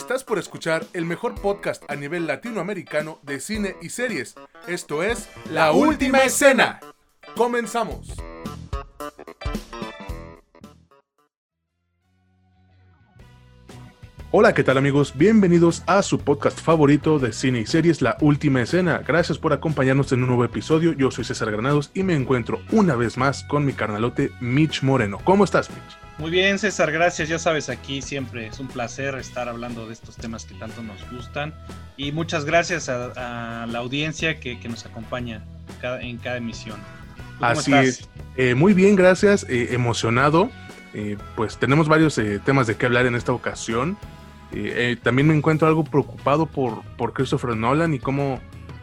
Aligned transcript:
Estás 0.00 0.24
por 0.24 0.38
escuchar 0.38 0.86
el 0.94 1.04
mejor 1.04 1.34
podcast 1.34 1.84
a 1.88 1.94
nivel 1.94 2.26
latinoamericano 2.26 3.18
de 3.22 3.38
cine 3.38 3.76
y 3.82 3.90
series. 3.90 4.34
Esto 4.66 5.02
es 5.02 5.28
La 5.50 5.72
Última 5.72 6.20
Escena. 6.20 6.80
Comenzamos. 7.36 8.08
Hola, 14.30 14.54
¿qué 14.54 14.64
tal 14.64 14.78
amigos? 14.78 15.12
Bienvenidos 15.18 15.82
a 15.86 16.02
su 16.02 16.18
podcast 16.18 16.58
favorito 16.58 17.18
de 17.18 17.34
cine 17.34 17.60
y 17.60 17.66
series, 17.66 18.00
La 18.00 18.16
Última 18.22 18.62
Escena. 18.62 19.02
Gracias 19.06 19.36
por 19.36 19.52
acompañarnos 19.52 20.10
en 20.12 20.22
un 20.22 20.28
nuevo 20.28 20.46
episodio. 20.46 20.94
Yo 20.94 21.10
soy 21.10 21.24
César 21.24 21.50
Granados 21.50 21.90
y 21.92 22.04
me 22.04 22.14
encuentro 22.14 22.62
una 22.72 22.96
vez 22.96 23.18
más 23.18 23.44
con 23.44 23.66
mi 23.66 23.74
carnalote 23.74 24.32
Mitch 24.40 24.82
Moreno. 24.82 25.18
¿Cómo 25.24 25.44
estás, 25.44 25.68
Mitch? 25.68 26.09
Muy 26.20 26.30
bien, 26.30 26.58
César, 26.58 26.92
gracias. 26.92 27.30
Ya 27.30 27.38
sabes, 27.38 27.70
aquí 27.70 28.02
siempre 28.02 28.46
es 28.46 28.60
un 28.60 28.68
placer 28.68 29.14
estar 29.14 29.48
hablando 29.48 29.86
de 29.86 29.94
estos 29.94 30.16
temas 30.16 30.44
que 30.44 30.54
tanto 30.54 30.82
nos 30.82 31.10
gustan. 31.10 31.54
Y 31.96 32.12
muchas 32.12 32.44
gracias 32.44 32.90
a, 32.90 33.66
la 33.66 33.78
audiencia 33.78 34.38
que, 34.38 34.58
nos 34.68 34.84
acompaña 34.84 35.42
en 36.02 36.18
cada 36.18 36.36
emisión. 36.36 36.78
Así 37.40 37.72
es. 37.72 38.06
Eh, 38.36 38.54
muy 38.54 38.74
bien, 38.74 38.96
gracias. 38.96 39.46
Eh, 39.48 39.68
emocionado. 39.70 40.50
Eh, 40.92 41.16
pues 41.36 41.56
tenemos 41.56 41.88
varios 41.88 42.20
temas 42.44 42.66
de 42.66 42.76
qué 42.76 42.84
hablar 42.84 43.06
en 43.06 43.14
esta 43.14 43.32
ocasión. 43.32 43.96
también 45.02 45.26
me 45.26 45.34
encuentro 45.34 45.68
algo 45.68 45.84
preocupado 45.84 46.44
por, 46.44 46.82
por 46.98 47.14
Christopher 47.14 47.56
Nolan 47.56 47.94
y 47.94 47.98
cómo 47.98 48.40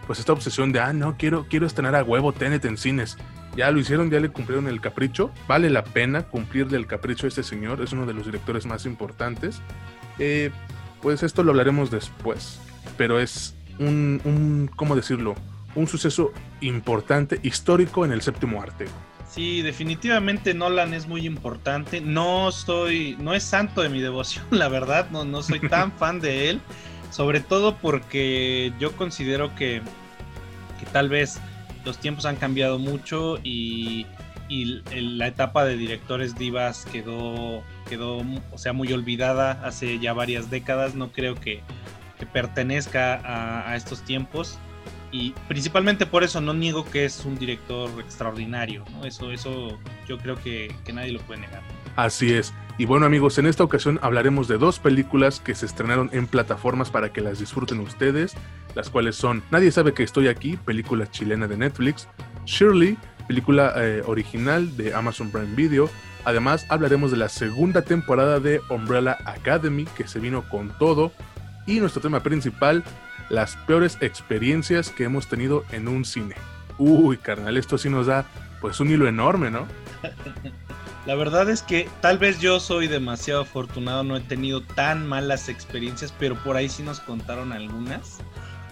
pues 0.08 0.17
esta 0.17 0.33
obsesión 0.33 0.72
de, 0.72 0.80
ah, 0.80 0.91
no, 0.91 1.17
quiero, 1.17 1.45
quiero 1.47 1.67
estrenar 1.67 1.94
a 1.95 2.03
huevo 2.03 2.33
Tenet 2.33 2.66
en 2.66 2.77
cines. 2.77 3.16
Ya 3.57 3.71
lo 3.71 3.79
hicieron, 3.79 4.11
ya 4.11 4.20
le 4.20 4.29
cumplieron 4.29 4.67
el 4.67 4.79
capricho. 4.79 5.31
Vale 5.47 5.71
la 5.71 5.84
pena 5.84 6.21
cumplirle 6.21 6.77
el 6.77 6.85
capricho 6.85 7.25
a 7.25 7.29
este 7.29 7.41
señor, 7.41 7.81
es 7.81 7.91
uno 7.91 8.05
de 8.05 8.13
los 8.13 8.27
directores 8.27 8.67
más 8.67 8.85
importantes. 8.85 9.61
Eh, 10.20 10.52
pues 11.02 11.23
esto 11.23 11.41
lo 11.41 11.52
hablaremos 11.52 11.89
después, 11.89 12.59
pero 12.97 13.19
es 13.19 13.55
un, 13.80 14.22
un, 14.25 14.69
¿cómo 14.75 14.95
decirlo? 14.95 15.33
Un 15.73 15.88
suceso 15.88 16.31
importante, 16.61 17.39
histórico 17.41 18.05
en 18.05 18.11
el 18.11 18.22
séptimo 18.22 18.61
arte. 18.61 18.85
Sí, 19.28 19.63
definitivamente 19.63 20.53
Nolan 20.53 20.94
es 20.94 21.08
muy 21.08 21.25
importante. 21.25 22.00
No 22.00 22.52
soy, 22.52 23.17
no 23.19 23.33
es 23.33 23.41
santo 23.41 23.81
de 23.81 23.89
mi 23.89 24.02
devoción, 24.02 24.45
la 24.52 24.67
verdad, 24.67 25.09
no, 25.09 25.25
no 25.25 25.41
soy 25.41 25.61
tan 25.61 25.91
fan 25.97 26.19
de 26.19 26.52
él. 26.52 26.61
Sobre 27.09 27.39
todo 27.39 27.75
porque 27.78 28.72
yo 28.80 28.91
considero 28.91 29.55
que, 29.55 29.81
que 30.80 30.85
tal 30.91 31.09
vez 31.09 31.39
los 31.88 31.97
tiempos 31.97 32.25
han 32.25 32.35
cambiado 32.35 32.77
mucho 32.77 33.39
y, 33.43 34.05
la 34.49 35.27
etapa 35.27 35.66
de 35.66 35.75
directores 35.75 36.35
divas 36.35 36.85
quedó, 36.85 37.63
quedó, 37.89 38.23
o 38.52 38.57
sea, 38.57 38.71
muy 38.71 38.94
olvidada 38.94 39.59
hace 39.63 39.99
ya 39.99 40.13
varias 40.13 40.49
décadas. 40.49 40.95
No 40.95 41.11
creo 41.11 41.35
que, 41.35 41.63
pertenezca 42.31 43.21
a, 43.69 43.75
estos 43.75 44.03
tiempos. 44.03 44.59
Y 45.11 45.31
principalmente 45.47 46.05
por 46.05 46.23
eso 46.23 46.41
no 46.41 46.53
niego 46.53 46.85
que 46.85 47.05
es 47.05 47.25
un 47.25 47.38
director 47.38 47.89
extraordinario. 47.99 48.83
Eso, 49.03 49.31
eso 49.31 49.79
yo 50.07 50.17
creo 50.17 50.35
que, 50.35 50.73
que 50.85 50.94
nadie 50.94 51.11
lo 51.11 51.19
puede 51.22 51.41
negar. 51.41 51.61
Así 51.95 52.33
es. 52.33 52.53
Y 52.80 52.86
bueno 52.86 53.08
amigos, 53.08 53.39
en 53.39 53.47
esta 53.47 53.64
ocasión 53.64 53.97
hablaremos 54.03 54.47
de 54.47 54.59
dos 54.59 54.78
películas 54.78 55.39
que 55.39 55.56
se 55.56 55.66
estrenaron 55.66 56.11
en 56.14 56.28
plataformas 56.28 56.92
para 56.92 57.11
que 57.11 57.22
las 57.22 57.39
disfruten 57.39 57.80
ustedes, 57.80 58.36
las 58.75 58.92
cuales 58.92 59.16
son 59.16 59.42
Nadie 59.50 59.72
sabe 59.72 59.95
que 59.95 60.03
estoy 60.03 60.28
aquí, 60.28 60.58
película 60.58 61.09
chilena 61.09 61.47
de 61.47 61.58
Netflix, 61.58 62.08
Shirley, 62.45 62.95
película 63.28 63.73
eh, 63.78 64.03
original 64.06 64.78
de 64.78 64.94
Amazon 64.94 65.31
Prime 65.31 65.56
Video. 65.56 65.89
Además 66.23 66.67
hablaremos 66.69 67.09
de 67.09 67.17
la 67.17 67.30
segunda 67.30 67.81
temporada 67.81 68.39
de 68.39 68.61
Umbrella 68.69 69.17
Academy 69.25 69.86
que 69.97 70.08
se 70.08 70.19
vino 70.19 70.47
con 70.47 70.69
todo. 70.78 71.12
Y 71.66 71.80
nuestro 71.80 72.02
tema 72.02 72.22
principal, 72.22 72.84
las 73.30 73.56
peores 73.56 73.97
experiencias 74.02 74.91
que 74.91 75.06
hemos 75.06 75.28
tenido 75.28 75.66
en 75.72 75.88
un 75.88 76.06
cine. 76.06 76.35
Uy, 76.78 77.18
carnal, 77.18 77.57
esto 77.57 77.80
sí 77.80 77.90
nos 77.90 78.06
da 78.06 78.25
pues 78.62 78.80
un 78.80 78.91
hilo 78.91 79.07
enorme, 79.07 79.50
¿no? 79.50 79.66
La 81.07 81.16
verdad 81.16 81.50
es 81.50 81.62
que 81.62 81.88
tal 82.01 82.18
vez 82.18 82.41
yo 82.41 82.59
soy 82.59 82.90
demasiado 82.90 83.44
afortunado, 83.44 84.03
no 84.03 84.18
he 84.18 84.19
tenido 84.19 84.62
tan 84.62 85.07
malas 85.07 85.47
experiencias, 85.47 86.13
pero 86.19 86.35
por 86.44 86.57
ahí 86.57 86.68
sí 86.68 86.84
nos 86.84 87.00
contaron 87.00 87.53
algunas 87.53 88.18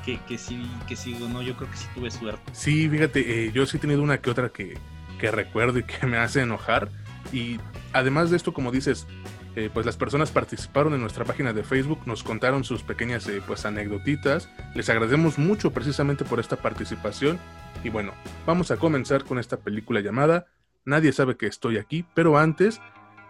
que, 0.04 0.20
que 0.28 0.38
sí, 0.38 0.70
que 0.86 0.98
sí, 0.98 1.16
no, 1.18 1.42
yo 1.42 1.56
creo 1.56 1.72
que 1.72 1.78
sí 1.78 1.88
tuve 1.96 2.12
suerte. 2.12 2.42
Sí, 2.52 2.90
fíjate, 2.90 3.46
eh, 3.46 3.52
yo 3.54 3.66
sí 3.66 3.78
he 3.78 3.80
tenido 3.80 4.04
una 4.04 4.18
que 4.18 4.30
otra 4.30 4.50
que, 4.50 4.78
que 5.18 5.32
recuerdo 5.32 5.80
y 5.80 5.84
que 5.84 6.06
me 6.08 6.18
hace 6.18 6.42
enojar. 6.42 6.90
Y 7.32 7.58
además 7.94 8.32
de 8.32 8.36
esto, 8.36 8.54
como 8.54 8.70
dices, 8.70 9.08
eh, 9.56 9.70
pues 9.74 9.86
las 9.86 9.96
personas 9.96 10.30
participaron 10.32 10.94
en 10.94 11.00
nuestra 11.00 11.24
página 11.24 11.54
de 11.54 11.64
Facebook, 11.64 12.02
nos 12.06 12.22
contaron 12.22 12.66
sus 12.66 12.84
pequeñas 12.84 13.30
eh, 13.30 13.42
pues 13.48 13.66
anecdotitas. 13.66 14.50
Les 14.74 14.90
agradecemos 14.90 15.40
mucho 15.40 15.72
precisamente 15.72 16.26
por 16.26 16.42
esta 16.42 16.58
participación. 16.58 17.40
Y 17.82 17.88
bueno, 17.88 18.14
vamos 18.46 18.72
a 18.72 18.76
comenzar 18.76 19.24
con 19.24 19.40
esta 19.40 19.56
película 19.56 20.02
llamada 20.02 20.48
nadie 20.86 21.12
sabe 21.12 21.36
que 21.36 21.48
estoy 21.48 21.78
aquí, 21.78 22.06
pero 22.14 22.38
antes 22.38 22.80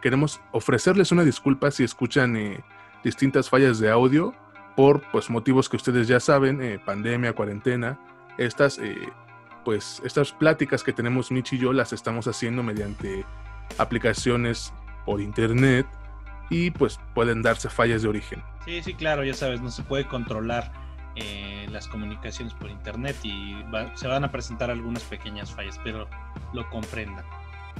queremos 0.01 0.41
ofrecerles 0.51 1.11
una 1.11 1.23
disculpa 1.23 1.71
si 1.71 1.83
escuchan 1.83 2.35
eh, 2.35 2.63
distintas 3.03 3.49
fallas 3.49 3.79
de 3.79 3.89
audio 3.89 4.35
por 4.75 5.01
pues 5.11 5.29
motivos 5.29 5.69
que 5.69 5.77
ustedes 5.77 6.07
ya 6.07 6.19
saben, 6.19 6.61
eh, 6.61 6.79
pandemia, 6.85 7.33
cuarentena, 7.33 7.97
estas 8.37 8.77
eh, 8.77 9.09
pues 9.63 10.01
estas 10.05 10.31
pláticas 10.31 10.83
que 10.83 10.93
tenemos 10.93 11.31
Mitch 11.31 11.53
y 11.53 11.57
yo 11.57 11.73
las 11.73 11.93
estamos 11.93 12.27
haciendo 12.27 12.61
mediante 12.61 13.25
aplicaciones 13.77 14.73
por 15.05 15.21
internet 15.21 15.87
y 16.49 16.69
pues 16.71 16.99
pueden 17.15 17.41
darse 17.41 17.69
fallas 17.69 18.03
de 18.03 18.09
origen. 18.09 18.43
Sí, 18.65 18.83
sí, 18.83 18.93
claro, 18.93 19.23
ya 19.23 19.33
sabes, 19.33 19.61
no 19.61 19.71
se 19.71 19.81
puede 19.81 20.05
controlar 20.05 20.71
las 21.71 21.87
comunicaciones 21.87 22.53
por 22.53 22.69
internet 22.69 23.15
y 23.23 23.55
se 23.95 24.07
van 24.07 24.25
a 24.25 24.31
presentar 24.31 24.69
algunas 24.69 25.01
pequeñas 25.03 25.49
fallas, 25.53 25.79
pero 25.83 26.07
lo 26.53 26.69
comprendan. 26.69 27.25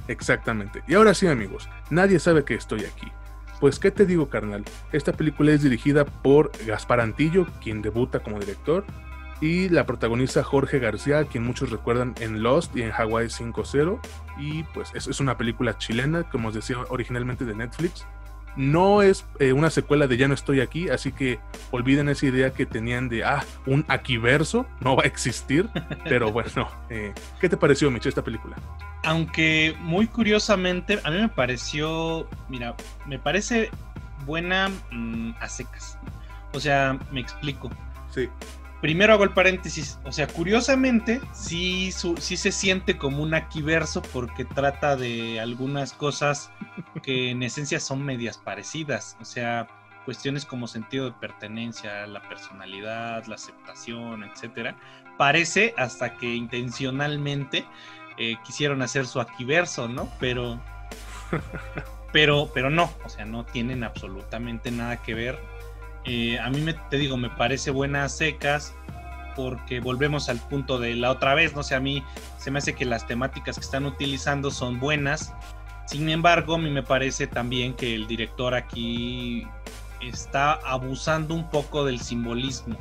Exactamente. 0.08 0.82
Y 0.86 0.94
ahora 0.94 1.14
sí, 1.14 1.26
amigos, 1.26 1.68
nadie 1.90 2.18
sabe 2.18 2.44
que 2.44 2.54
estoy 2.54 2.84
aquí. 2.84 3.10
Pues, 3.60 3.78
¿qué 3.78 3.90
te 3.90 4.04
digo, 4.04 4.28
carnal? 4.28 4.64
Esta 4.92 5.12
película 5.12 5.52
es 5.52 5.62
dirigida 5.62 6.04
por 6.04 6.52
Gaspar 6.66 7.00
Antillo, 7.00 7.46
quien 7.62 7.80
debuta 7.80 8.20
como 8.20 8.38
director, 8.38 8.84
y 9.40 9.68
la 9.68 9.84
protagonista 9.84 10.42
Jorge 10.42 10.78
García, 10.78 11.24
quien 11.24 11.44
muchos 11.44 11.70
recuerdan 11.70 12.14
en 12.20 12.42
Lost 12.42 12.76
y 12.76 12.82
en 12.82 12.92
Hawaii 12.92 13.28
5.0. 13.28 13.98
Y 14.38 14.62
pues 14.74 14.92
es, 14.94 15.06
es 15.06 15.20
una 15.20 15.36
película 15.36 15.78
chilena, 15.78 16.24
como 16.24 16.48
os 16.48 16.54
decía 16.54 16.76
originalmente 16.88 17.44
de 17.44 17.54
Netflix, 17.54 18.06
no 18.56 19.02
es 19.02 19.24
eh, 19.38 19.52
una 19.52 19.70
secuela 19.70 20.06
de 20.06 20.16
Ya 20.16 20.28
no 20.28 20.34
estoy 20.34 20.60
aquí, 20.60 20.88
así 20.88 21.12
que 21.12 21.38
olviden 21.70 22.08
esa 22.08 22.26
idea 22.26 22.52
que 22.52 22.66
tenían 22.66 23.08
de, 23.08 23.24
ah, 23.24 23.44
un 23.66 23.84
Aquiverso, 23.88 24.66
no 24.80 24.96
va 24.96 25.04
a 25.04 25.06
existir. 25.06 25.68
Pero 26.04 26.32
bueno, 26.32 26.68
eh, 26.90 27.12
¿qué 27.40 27.48
te 27.48 27.56
pareció, 27.56 27.90
Micho, 27.90 28.08
esta 28.08 28.22
película? 28.22 28.56
Aunque 29.04 29.76
muy 29.80 30.06
curiosamente, 30.06 30.98
a 31.04 31.10
mí 31.10 31.18
me 31.18 31.28
pareció, 31.28 32.28
mira, 32.48 32.74
me 33.06 33.18
parece 33.18 33.70
buena 34.24 34.70
mm, 34.90 35.34
a 35.40 35.48
secas. 35.48 35.98
O 36.52 36.60
sea, 36.60 36.98
me 37.12 37.20
explico. 37.20 37.70
Sí 38.10 38.28
primero 38.80 39.14
hago 39.14 39.24
el 39.24 39.32
paréntesis, 39.32 39.98
o 40.04 40.12
sea, 40.12 40.26
curiosamente 40.26 41.20
sí, 41.32 41.90
sí 42.18 42.36
se 42.36 42.52
siente 42.52 42.98
como 42.98 43.22
un 43.22 43.34
aquiverso 43.34 44.02
porque 44.02 44.44
trata 44.44 44.96
de 44.96 45.40
algunas 45.40 45.92
cosas 45.92 46.50
que 47.02 47.30
en 47.30 47.42
esencia 47.42 47.80
son 47.80 48.04
medias 48.04 48.38
parecidas, 48.38 49.16
o 49.20 49.24
sea, 49.24 49.66
cuestiones 50.04 50.44
como 50.44 50.68
sentido 50.68 51.06
de 51.06 51.12
pertenencia, 51.12 52.06
la 52.06 52.22
personalidad, 52.28 53.26
la 53.26 53.34
aceptación, 53.34 54.22
etcétera. 54.22 54.76
Parece 55.18 55.74
hasta 55.76 56.16
que 56.16 56.32
intencionalmente 56.34 57.64
eh, 58.18 58.36
quisieron 58.44 58.82
hacer 58.82 59.06
su 59.06 59.20
aquiverso, 59.20 59.88
¿no? 59.88 60.08
Pero, 60.20 60.60
pero, 62.12 62.50
pero 62.54 62.70
no, 62.70 62.92
o 63.04 63.08
sea, 63.08 63.24
no 63.24 63.44
tienen 63.44 63.82
absolutamente 63.82 64.70
nada 64.70 65.02
que 65.02 65.14
ver 65.14 65.55
eh, 66.06 66.38
a 66.38 66.48
mí 66.50 66.60
me, 66.60 66.72
te 66.72 66.98
digo, 66.98 67.16
me 67.16 67.30
parece 67.30 67.70
buenas 67.70 68.16
secas 68.16 68.74
porque 69.34 69.80
volvemos 69.80 70.28
al 70.28 70.38
punto 70.38 70.78
de 70.78 70.94
la 70.94 71.10
otra 71.10 71.34
vez, 71.34 71.54
no 71.54 71.62
sé, 71.62 71.74
a 71.74 71.80
mí 71.80 72.02
se 72.38 72.50
me 72.50 72.58
hace 72.58 72.74
que 72.74 72.84
las 72.84 73.06
temáticas 73.06 73.56
que 73.56 73.64
están 73.64 73.84
utilizando 73.84 74.50
son 74.50 74.80
buenas. 74.80 75.34
Sin 75.86 76.08
embargo, 76.08 76.54
a 76.54 76.58
mí 76.58 76.70
me 76.70 76.82
parece 76.82 77.26
también 77.26 77.74
que 77.74 77.94
el 77.94 78.06
director 78.06 78.54
aquí 78.54 79.46
está 80.00 80.52
abusando 80.52 81.34
un 81.34 81.50
poco 81.50 81.84
del 81.84 82.00
simbolismo. 82.00 82.78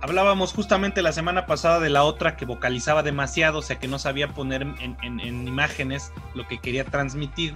Hablábamos 0.00 0.52
justamente 0.52 1.02
la 1.02 1.12
semana 1.12 1.46
pasada 1.46 1.78
de 1.78 1.90
la 1.90 2.02
otra 2.02 2.36
que 2.36 2.46
vocalizaba 2.46 3.04
demasiado, 3.04 3.58
o 3.58 3.62
sea 3.62 3.78
que 3.78 3.86
no 3.86 4.00
sabía 4.00 4.28
poner 4.28 4.62
en 4.62 5.46
imágenes 5.46 6.12
lo 6.34 6.48
que 6.48 6.58
quería 6.58 6.84
transmitir. 6.84 7.54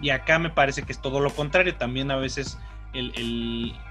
Y 0.00 0.10
acá 0.10 0.38
me 0.38 0.50
parece 0.50 0.82
que 0.82 0.92
es 0.92 1.00
todo 1.00 1.20
lo 1.20 1.30
contrario. 1.30 1.76
También 1.76 2.10
a 2.10 2.16
veces 2.16 2.58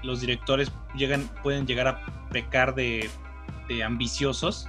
los 0.02 0.20
directores 0.20 0.72
llegan, 0.94 1.28
pueden 1.42 1.66
llegar 1.66 1.88
a 1.88 2.00
pecar 2.30 2.74
de, 2.74 3.10
ambiciosos 3.84 4.68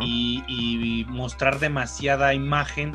y, 0.00 1.06
mostrar 1.08 1.58
demasiada 1.58 2.34
imagen 2.34 2.94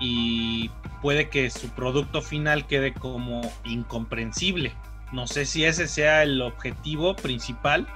y 0.00 0.70
puede 1.02 1.28
que 1.28 1.50
su 1.50 1.68
producto 1.70 2.22
final 2.22 2.66
quede 2.66 2.92
como 2.92 3.40
incomprensible. 3.64 4.74
No 5.12 5.26
sé 5.26 5.44
si 5.44 5.64
ese 5.64 5.88
sea 5.88 6.22
el 6.22 6.40
objetivo 6.40 7.16
principal, 7.16 7.86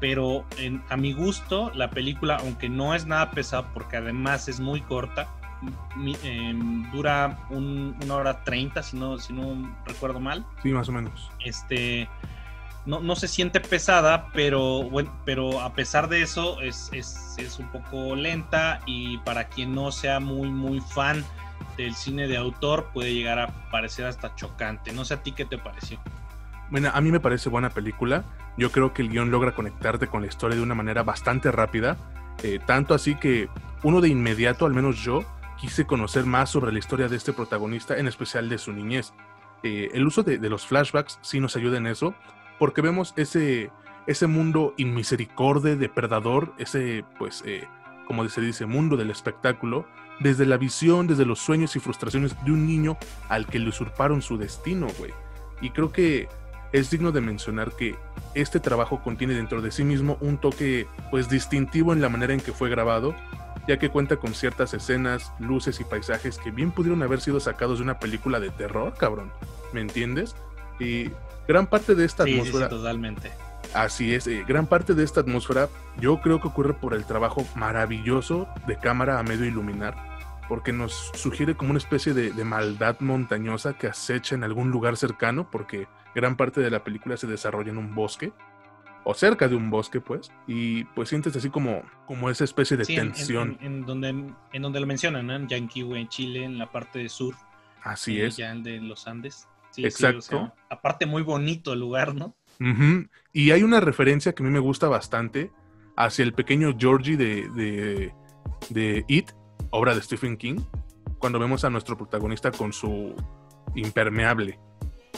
pero 0.00 0.44
a 0.88 0.96
mi 0.96 1.12
gusto 1.12 1.70
la 1.74 1.90
película, 1.90 2.36
aunque 2.40 2.68
no 2.68 2.94
es 2.94 3.06
nada 3.06 3.30
pesada 3.30 3.72
porque 3.72 3.98
además 3.98 4.48
es 4.48 4.60
muy 4.60 4.80
corta, 4.80 5.28
em, 6.22 6.90
dura 6.90 7.38
una 7.50 8.14
hora 8.14 8.44
treinta, 8.44 8.82
si 8.82 8.96
no, 8.96 9.18
si 9.18 9.32
no 9.32 9.76
recuerdo 9.86 10.20
mal. 10.20 10.44
Sí, 10.62 10.70
más 10.70 10.88
o 10.88 10.92
menos. 10.92 11.30
Este, 11.44 12.08
no, 12.86 13.16
se 13.16 13.26
siente 13.26 13.60
pesada, 13.60 14.28
pero, 14.32 14.84
bueno, 14.84 15.12
pero 15.24 15.60
a 15.60 15.72
pesar 15.74 16.08
de 16.08 16.22
eso 16.22 16.60
es, 16.60 16.90
es, 16.92 17.58
un 17.58 17.68
poco 17.68 18.14
lenta 18.14 18.80
y 18.86 19.18
para 19.18 19.48
quien 19.48 19.74
no 19.74 19.90
sea 19.90 20.20
muy, 20.20 20.50
muy 20.50 20.80
fan 20.80 21.24
del 21.76 21.94
cine 21.94 22.28
de 22.28 22.36
autor 22.36 22.90
puede 22.92 23.12
llegar 23.12 23.38
a 23.38 23.70
parecer 23.70 24.06
hasta 24.06 24.34
chocante. 24.36 24.92
No 24.92 25.04
sé 25.04 25.14
a 25.14 25.22
ti 25.22 25.32
qué 25.32 25.44
te 25.44 25.58
pareció. 25.58 25.98
Bueno, 26.70 26.90
a 26.92 27.00
mí 27.00 27.10
me 27.10 27.20
parece 27.20 27.48
buena 27.48 27.70
película. 27.70 28.24
Yo 28.56 28.70
creo 28.70 28.92
que 28.92 29.02
el 29.02 29.10
guion 29.10 29.30
logra 29.30 29.52
conectarte 29.52 30.06
con 30.06 30.22
la 30.22 30.28
historia 30.28 30.56
de 30.56 30.62
una 30.62 30.74
manera 30.74 31.02
bastante 31.02 31.50
rápida. 31.50 31.96
Eh, 32.42 32.60
tanto 32.64 32.94
así 32.94 33.16
que 33.16 33.48
uno 33.82 34.00
de 34.00 34.08
inmediato, 34.08 34.66
al 34.66 34.74
menos 34.74 34.96
yo, 35.02 35.24
quise 35.60 35.86
conocer 35.86 36.24
más 36.24 36.50
sobre 36.50 36.72
la 36.72 36.78
historia 36.78 37.08
de 37.08 37.16
este 37.16 37.32
protagonista, 37.32 37.96
en 37.96 38.06
especial 38.06 38.48
de 38.48 38.58
su 38.58 38.72
niñez. 38.72 39.12
Eh, 39.62 39.90
el 39.94 40.06
uso 40.06 40.22
de, 40.22 40.38
los 40.38 40.66
flashbacks 40.66 41.18
sí 41.22 41.40
nos 41.40 41.56
ayuda 41.56 41.78
en 41.78 41.86
eso, 41.86 42.14
porque 42.58 42.82
vemos 42.82 43.14
ese, 43.16 43.70
ese 44.06 44.26
mundo 44.26 44.74
inmisericordia, 44.76 45.76
depredador, 45.76 46.54
ese, 46.58 47.04
pues, 47.18 47.42
eh, 47.46 47.66
como 48.06 48.28
se 48.28 48.40
dice, 48.40 48.66
mundo 48.66 48.96
del 48.96 49.10
espectáculo, 49.10 49.86
desde 50.20 50.46
la 50.46 50.56
visión, 50.56 51.06
desde 51.06 51.26
los 51.26 51.38
sueños 51.38 51.76
y 51.76 51.80
frustraciones 51.80 52.36
de 52.44 52.52
un 52.52 52.66
niño 52.66 52.96
al 53.28 53.46
que 53.46 53.58
le 53.58 53.68
usurparon 53.68 54.22
su 54.22 54.38
destino, 54.38 54.86
güey. 54.98 55.12
Y 55.60 55.70
creo 55.70 55.92
que 55.92 56.28
es 56.72 56.90
digno 56.90 57.12
de 57.12 57.20
mencionar 57.20 57.72
que 57.72 57.96
este 58.34 58.60
trabajo 58.60 59.02
contiene 59.02 59.34
dentro 59.34 59.62
de 59.62 59.70
sí 59.70 59.84
mismo 59.84 60.18
un 60.20 60.38
toque 60.38 60.86
pues 61.10 61.28
distintivo 61.28 61.92
en 61.92 62.00
la 62.00 62.08
manera 62.08 62.34
en 62.34 62.40
que 62.40 62.52
fue 62.52 62.68
grabado, 62.68 63.14
ya 63.66 63.78
que 63.78 63.90
cuenta 63.90 64.16
con 64.16 64.34
ciertas 64.34 64.74
escenas, 64.74 65.32
luces 65.38 65.80
y 65.80 65.84
paisajes 65.84 66.38
que 66.38 66.50
bien 66.50 66.70
pudieron 66.70 67.02
haber 67.02 67.20
sido 67.20 67.40
sacados 67.40 67.78
de 67.78 67.84
una 67.84 67.98
película 67.98 68.40
de 68.40 68.50
terror, 68.50 68.94
cabrón. 68.96 69.32
¿Me 69.72 69.80
entiendes? 69.80 70.36
Y 70.78 71.10
gran 71.48 71.66
parte 71.66 71.94
de 71.94 72.04
esta 72.04 72.22
atmósfera. 72.22 72.68
totalmente. 72.68 73.32
Así 73.74 74.14
es, 74.14 74.26
eh, 74.26 74.44
gran 74.46 74.66
parte 74.66 74.94
de 74.94 75.04
esta 75.04 75.20
atmósfera 75.20 75.68
yo 76.00 76.20
creo 76.20 76.40
que 76.40 76.48
ocurre 76.48 76.74
por 76.74 76.94
el 76.94 77.04
trabajo 77.04 77.44
maravilloso 77.56 78.48
de 78.66 78.78
cámara 78.78 79.18
a 79.18 79.22
medio 79.22 79.44
iluminar, 79.44 79.96
porque 80.48 80.72
nos 80.72 81.10
sugiere 81.14 81.56
como 81.56 81.70
una 81.70 81.78
especie 81.78 82.14
de, 82.14 82.30
de 82.32 82.44
maldad 82.44 82.96
montañosa 83.00 83.74
que 83.74 83.88
acecha 83.88 84.34
en 84.34 84.44
algún 84.44 84.70
lugar 84.70 84.96
cercano, 84.96 85.50
porque 85.50 85.88
gran 86.14 86.36
parte 86.36 86.60
de 86.60 86.70
la 86.70 86.84
película 86.84 87.16
se 87.16 87.26
desarrolla 87.26 87.70
en 87.70 87.78
un 87.78 87.94
bosque 87.94 88.32
o 89.08 89.14
cerca 89.14 89.46
de 89.46 89.54
un 89.54 89.70
bosque, 89.70 90.00
pues, 90.00 90.32
y 90.48 90.82
pues 90.82 91.08
sientes 91.10 91.36
así 91.36 91.48
como, 91.48 91.84
como 92.08 92.28
esa 92.28 92.42
especie 92.42 92.76
de 92.76 92.84
tensión. 92.84 93.56
En, 93.60 93.86
donde, 93.86 94.08
en 94.08 94.62
donde 94.62 94.80
lo 94.80 94.86
mencionan, 94.86 95.28
¿no? 95.28 95.36
En 95.36 95.46
Yanquiwe, 95.46 96.00
en 96.00 96.08
Chile, 96.08 96.42
en 96.42 96.58
la 96.58 96.72
parte 96.72 96.98
de 96.98 97.08
sur. 97.08 97.36
Así 97.84 98.20
es. 98.20 98.36
Ya 98.36 98.52
de 98.52 98.80
los 98.80 99.06
Andes. 99.06 99.46
Exacto. 99.76 100.52
aparte, 100.68 101.06
muy 101.06 101.22
bonito 101.22 101.72
el 101.72 101.78
lugar, 101.78 102.16
¿no? 102.16 102.34
Y 103.32 103.52
hay 103.52 103.62
una 103.62 103.78
referencia 103.78 104.34
que 104.34 104.42
a 104.42 104.46
mí 104.46 104.50
me 104.50 104.58
gusta 104.58 104.88
bastante 104.88 105.52
hacia 105.96 106.24
el 106.24 106.32
pequeño 106.32 106.74
Georgie 106.76 107.16
de, 107.16 107.48
de, 107.50 108.12
de 108.70 109.04
It, 109.06 109.30
obra 109.70 109.94
de 109.94 110.02
Stephen 110.02 110.36
King, 110.36 110.58
cuando 111.20 111.38
vemos 111.38 111.64
a 111.64 111.70
nuestro 111.70 111.96
protagonista 111.96 112.50
con 112.50 112.72
su 112.72 113.14
impermeable 113.76 114.58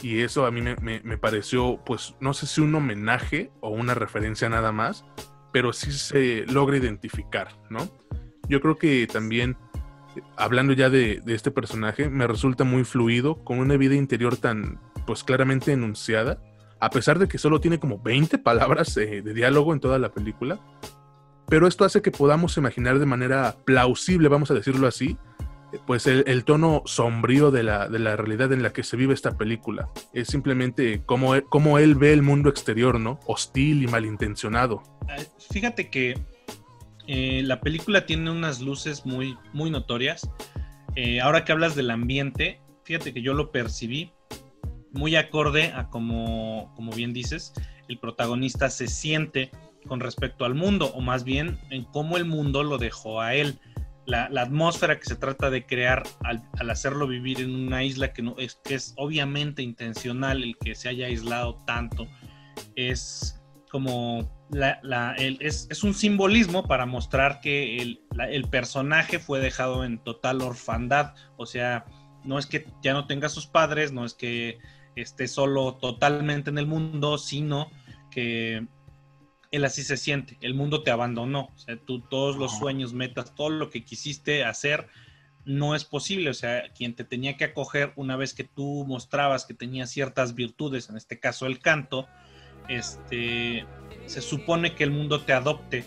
y 0.03 0.21
eso 0.21 0.47
a 0.47 0.51
mí 0.51 0.63
me, 0.63 1.19
pareció, 1.19 1.83
pues, 1.85 2.15
no 2.21 2.35
sé 2.35 2.47
si 2.47 2.61
un 2.61 2.75
homenaje 2.75 3.51
o 3.61 3.71
una 3.71 3.95
referencia 3.95 4.49
nada 4.49 4.73
más, 4.73 5.05
pero 5.53 5.73
sí 5.73 5.93
se 5.93 6.45
logra 6.47 6.77
identificar, 6.77 7.49
¿no? 7.71 7.89
Yo 8.49 8.61
creo 8.61 8.79
que 8.79 9.07
también, 9.07 9.57
hablando 10.37 10.73
ya 10.73 10.91
de, 10.91 11.23
este 11.27 11.51
personaje, 11.51 12.09
me 12.09 12.27
resulta 12.27 12.65
muy 12.65 12.85
fluido, 12.85 13.45
con 13.45 13.59
una 13.59 13.77
vida 13.77 13.95
interior 13.95 14.37
tan, 14.37 14.81
pues, 15.07 15.25
claramente 15.25 15.73
enunciada, 15.73 16.41
a 16.81 16.91
pesar 16.91 17.19
de 17.19 17.27
que 17.27 17.39
solo 17.39 17.61
tiene 17.61 17.81
como 17.81 17.99
20 17.99 18.39
palabras 18.39 18.97
eh, 18.97 19.23
de 19.23 19.35
diálogo 19.35 19.73
en 19.73 19.81
toda 19.81 19.99
la 19.99 20.13
película. 20.13 20.61
Pero 21.49 21.67
esto 21.67 21.85
hace 21.85 22.03
que 22.03 22.11
podamos 22.11 22.57
imaginar 22.57 22.99
de 22.99 23.07
manera 23.07 23.57
plausible, 23.65 24.29
vamos 24.29 24.51
a 24.51 24.55
decirlo 24.55 24.87
así, 24.87 25.17
pues 25.87 26.07
el, 26.07 26.45
tono 26.45 26.83
sombrío 26.87 27.51
de 27.51 27.63
la, 27.63 27.87
realidad 27.89 28.53
en 28.53 28.63
la 28.63 28.73
que 28.73 28.83
se 28.83 28.97
vive 28.97 29.15
esta 29.15 29.37
película. 29.37 29.89
Es 30.13 30.29
simplemente 30.29 31.03
como 31.05 31.35
él, 31.35 31.45
él 31.79 31.95
ve 31.95 32.13
el 32.13 32.23
mundo 32.23 32.49
exterior, 32.49 32.99
¿no? 32.99 33.21
Hostil 33.27 33.83
y 33.83 33.87
malintencionado. 33.87 34.83
Fíjate 35.51 35.91
que 35.91 36.15
eh, 37.07 37.43
la 37.43 37.61
película 37.61 38.07
tiene 38.07 38.31
unas 38.31 38.61
luces 38.61 39.07
muy, 39.07 39.37
muy 39.53 39.71
notorias. 39.71 40.31
Eh, 40.95 41.21
ahora 41.21 41.45
que 41.45 41.53
hablas 41.53 41.75
del 41.75 41.91
ambiente, 41.91 42.61
fíjate 42.85 43.15
que 43.15 43.23
yo 43.23 43.35
lo 43.35 43.51
percibí 43.51 44.13
muy 44.93 45.17
acorde 45.17 45.73
a 45.75 45.89
como, 45.89 46.73
como 46.75 46.93
bien 46.93 47.13
dices, 47.13 47.53
el 47.89 47.99
protagonista 47.99 48.69
se 48.71 48.89
siente 48.89 49.51
con 49.87 50.01
respecto 50.01 50.45
al 50.45 50.55
mundo, 50.55 50.93
o 50.95 51.01
más 51.01 51.25
bien 51.25 51.59
en 51.71 51.85
cómo 51.85 52.17
el 52.17 52.25
mundo 52.25 52.63
lo 52.63 52.79
dejó 52.79 53.21
a 53.21 53.35
él 53.35 53.59
la, 54.09 54.43
atmósfera 54.43 54.99
que 54.99 55.05
se 55.05 55.17
trata 55.17 55.51
de 55.51 55.67
crear 55.67 56.03
al, 56.25 56.43
hacerlo 56.71 57.07
vivir 57.07 57.41
en 57.41 57.55
una 57.55 57.85
isla 57.85 58.13
que, 58.13 58.23
no, 58.23 58.35
es, 58.39 58.59
que 58.65 58.75
es 58.75 58.95
obviamente 58.97 59.63
intencional 59.63 60.43
el 60.43 60.57
que 60.57 60.75
se 60.75 60.89
haya 60.89 61.07
aislado 61.07 61.57
tanto, 61.67 62.09
es 62.75 63.41
como 63.71 64.31
la, 64.51 65.15
es, 65.19 65.85
un 65.85 65.93
simbolismo 65.93 66.67
para 66.67 66.87
mostrar 66.87 67.41
que 67.41 67.77
el, 67.83 68.01
el, 68.31 68.49
personaje 68.49 69.19
fue 69.19 69.41
dejado 69.41 69.85
en 69.85 69.99
total 69.99 70.41
orfandad, 70.41 71.15
o 71.37 71.45
sea, 71.45 71.85
no 72.25 72.39
es 72.39 72.47
que 72.47 72.67
ya 72.83 72.95
no 72.95 73.07
tenga 73.07 73.29
sus 73.29 73.47
padres, 73.47 73.93
no 73.93 74.07
es 74.07 74.15
que 74.15 74.59
esté 74.97 75.29
solo 75.29 75.75
totalmente 75.75 76.49
en 76.49 76.57
el 76.57 76.67
mundo, 76.67 77.19
sino 77.19 77.71
que 78.11 78.67
él 79.51 79.65
así 79.65 79.83
se 79.83 79.97
siente, 79.97 80.37
el 80.41 80.55
mundo 80.55 80.83
te 80.83 80.91
abandonó, 80.91 81.51
o 81.55 81.59
sea, 81.59 81.77
tú 81.77 82.01
todos 82.01 82.37
los 82.37 82.59
sueños, 82.59 82.93
metas, 82.93 83.35
todo 83.35 83.51
lo 83.51 83.71
que 83.71 83.85
quisiste 83.85 84.45
hacer, 84.45 84.89
no 85.45 85.75
es 85.75 85.85
posible, 85.85 86.29
o 86.29 86.35
sea, 86.35 86.65
quien 86.75 86.95
te 86.95 87.05
tenía 87.05 87.37
que 87.37 87.45
acoger 87.45 87.93
una 87.97 88.17
vez 88.17 88.35
que 88.35 88.45
tú 88.45 88.85
mostrabas 88.87 89.47
que 89.47 89.55
tenía 89.55 89.87
ciertas 89.87 90.35
virtudes, 90.35 90.91
en 90.91 90.97
este 90.97 91.19
caso 91.19 91.47
el 91.47 91.61
canto, 91.61 92.07
este, 92.69 93.65
se 94.07 94.21
supone 94.21 94.75
que 94.75 94.85
el 94.85 94.91
mundo 94.91 95.23
te 95.23 95.33
adopte 95.33 95.85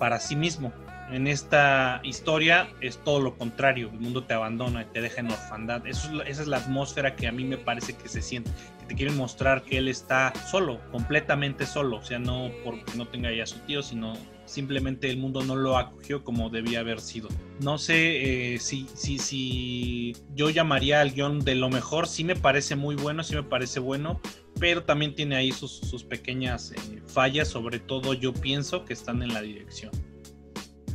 para 0.00 0.18
sí 0.18 0.34
mismo. 0.34 0.72
En 1.10 1.28
esta 1.28 2.00
historia 2.02 2.68
es 2.80 2.98
todo 3.04 3.20
lo 3.20 3.38
contrario, 3.38 3.90
el 3.92 4.00
mundo 4.00 4.24
te 4.24 4.34
abandona 4.34 4.82
y 4.82 4.86
te 4.86 5.00
deja 5.00 5.20
en 5.20 5.30
orfandad. 5.30 5.86
Eso 5.86 6.22
esa 6.22 6.42
es 6.42 6.48
la 6.48 6.56
atmósfera 6.56 7.14
que 7.14 7.28
a 7.28 7.32
mí 7.32 7.44
me 7.44 7.58
parece 7.58 7.96
que 7.96 8.08
se 8.08 8.20
siente 8.20 8.50
te 8.88 8.94
quieren 8.94 9.16
mostrar 9.16 9.64
que 9.64 9.78
él 9.78 9.88
está 9.88 10.32
solo, 10.50 10.80
completamente 10.90 11.66
solo, 11.66 11.98
o 11.98 12.02
sea, 12.02 12.18
no 12.18 12.50
porque 12.64 12.96
no 12.96 13.06
tenga 13.06 13.32
ya 13.32 13.46
su 13.46 13.58
tío, 13.60 13.82
sino 13.82 14.14
simplemente 14.44 15.10
el 15.10 15.18
mundo 15.18 15.44
no 15.44 15.56
lo 15.56 15.76
acogió 15.76 16.22
como 16.22 16.50
debía 16.50 16.80
haber 16.80 17.00
sido. 17.00 17.28
No 17.60 17.78
sé 17.78 18.54
eh, 18.54 18.58
si, 18.58 18.86
si, 18.94 19.18
si 19.18 20.16
yo 20.34 20.50
llamaría 20.50 21.00
al 21.00 21.12
guion 21.12 21.40
de 21.40 21.56
lo 21.56 21.68
mejor, 21.68 22.06
sí 22.06 22.24
me 22.24 22.36
parece 22.36 22.76
muy 22.76 22.94
bueno, 22.94 23.24
sí 23.24 23.34
me 23.34 23.42
parece 23.42 23.80
bueno, 23.80 24.20
pero 24.58 24.84
también 24.84 25.14
tiene 25.14 25.36
ahí 25.36 25.52
sus, 25.52 26.04
pequeñas 26.04 26.72
eh, 26.72 27.02
fallas, 27.06 27.48
sobre 27.48 27.80
todo 27.80 28.14
yo 28.14 28.32
pienso 28.32 28.84
que 28.84 28.92
están 28.92 29.22
en 29.22 29.34
la 29.34 29.42
dirección. 29.42 29.90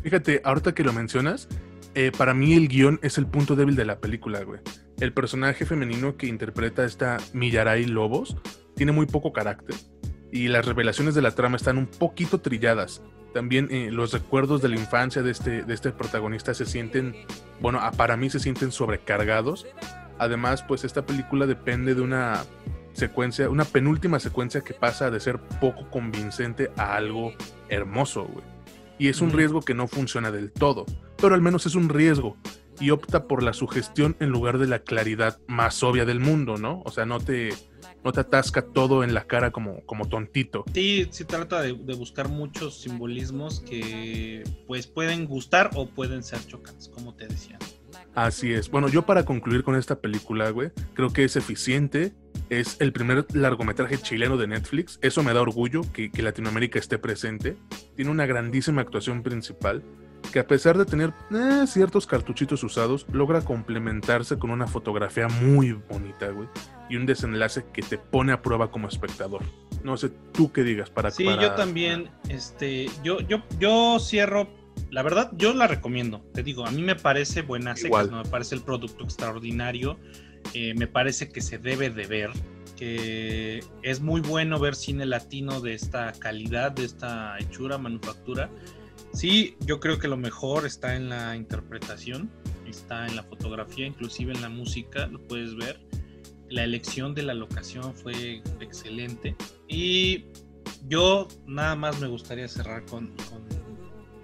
Fíjate, 0.01 0.41
ahorita 0.43 0.74
que 0.74 0.83
lo 0.83 0.93
mencionas, 0.93 1.48
eh, 1.93 2.12
para 2.17 2.33
mí 2.33 2.53
el 2.53 2.69
guion 2.69 3.00
es 3.03 3.17
el 3.17 3.27
punto 3.27 3.55
débil 3.55 3.75
de 3.75 3.86
la 3.86 4.00
película, 4.00 4.43
güey 4.43 4.62
el 5.01 5.13
personaje 5.13 5.65
femenino 5.65 6.15
que 6.15 6.27
interpreta 6.27 6.86
esta 6.86 7.17
Millaray 7.34 7.86
Lobos 7.86 8.38
tiene 8.75 8.91
muy 8.91 9.08
poco 9.08 9.34
carácter 9.34 9.75
y 10.31 10.48
las 10.48 10.65
revelaciones 10.65 11.15
de 11.15 11.24
la 11.24 11.31
trama 11.31 11.58
están 11.58 11.79
un 11.79 11.88
poquito 11.88 12.39
trilladas. 12.39 13.01
También 13.34 13.67
eh, 13.72 13.89
los 13.91 14.13
recuerdos 14.13 14.62
de 14.62 14.70
la 14.70 14.75
infancia 14.75 15.24
de 15.24 15.31
este, 15.31 15.63
de 15.63 15.74
este 15.74 15.91
protagonista 15.91 16.53
se 16.53 16.67
sienten, 16.67 17.15
bueno, 17.60 17.79
para 17.98 18.15
mí 18.15 18.29
se 18.29 18.39
sienten 18.39 18.72
sobrecargados. 18.72 19.65
Además, 20.20 20.63
pues 20.63 20.84
esta 20.84 21.03
película 21.03 21.48
depende 21.48 21.96
de 21.96 22.01
una 22.01 22.43
secuencia, 22.93 23.50
una 23.50 23.65
penúltima 23.65 24.20
secuencia 24.20 24.62
que 24.62 24.75
pasa 24.75 25.10
de 25.10 25.20
ser 25.20 25.39
poco 25.60 25.89
convincente 25.89 26.70
a 26.77 26.96
algo 26.96 27.34
hermoso, 27.70 28.25
güey. 28.25 28.46
Y 29.00 29.08
es 29.08 29.20
un 29.20 29.31
riesgo 29.31 29.62
que 29.62 29.74
no 29.74 29.88
funciona 29.88 30.29
del 30.29 30.51
todo, 30.51 30.86
pero 31.17 31.34
al 31.34 31.41
menos 31.41 31.65
es 31.65 31.74
un 31.74 31.89
riesgo 31.89 32.38
y 32.81 32.89
opta 32.89 33.27
por 33.27 33.43
la 33.43 33.53
sugestión 33.53 34.17
en 34.19 34.29
lugar 34.29 34.57
de 34.57 34.67
la 34.67 34.79
claridad 34.79 35.39
más 35.47 35.83
obvia 35.83 36.03
del 36.03 36.19
mundo, 36.19 36.57
¿no? 36.57 36.81
O 36.83 36.91
sea, 36.91 37.05
no 37.05 37.19
te, 37.19 37.53
no 38.03 38.11
te 38.11 38.21
atasca 38.21 38.63
todo 38.63 39.03
en 39.03 39.13
la 39.13 39.25
cara 39.25 39.51
como, 39.51 39.85
como 39.85 40.09
tontito. 40.09 40.65
Sí, 40.73 41.07
se 41.11 41.25
trata 41.25 41.61
de, 41.61 41.73
buscar 41.73 42.27
muchos 42.27 42.81
simbolismos 42.81 43.59
que 43.61 44.43
pues 44.67 44.88
pueden 44.88 45.25
gustar 45.25 45.69
o 45.75 45.88
pueden 45.88 46.23
ser 46.23 46.45
chocantes, 46.45 46.89
como 46.89 47.13
te 47.13 47.27
decía. 47.27 47.59
Así 48.15 48.51
es. 48.51 48.69
Bueno, 48.69 48.89
yo 48.89 49.03
para 49.03 49.23
concluir 49.23 49.63
con 49.63 49.75
esta 49.75 50.00
película, 50.00 50.50
güey, 50.50 50.71
creo 50.93 51.13
que 51.13 51.23
es 51.23 51.35
eficiente 51.35 52.13
Es 52.50 52.75
el 52.81 52.91
primer 52.91 53.25
largometraje 53.33 53.97
chileno 53.97 54.35
de 54.35 54.47
Netflix. 54.47 55.00
Eso 55.01 55.23
me 55.23 55.33
da 55.33 55.41
orgullo 55.41 55.81
que, 55.93 56.11
que 56.11 56.21
Latinoamérica 56.21 56.79
esté 56.79 56.97
presente. 56.97 57.55
Tiene 57.95 58.11
una 58.11 58.25
grandísima 58.25 58.81
actuación 58.81 59.23
principal 59.23 59.83
que 60.31 60.39
a 60.39 60.47
pesar 60.47 60.77
de 60.77 60.85
tener 60.85 61.13
eh, 61.31 61.65
ciertos 61.67 62.07
cartuchitos 62.07 62.63
usados, 62.63 63.05
logra 63.11 63.41
complementarse 63.41 64.37
con 64.37 64.51
una 64.51 64.67
fotografía 64.67 65.27
muy 65.27 65.73
bonita, 65.73 66.29
güey. 66.29 66.47
Y 66.89 66.95
un 66.95 67.05
desenlace 67.05 67.65
que 67.73 67.81
te 67.81 67.97
pone 67.97 68.31
a 68.31 68.41
prueba 68.41 68.71
como 68.71 68.87
espectador. 68.87 69.41
No 69.83 69.97
sé, 69.97 70.09
tú 70.33 70.51
qué 70.51 70.63
digas 70.63 70.89
para... 70.89 71.11
Sí, 71.11 71.25
yo 71.25 71.53
también, 71.53 72.09
este, 72.29 72.89
yo, 73.03 73.19
yo, 73.21 73.43
yo 73.59 73.97
cierro, 73.99 74.47
la 74.89 75.01
verdad, 75.01 75.31
yo 75.35 75.53
la 75.53 75.67
recomiendo. 75.67 76.21
Te 76.33 76.43
digo, 76.43 76.65
a 76.65 76.71
mí 76.71 76.81
me 76.81 76.95
parece 76.95 77.41
buena 77.41 77.75
secas, 77.75 78.09
¿no? 78.09 78.23
me 78.23 78.29
parece 78.29 78.55
el 78.55 78.61
producto 78.61 79.03
extraordinario. 79.03 79.97
Eh, 80.53 80.73
me 80.75 80.87
parece 80.87 81.29
que 81.29 81.41
se 81.41 81.57
debe 81.57 81.89
de 81.89 82.07
ver. 82.07 82.29
Que 82.75 83.63
es 83.83 84.01
muy 84.01 84.21
bueno 84.21 84.57
ver 84.57 84.73
cine 84.73 85.05
latino 85.05 85.61
de 85.61 85.75
esta 85.75 86.13
calidad, 86.13 86.71
de 86.71 86.85
esta 86.85 87.37
hechura, 87.37 87.77
manufactura 87.77 88.49
Sí, 89.13 89.58
yo 89.62 89.80
creo 89.80 90.00
que 90.00 90.08
lo 90.08 90.18
mejor 90.18 90.65
está 90.65 90.96
en 90.96 91.10
la 91.10 91.36
interpretación, 91.36 92.32
está 92.68 93.06
en 93.08 93.15
la 93.15 93.24
fotografía, 93.24 93.86
inclusive 93.86 94.34
en 94.34 94.41
la 94.41 94.50
música, 94.50 95.08
lo 95.08 95.20
puedes 95.27 95.56
ver. 95.56 95.80
La 96.50 96.63
elección 96.63 97.13
de 97.13 97.24
la 97.24 97.34
locación 97.34 97.94
fue 97.94 98.41
excelente. 98.60 99.36
Y 99.68 100.25
yo 100.88 101.27
nada 101.46 101.75
más 101.75 102.00
me 102.00 102.08
gustaría 102.08 102.48
cerrar 102.48 102.86
con, 102.86 103.13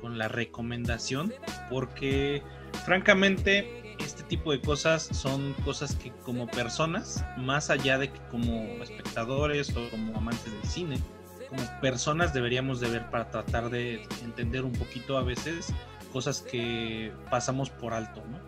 con, 0.01 0.17
la 0.17 0.29
recomendación, 0.29 1.33
porque 1.69 2.41
francamente 2.85 3.95
este 3.99 4.23
tipo 4.23 4.53
de 4.53 4.61
cosas 4.61 5.03
son 5.11 5.53
cosas 5.65 5.95
que 5.95 6.11
como 6.23 6.47
personas, 6.47 7.25
más 7.37 7.69
allá 7.69 7.97
de 7.97 8.09
que 8.09 8.19
como 8.31 8.63
espectadores 8.81 9.75
o 9.75 9.89
como 9.89 10.17
amantes 10.17 10.49
del 10.49 10.63
cine, 10.63 10.99
como 11.49 11.63
personas 11.81 12.33
deberíamos 12.33 12.79
de 12.79 12.89
ver 12.89 13.09
para 13.09 13.29
tratar 13.29 13.69
de 13.69 14.03
entender 14.23 14.63
un 14.63 14.73
poquito 14.73 15.17
a 15.17 15.23
veces 15.23 15.73
cosas 16.11 16.41
que 16.41 17.11
pasamos 17.29 17.69
por 17.69 17.93
alto, 17.93 18.23
¿no? 18.29 18.39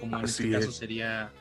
Como 0.00 0.18
en 0.18 0.24
este 0.24 0.50
caso 0.50 0.70
sería 0.70 1.32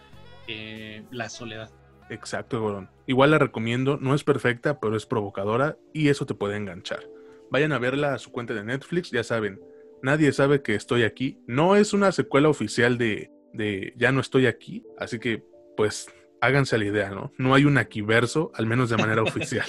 eh, 0.48 1.04
la 1.12 1.30
soledad. 1.30 1.72
Exacto, 2.10 2.62
Gorón. 2.62 2.90
Igual 3.06 3.32
la 3.32 3.38
recomiendo, 3.38 3.98
no 3.98 4.16
es 4.16 4.24
perfecta, 4.24 4.80
pero 4.80 4.96
es 4.96 5.06
provocadora 5.06 5.78
y 5.94 6.10
eso 6.10 6.26
te 6.26 6.34
puede 6.34 6.58
enganchar. 6.58 7.08
Vayan 7.52 7.72
a 7.72 7.80
verla 7.80 8.14
a 8.14 8.20
su 8.20 8.32
cuenta 8.32 8.54
de 8.54 8.64
Netflix, 8.64 9.12
ya 9.12 9.24
saben, 9.24 9.60
nadie 10.02 10.32
sabe 10.32 10.62
que 10.62 10.76
estoy 10.76 11.04
aquí. 11.04 11.40
No 11.48 11.76
es 11.76 11.94
una 11.94 12.12
secuela 12.12 12.50
oficial 12.50 12.98
de, 12.98 13.32
de 13.54 13.94
Ya 13.98 14.12
no 14.12 14.22
estoy 14.22 14.48
aquí, 14.48 14.84
así 14.98 15.20
que 15.20 15.44
pues 15.76 16.08
háganse 16.42 16.78
la 16.78 16.86
idea, 16.86 17.12
¿no? 17.12 17.32
No 17.38 17.54
hay 17.54 17.66
un 17.66 17.80
verso, 18.06 18.52
al 18.56 18.66
menos 18.66 18.90
de 18.90 18.98
manera 18.98 19.22
oficial. 19.24 19.68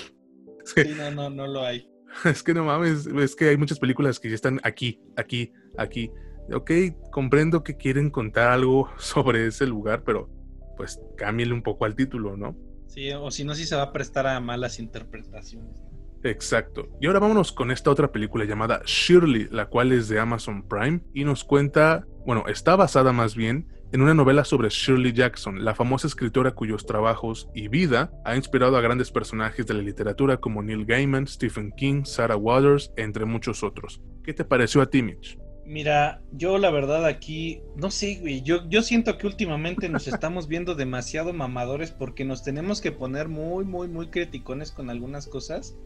Sí, 0.74 0.94
no, 0.96 1.10
no, 1.10 1.30
no 1.30 1.46
lo 1.46 1.64
hay. 1.64 1.88
Es 2.24 2.42
que 2.42 2.54
no 2.54 2.64
mames, 2.64 3.06
es 3.06 3.36
que 3.36 3.50
hay 3.50 3.56
muchas 3.56 3.78
películas 3.78 4.18
que 4.18 4.28
ya 4.28 4.34
están 4.34 4.60
aquí, 4.62 5.00
aquí, 5.16 5.52
aquí. 5.76 6.10
Ok, 6.52 6.70
comprendo 7.12 7.62
que 7.62 7.76
quieren 7.76 8.10
contar 8.10 8.48
algo 8.48 8.88
sobre 8.98 9.46
ese 9.46 9.66
lugar, 9.66 10.02
pero 10.04 10.30
pues 10.76 11.00
cámbiale 11.16 11.52
un 11.52 11.62
poco 11.62 11.84
al 11.84 11.94
título, 11.94 12.36
¿no? 12.36 12.56
Sí, 12.86 13.12
o 13.12 13.30
si 13.30 13.44
no, 13.44 13.54
sí 13.54 13.66
se 13.66 13.76
va 13.76 13.82
a 13.82 13.92
prestar 13.92 14.26
a 14.26 14.40
malas 14.40 14.78
interpretaciones. 14.78 15.82
Exacto. 16.24 16.88
Y 17.00 17.06
ahora 17.06 17.20
vámonos 17.20 17.52
con 17.52 17.70
esta 17.70 17.90
otra 17.90 18.10
película 18.10 18.44
llamada 18.44 18.80
Shirley, 18.84 19.48
la 19.50 19.66
cual 19.66 19.92
es 19.92 20.08
de 20.08 20.18
Amazon 20.18 20.66
Prime 20.66 21.00
y 21.14 21.24
nos 21.24 21.44
cuenta, 21.44 22.06
bueno, 22.26 22.44
está 22.48 22.76
basada 22.76 23.12
más 23.12 23.36
bien 23.36 23.68
en 23.90 24.02
una 24.02 24.12
novela 24.12 24.44
sobre 24.44 24.68
Shirley 24.68 25.12
Jackson, 25.12 25.64
la 25.64 25.74
famosa 25.74 26.06
escritora 26.06 26.50
cuyos 26.50 26.84
trabajos 26.84 27.48
y 27.54 27.68
vida 27.68 28.12
ha 28.24 28.36
inspirado 28.36 28.76
a 28.76 28.82
grandes 28.82 29.10
personajes 29.10 29.66
de 29.66 29.74
la 29.74 29.82
literatura 29.82 30.36
como 30.36 30.62
Neil 30.62 30.84
Gaiman, 30.84 31.26
Stephen 31.26 31.72
King, 31.72 32.04
Sarah 32.04 32.36
Waters, 32.36 32.92
entre 32.96 33.24
muchos 33.24 33.62
otros. 33.62 34.02
¿Qué 34.22 34.34
te 34.34 34.44
pareció 34.44 34.82
a 34.82 34.90
ti, 34.90 35.02
Mitch? 35.02 35.38
Mira, 35.64 36.20
yo 36.32 36.58
la 36.58 36.70
verdad 36.70 37.06
aquí, 37.06 37.62
no 37.76 37.90
sé, 37.90 38.18
güey, 38.20 38.42
yo, 38.42 38.68
yo 38.68 38.82
siento 38.82 39.16
que 39.16 39.26
últimamente 39.26 39.88
nos 39.88 40.06
estamos 40.08 40.48
viendo 40.48 40.74
demasiado 40.74 41.32
mamadores 41.32 41.90
porque 41.90 42.26
nos 42.26 42.42
tenemos 42.42 42.82
que 42.82 42.92
poner 42.92 43.28
muy, 43.28 43.64
muy, 43.64 43.88
muy 43.88 44.08
criticones 44.08 44.70
con 44.70 44.90
algunas 44.90 45.26
cosas. 45.26 45.76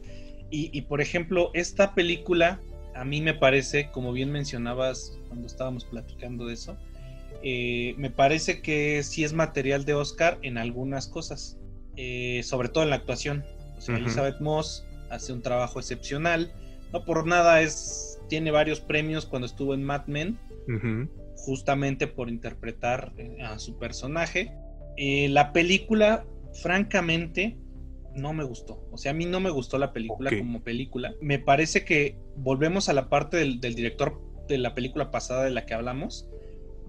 Y, 0.50 0.76
y 0.76 0.82
por 0.82 1.00
ejemplo, 1.00 1.50
esta 1.54 1.94
película, 1.94 2.60
a 2.96 3.04
mí 3.04 3.20
me 3.22 3.34
parece, 3.34 3.90
como 3.92 4.12
bien 4.12 4.32
mencionabas 4.32 5.18
cuando 5.28 5.46
estábamos 5.46 5.84
platicando 5.84 6.46
de 6.46 6.54
eso, 6.54 6.76
eh, 7.42 7.94
me 7.98 8.10
parece 8.10 8.62
que 8.62 9.02
sí 9.02 9.24
es 9.24 9.32
material 9.32 9.84
de 9.84 9.94
Oscar 9.94 10.38
en 10.42 10.58
algunas 10.58 11.08
cosas, 11.08 11.58
eh, 11.96 12.40
sobre 12.44 12.68
todo 12.68 12.84
en 12.84 12.90
la 12.90 12.96
actuación. 12.96 13.44
O 13.76 13.80
sea, 13.80 13.96
Elizabeth 13.96 14.40
Moss 14.40 14.86
hace 15.10 15.32
un 15.32 15.42
trabajo 15.42 15.80
excepcional. 15.80 16.52
No 16.92 17.04
por 17.04 17.26
nada 17.26 17.62
es 17.62 18.20
tiene 18.28 18.50
varios 18.50 18.80
premios 18.80 19.26
cuando 19.26 19.46
estuvo 19.46 19.74
en 19.74 19.82
Mad 19.82 20.06
Men, 20.06 20.38
justamente 21.36 22.06
por 22.06 22.28
interpretar 22.30 23.12
eh, 23.18 23.38
a 23.42 23.58
su 23.58 23.76
personaje. 23.78 24.52
la 24.96 25.52
película, 25.52 26.24
francamente, 26.62 27.58
no 28.14 28.32
me 28.32 28.44
gustó. 28.44 28.86
O 28.92 28.98
sea, 28.98 29.10
a 29.10 29.14
mí 29.14 29.24
no 29.24 29.40
me 29.40 29.50
gustó 29.50 29.78
la 29.78 29.92
película 29.92 30.30
como 30.38 30.62
película. 30.62 31.14
Me 31.20 31.40
parece 31.40 31.84
que 31.84 32.16
volvemos 32.36 32.88
a 32.88 32.92
la 32.92 33.08
parte 33.08 33.36
del, 33.38 33.60
del 33.60 33.74
director 33.74 34.20
de 34.48 34.58
la 34.58 34.74
película 34.74 35.10
pasada 35.10 35.44
de 35.44 35.50
la 35.50 35.66
que 35.66 35.74
hablamos 35.74 36.28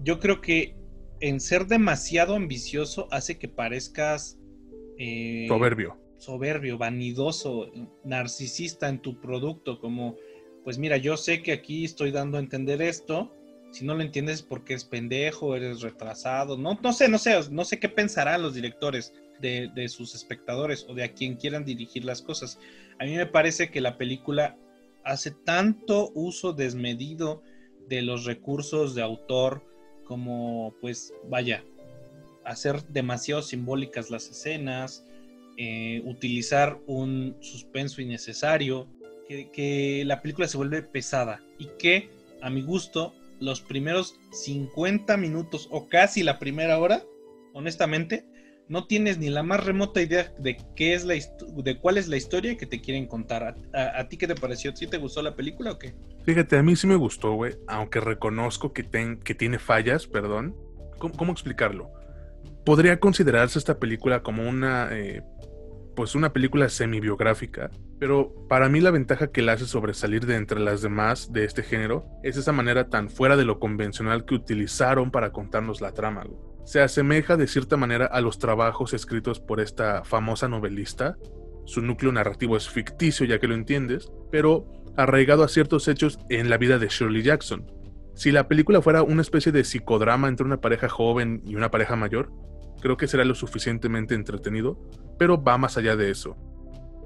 yo 0.02 0.18
creo 0.20 0.40
que 0.40 0.76
en 1.20 1.40
ser 1.40 1.66
demasiado 1.66 2.34
ambicioso 2.34 3.08
hace 3.10 3.38
que 3.38 3.48
parezcas 3.48 4.38
eh, 4.98 5.46
soberbio. 5.48 5.96
Soberbio, 6.18 6.78
vanidoso, 6.78 7.70
narcisista 8.04 8.88
en 8.88 9.00
tu 9.00 9.20
producto, 9.20 9.78
como, 9.78 10.16
pues 10.62 10.78
mira, 10.78 10.96
yo 10.96 11.16
sé 11.16 11.42
que 11.42 11.52
aquí 11.52 11.84
estoy 11.84 12.12
dando 12.12 12.38
a 12.38 12.40
entender 12.40 12.80
esto, 12.80 13.32
si 13.72 13.84
no 13.84 13.94
lo 13.94 14.02
entiendes 14.02 14.42
porque 14.42 14.74
es 14.74 14.84
pendejo, 14.84 15.56
eres 15.56 15.82
retrasado, 15.82 16.56
no, 16.56 16.78
no 16.82 16.92
sé, 16.92 17.08
no 17.08 17.18
sé, 17.18 17.34
no 17.50 17.64
sé 17.64 17.78
qué 17.78 17.88
pensarán 17.88 18.42
los 18.42 18.54
directores 18.54 19.12
de, 19.40 19.70
de 19.74 19.88
sus 19.88 20.14
espectadores 20.14 20.86
o 20.88 20.94
de 20.94 21.04
a 21.04 21.12
quien 21.12 21.34
quieran 21.34 21.64
dirigir 21.64 22.04
las 22.04 22.22
cosas. 22.22 22.58
A 22.98 23.04
mí 23.04 23.16
me 23.16 23.26
parece 23.26 23.70
que 23.70 23.80
la 23.80 23.98
película 23.98 24.56
hace 25.04 25.32
tanto 25.32 26.10
uso 26.14 26.52
desmedido 26.52 27.42
de 27.88 28.02
los 28.02 28.24
recursos 28.24 28.94
de 28.94 29.02
autor, 29.02 29.62
como 30.04 30.74
pues 30.80 31.12
vaya, 31.28 31.64
hacer 32.44 32.84
demasiado 32.88 33.42
simbólicas 33.42 34.10
las 34.10 34.28
escenas, 34.28 35.04
eh, 35.56 36.02
utilizar 36.04 36.78
un 36.86 37.36
suspenso 37.40 38.02
innecesario, 38.02 38.88
que, 39.28 39.50
que, 39.50 40.02
la 40.04 40.20
película 40.20 40.46
se 40.48 40.58
vuelve 40.58 40.82
pesada 40.82 41.42
y 41.58 41.66
que 41.78 42.10
a 42.42 42.50
mi 42.50 42.60
gusto 42.60 43.14
los 43.40 43.60
primeros 43.62 44.18
50 44.32 45.16
minutos 45.16 45.68
o 45.70 45.88
casi 45.88 46.22
la 46.22 46.38
primera 46.38 46.78
hora, 46.78 47.02
honestamente, 47.54 48.26
no 48.68 48.86
tienes 48.86 49.18
ni 49.18 49.28
la 49.28 49.42
más 49.42 49.64
remota 49.64 50.00
idea 50.00 50.32
de 50.38 50.56
qué 50.74 50.94
es 50.94 51.04
la 51.04 51.14
de 51.14 51.78
cuál 51.78 51.98
es 51.98 52.08
la 52.08 52.16
historia 52.16 52.56
que 52.56 52.66
te 52.66 52.80
quieren 52.80 53.06
contar. 53.06 53.56
¿A, 53.72 54.08
ti 54.08 54.16
qué 54.16 54.26
te 54.26 54.34
pareció? 54.34 54.74
¿Sí 54.74 54.86
te 54.86 54.98
gustó 54.98 55.22
la 55.22 55.34
película 55.34 55.72
o 55.72 55.78
qué? 55.78 55.94
Fíjate, 56.24 56.56
a 56.56 56.62
mí 56.62 56.74
sí 56.76 56.86
me 56.86 56.96
gustó, 56.96 57.32
güey, 57.34 57.56
aunque 57.66 58.00
reconozco 58.00 58.72
que, 58.72 58.84
que 59.22 59.34
tiene 59.34 59.58
fallas, 59.58 60.06
perdón. 60.06 60.56
¿Cómo, 60.98 61.32
explicarlo? 61.32 61.92
Podría 62.64 62.98
considerarse 62.98 63.58
esta 63.58 63.78
película 63.78 64.22
como 64.22 64.48
una, 64.48 64.88
eh, 64.92 65.22
pues 65.94 66.14
una 66.14 66.32
película 66.32 66.70
semi-biográfica, 66.70 67.70
pero 67.98 68.34
para 68.48 68.70
mí 68.70 68.80
la 68.80 68.90
ventaja 68.90 69.30
que 69.30 69.42
la 69.42 69.52
hace 69.52 69.66
sobresalir 69.66 70.24
de 70.24 70.36
entre 70.36 70.60
las 70.60 70.80
demás 70.80 71.30
de 71.30 71.44
este 71.44 71.62
género 71.62 72.06
es 72.22 72.38
esa 72.38 72.52
manera 72.52 72.88
tan 72.88 73.10
fuera 73.10 73.36
de 73.36 73.44
lo 73.44 73.58
convencional 73.58 74.24
que 74.24 74.34
utilizaron 74.34 75.10
para 75.10 75.30
contarnos 75.30 75.82
la 75.82 75.92
trama. 75.92 76.24
Güey 76.24 76.53
se 76.64 76.80
asemeja 76.80 77.36
de 77.36 77.46
cierta 77.46 77.76
manera 77.76 78.06
a 78.06 78.20
los 78.20 78.38
trabajos 78.38 78.94
escritos 78.94 79.40
por 79.40 79.60
esta 79.60 80.04
famosa 80.04 80.48
novelista. 80.48 81.16
Su 81.66 81.82
núcleo 81.82 82.12
narrativo 82.12 82.56
es 82.56 82.68
ficticio, 82.68 83.26
ya 83.26 83.38
que 83.38 83.48
lo 83.48 83.54
entiendes, 83.54 84.10
pero 84.30 84.66
arraigado 84.96 85.42
a 85.42 85.48
ciertos 85.48 85.88
hechos 85.88 86.18
en 86.28 86.50
la 86.50 86.58
vida 86.58 86.78
de 86.78 86.88
Shirley 86.88 87.22
Jackson. 87.22 87.70
Si 88.14 88.30
la 88.30 88.48
película 88.48 88.80
fuera 88.80 89.02
una 89.02 89.22
especie 89.22 89.50
de 89.50 89.64
psicodrama 89.64 90.28
entre 90.28 90.46
una 90.46 90.60
pareja 90.60 90.88
joven 90.88 91.42
y 91.44 91.56
una 91.56 91.70
pareja 91.70 91.96
mayor, 91.96 92.30
creo 92.80 92.96
que 92.96 93.08
será 93.08 93.24
lo 93.24 93.34
suficientemente 93.34 94.14
entretenido, 94.14 94.78
pero 95.18 95.42
va 95.42 95.58
más 95.58 95.76
allá 95.76 95.96
de 95.96 96.10
eso. 96.10 96.36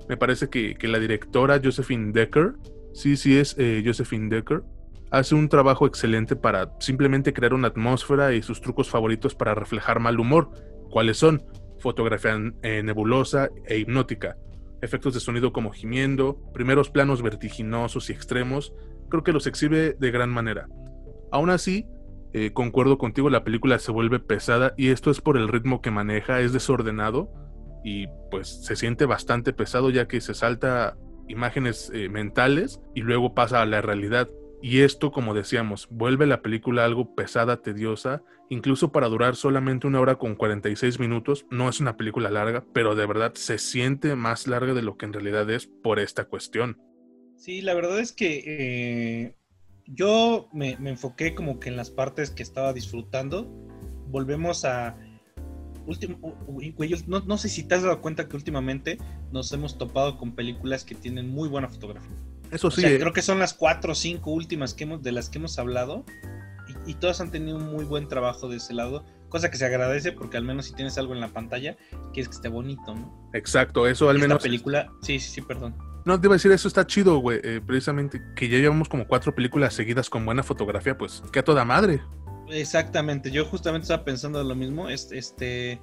Me 0.09 0.17
parece 0.17 0.49
que, 0.49 0.77
la 0.83 0.99
directora 0.99 1.61
Josephine 1.63 2.13
Decker, 2.13 2.55
sí, 2.93 3.17
sí 3.17 3.39
es 3.39 3.55
eh, 3.59 3.83
Josephine 3.85 4.29
Decker, 4.29 4.63
hace 5.11 5.35
un 5.35 5.49
trabajo 5.49 5.87
excelente 5.87 6.37
para 6.37 6.73
simplemente 6.81 7.33
crear 7.33 7.55
una 7.55 7.69
atmósfera 7.69 8.35
y 8.35 8.43
sus 8.43 8.61
trucos 8.61 8.91
favoritos 8.91 9.35
para 9.35 9.55
reflejar 9.55 10.01
mal 10.01 10.21
humor. 10.21 10.51
¿Cuáles 10.91 11.19
son? 11.19 11.43
Fotografía 11.79 12.37
eh, 12.63 12.83
nebulosa 12.83 13.51
e 13.67 13.79
hipnótica, 13.79 14.37
efectos 14.83 15.15
de 15.15 15.21
sonido 15.21 15.53
como 15.53 15.71
gimiendo, 15.71 16.41
primeros 16.53 16.91
planos 16.91 17.23
vertiginosos 17.23 18.11
y 18.11 18.13
extremos, 18.13 18.73
creo 19.09 19.23
que 19.23 19.33
los 19.33 19.47
exhibe 19.47 19.97
de 19.99 20.11
gran 20.11 20.31
manera. 20.31 20.69
Aún 21.31 21.51
así, 21.51 21.87
eh, 22.33 22.53
concuerdo 22.53 22.99
contigo, 22.99 23.31
la 23.31 23.45
película 23.45 23.79
se 23.79 23.93
vuelve 23.93 24.19
pesada 24.19 24.75
y 24.77 24.89
esto 24.89 25.11
es 25.11 25.21
por 25.21 25.37
el 25.37 25.49
ritmo 25.49 25.81
que 25.81 25.91
maneja, 25.91 26.41
es 26.41 26.53
desordenado, 26.53 27.31
y 27.85 28.07
pues 28.31 28.65
se 28.65 28.77
siente 28.77 29.07
bastante 29.07 29.53
pesado 29.53 29.91
ya 29.91 30.09
que 30.09 30.21
se 30.21 30.35
salta 30.35 30.97
imágenes 31.29 31.91
eh, 31.95 32.09
mentales 32.09 32.81
y 32.95 33.03
luego 33.03 33.35
pasa 33.35 33.63
a 33.63 33.67
la 33.67 33.81
realidad. 33.81 34.29
Y 34.61 34.81
esto, 34.81 35.13
como 35.13 35.35
decíamos, 35.35 35.89
vuelve 35.91 36.27
la 36.27 36.43
película 36.43 36.85
algo 36.85 37.15
pesada, 37.15 37.63
tediosa, 37.63 38.23
incluso 38.49 38.91
para 38.91 39.09
durar 39.09 39.37
solamente 39.37 39.87
una 39.87 40.01
hora 40.01 40.17
con 40.17 40.35
46 40.35 40.99
minutos. 40.99 41.47
No 41.51 41.69
es 41.69 41.81
una 41.81 41.97
película 41.97 42.29
larga, 42.31 42.65
pero 42.73 42.97
de 42.97 43.07
verdad 43.07 43.35
se 43.35 43.59
siente 43.59 44.17
más 44.17 44.49
larga 44.49 44.75
de 44.75 44.83
lo 44.83 44.97
que 44.97 45.07
en 45.07 45.13
realidad 45.13 45.49
es 45.51 45.67
por 45.67 46.01
esta 46.01 46.25
cuestión. 46.25 46.81
Sí, 47.37 47.61
la 47.63 47.75
verdad 47.75 48.01
es 48.01 48.13
que 48.13 48.43
eh, 48.47 49.35
yo 49.87 50.49
me, 50.53 50.73
enfoqué 50.73 51.37
como 51.37 51.61
que 51.61 51.69
en 51.69 51.77
las 51.77 51.91
partes 51.91 52.31
que 52.31 52.43
estaba 52.43 52.73
disfrutando. 52.73 53.47
Volvemos 54.09 54.65
a... 54.65 54.97
Último, 55.87 56.37
no, 57.07 57.21
no 57.21 57.39
sé 57.39 57.49
si 57.49 57.63
te 57.63 57.77
has 57.77 57.83
dado 57.83 58.03
cuenta 58.03 58.29
que 58.29 58.37
últimamente 58.37 58.99
nos 59.33 59.51
hemos 59.53 59.79
topado 59.79 60.19
con 60.19 60.35
películas 60.35 60.85
que 60.85 60.95
tienen 60.95 61.31
muy 61.31 61.49
buena 61.49 61.69
fotografía. 61.69 62.17
Eso 62.51 62.71
sí. 62.71 62.85
Eh. 62.85 62.99
creo 62.99 63.13
que 63.13 63.23
son 63.23 63.39
las 63.39 63.55
cuatro 63.55 63.93
o 63.93 63.95
cinco 63.95 64.31
últimas 64.31 64.75
que 64.75 64.85
hemos, 64.85 65.03
de 65.03 65.13
las 65.13 65.29
que 65.29 65.39
hemos 65.39 65.59
hablado 65.59 66.05
y, 66.87 66.95
todas 66.95 67.21
han 67.21 67.31
tenido 67.31 67.57
un 67.57 67.71
muy 67.71 67.85
buen 67.85 68.09
trabajo 68.09 68.49
de 68.49 68.57
ese 68.57 68.75
lado, 68.75 69.05
cosa 69.29 69.51
que 69.51 69.57
se 69.57 69.65
agradece 69.65 70.13
porque 70.13 70.37
al 70.37 70.45
menos 70.45 70.67
si 70.67 70.75
tienes 70.75 70.99
algo 70.99 71.15
en 71.15 71.21
la 71.21 71.29
pantalla, 71.29 71.77
quieres 72.13 72.29
que 72.29 72.35
esté 72.35 72.49
bonito, 72.49 72.95
¿no? 72.95 73.31
Exacto, 73.33 73.87
eso 73.87 74.09
al 74.09 74.19
menos. 74.19 74.39
La 74.39 74.43
película, 74.43 74.93
sí, 75.03 75.19
sí, 75.19 75.31
sí, 75.31 75.43
perdón. 75.43 75.75
No, 76.05 76.19
te 76.21 76.27
iba 76.27 76.35
a 76.35 76.37
decir, 76.37 76.51
eso 76.53 76.69
está 76.69 76.87
chido, 76.87 77.19
güey. 77.19 77.41
Eh, 77.43 77.61
precisamente 77.65 78.23
que 78.35 78.49
ya 78.49 78.59
llevamos 78.59 78.89
como 78.89 79.07
cuatro 79.07 79.35
películas 79.35 79.75
seguidas 79.75 80.09
con 80.09 80.25
buena 80.25 80.43
fotografía, 80.43 80.97
pues 80.97 81.23
que 81.33 81.41
a 81.41 81.45
toda 81.45 81.65
madre. 81.65 82.01
Exactamente, 82.51 83.31
yo 83.31 83.45
justamente 83.45 83.85
estaba 83.85 84.05
pensando 84.05 84.43
lo 84.43 84.55
mismo. 84.55 84.89
Este, 84.89 85.81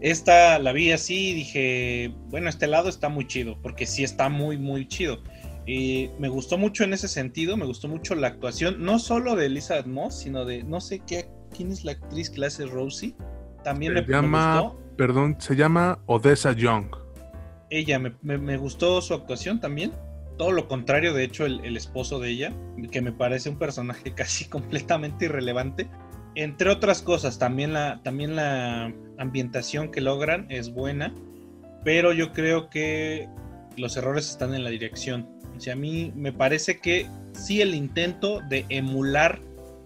esta 0.00 0.58
la 0.58 0.72
vi 0.72 0.92
así 0.92 1.30
y 1.30 1.34
dije, 1.34 2.14
bueno, 2.28 2.48
este 2.48 2.66
lado 2.66 2.88
está 2.88 3.08
muy 3.08 3.26
chido, 3.26 3.58
porque 3.62 3.86
sí 3.86 4.04
está 4.04 4.28
muy, 4.28 4.58
muy 4.58 4.86
chido. 4.86 5.22
Y 5.66 6.10
me 6.18 6.28
gustó 6.28 6.58
mucho 6.58 6.84
en 6.84 6.92
ese 6.92 7.08
sentido, 7.08 7.56
me 7.56 7.66
gustó 7.66 7.88
mucho 7.88 8.14
la 8.14 8.28
actuación, 8.28 8.82
no 8.82 8.98
solo 8.98 9.36
de 9.36 9.46
Elizabeth 9.46 9.86
Moss, 9.86 10.18
sino 10.18 10.44
de, 10.44 10.64
no 10.64 10.80
sé 10.80 11.00
qué, 11.06 11.28
quién 11.56 11.70
es 11.70 11.84
la 11.84 11.92
actriz 11.92 12.30
que 12.30 12.44
hace 12.44 12.66
Rosie. 12.66 13.14
También 13.62 13.94
se 13.94 14.02
me, 14.02 14.08
llama, 14.08 14.72
Perdón, 14.96 15.36
se 15.38 15.54
llama 15.54 16.00
Odessa 16.06 16.52
Young. 16.52 16.86
Ella, 17.70 17.98
me, 17.98 18.56
gustó 18.56 19.00
su 19.00 19.14
actuación 19.14 19.60
también. 19.60 19.92
Todo 20.36 20.50
lo 20.50 20.66
contrario, 20.66 21.14
de 21.14 21.24
hecho, 21.24 21.46
el, 21.46 21.76
esposo 21.76 22.18
de 22.18 22.30
ella, 22.30 22.52
que 22.90 23.00
me 23.00 23.12
parece 23.12 23.48
un 23.48 23.58
personaje 23.58 24.12
casi 24.14 24.46
completamente 24.46 25.26
irrelevante. 25.26 25.88
Entre 26.34 26.70
otras 26.70 27.02
cosas, 27.02 27.38
también 27.38 27.72
la, 27.72 28.00
también 28.02 28.34
la 28.34 28.92
ambientación 29.18 29.90
que 29.92 30.00
logran 30.00 30.46
es 30.50 30.72
buena, 30.72 31.14
pero 31.84 32.12
yo 32.12 32.32
creo 32.32 32.68
que 32.68 33.28
los 33.76 33.96
errores 33.96 34.30
están 34.30 34.54
en 34.54 34.64
la 34.64 34.70
dirección 34.70 35.28
a 35.70 35.76
mí 35.76 36.12
me 36.14 36.32
parece 36.32 36.78
que 36.78 37.06
sí 37.32 37.60
el 37.60 37.74
intento 37.74 38.40
de 38.48 38.66
emular 38.68 39.40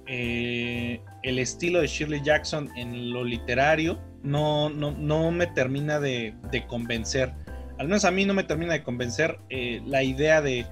eh, 0.07 1.01
el 1.23 1.39
estilo 1.39 1.81
de 1.81 1.89
Shirley 1.89 2.23
Jackson 2.23 2.71
en 2.77 3.11
lo 3.11 3.25
literario 3.25 3.99
no, 4.23 4.71
no, 4.71 5.31
me 5.31 5.47
termina 5.47 6.01
de, 6.01 6.35
convencer. 6.69 7.33
Al 7.79 7.87
menos 7.87 8.05
a 8.05 8.11
mí 8.11 8.25
no 8.25 8.35
me 8.35 8.45
termina 8.45 8.73
de 8.73 8.83
convencer 8.83 9.39
eh, 9.51 9.81
la 9.87 10.03
idea 10.03 10.41
de 10.41 10.67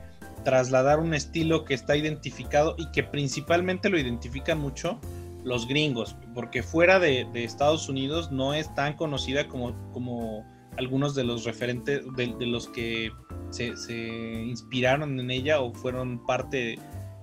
trasladar 0.44 0.98
un 0.98 1.14
estilo 1.14 1.64
que 1.64 1.74
está 1.74 1.96
identificado 1.96 2.74
y 2.78 2.90
que 2.90 3.02
principalmente 3.02 3.88
lo 3.90 3.98
identifican 3.98 4.58
mucho 4.58 5.00
los 5.44 5.68
gringos, 5.68 6.16
porque 6.34 6.62
fuera 6.62 6.98
de, 6.98 7.28
Estados 7.34 7.88
Unidos 7.88 8.32
no 8.32 8.54
es 8.54 8.74
tan 8.74 8.94
conocida 8.94 9.46
como, 9.46 9.74
como 9.92 10.44
algunos 10.76 11.14
de 11.14 11.24
los 11.24 11.44
referentes, 11.44 12.02
de 12.16 12.46
los 12.46 12.68
que 12.68 13.10
se, 13.54 14.42
inspiraron 14.46 15.18
en 15.18 15.30
ella 15.30 15.60
o 15.60 15.72
fueron 15.72 16.24
parte 16.26 16.78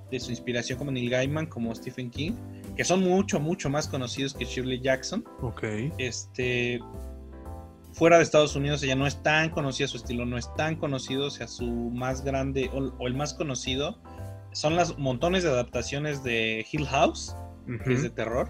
de, 0.10 0.19
su 0.19 0.32
inspiración 0.32 0.77
como 0.77 0.91
Neil 0.91 1.10
Gaiman, 1.10 1.45
como 1.45 1.73
Stephen 1.73 2.10
King, 2.10 2.34
que 2.75 2.84
son 2.84 3.01
mucho, 3.01 3.39
mucho 3.39 3.69
más 3.69 3.88
conocidos 3.88 4.34
que 4.34 4.45
Shirley 4.45 4.82
Jackson. 4.82 5.23
Ok. 5.41 5.63
Este, 5.97 6.79
fuera 7.93 8.17
de 8.17 8.23
Estados 8.23 8.56
Unidos 8.56 8.84
ella 8.84 8.95
no 8.95 9.08
es 9.08 9.21
tan 9.23 9.49
conocida, 9.49 9.88
su 9.88 9.97
estilo 9.97 10.25
no 10.25 10.38
es 10.38 10.53
tan 10.56 10.75
conocido, 10.75 11.27
o 11.27 11.32
sea, 11.32 11.47
su 11.47 11.65
más 11.65 12.23
grande 12.23 12.69
o, 12.73 13.08
el 13.08 13.15
más 13.15 13.34
conocido 13.34 13.99
son 14.53 14.75
las 14.75 14.97
montones 14.97 15.43
de 15.43 15.49
adaptaciones 15.49 16.23
de 16.23 16.65
Hill 16.69 16.86
House, 16.88 17.36
que 17.86 17.93
es 17.93 18.03
de 18.03 18.10
terror. 18.10 18.49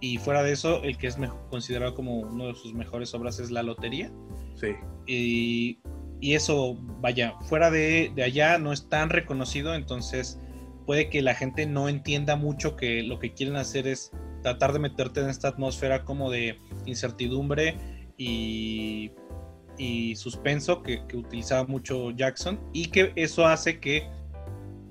Y 0.00 0.18
fuera 0.18 0.42
de 0.42 0.52
eso, 0.52 0.82
el 0.82 0.98
que 0.98 1.06
es 1.06 1.16
considerado 1.48 1.94
como 1.94 2.18
uno 2.18 2.48
de 2.48 2.54
sus 2.54 2.74
mejores 2.74 3.14
obras 3.14 3.38
es 3.38 3.50
La 3.50 3.62
Lotería. 3.62 4.12
Sí. 4.56 4.74
Y 5.06 5.78
y 6.22 6.36
eso, 6.36 6.76
vaya, 7.00 7.34
fuera 7.48 7.68
de, 7.68 8.12
allá 8.24 8.56
no 8.56 8.72
es 8.72 8.88
tan 8.88 9.10
reconocido, 9.10 9.74
entonces 9.74 10.40
puede 10.86 11.10
que 11.10 11.20
la 11.20 11.34
gente 11.34 11.66
no 11.66 11.88
entienda 11.88 12.36
mucho 12.36 12.76
que 12.76 13.02
lo 13.02 13.18
que 13.18 13.34
quieren 13.34 13.56
hacer 13.56 13.88
es 13.88 14.12
tratar 14.40 14.72
de 14.72 14.78
meterte 14.78 15.20
en 15.20 15.28
esta 15.28 15.48
atmósfera 15.48 16.04
como 16.04 16.30
de 16.30 16.60
incertidumbre 16.86 17.76
y, 18.16 19.10
suspenso 20.14 20.84
que, 20.84 21.02
utilizaba 21.12 21.64
mucho 21.64 22.12
Jackson 22.12 22.60
y 22.72 22.86
que 22.86 23.12
eso 23.16 23.44
hace 23.44 23.80
que, 23.80 24.08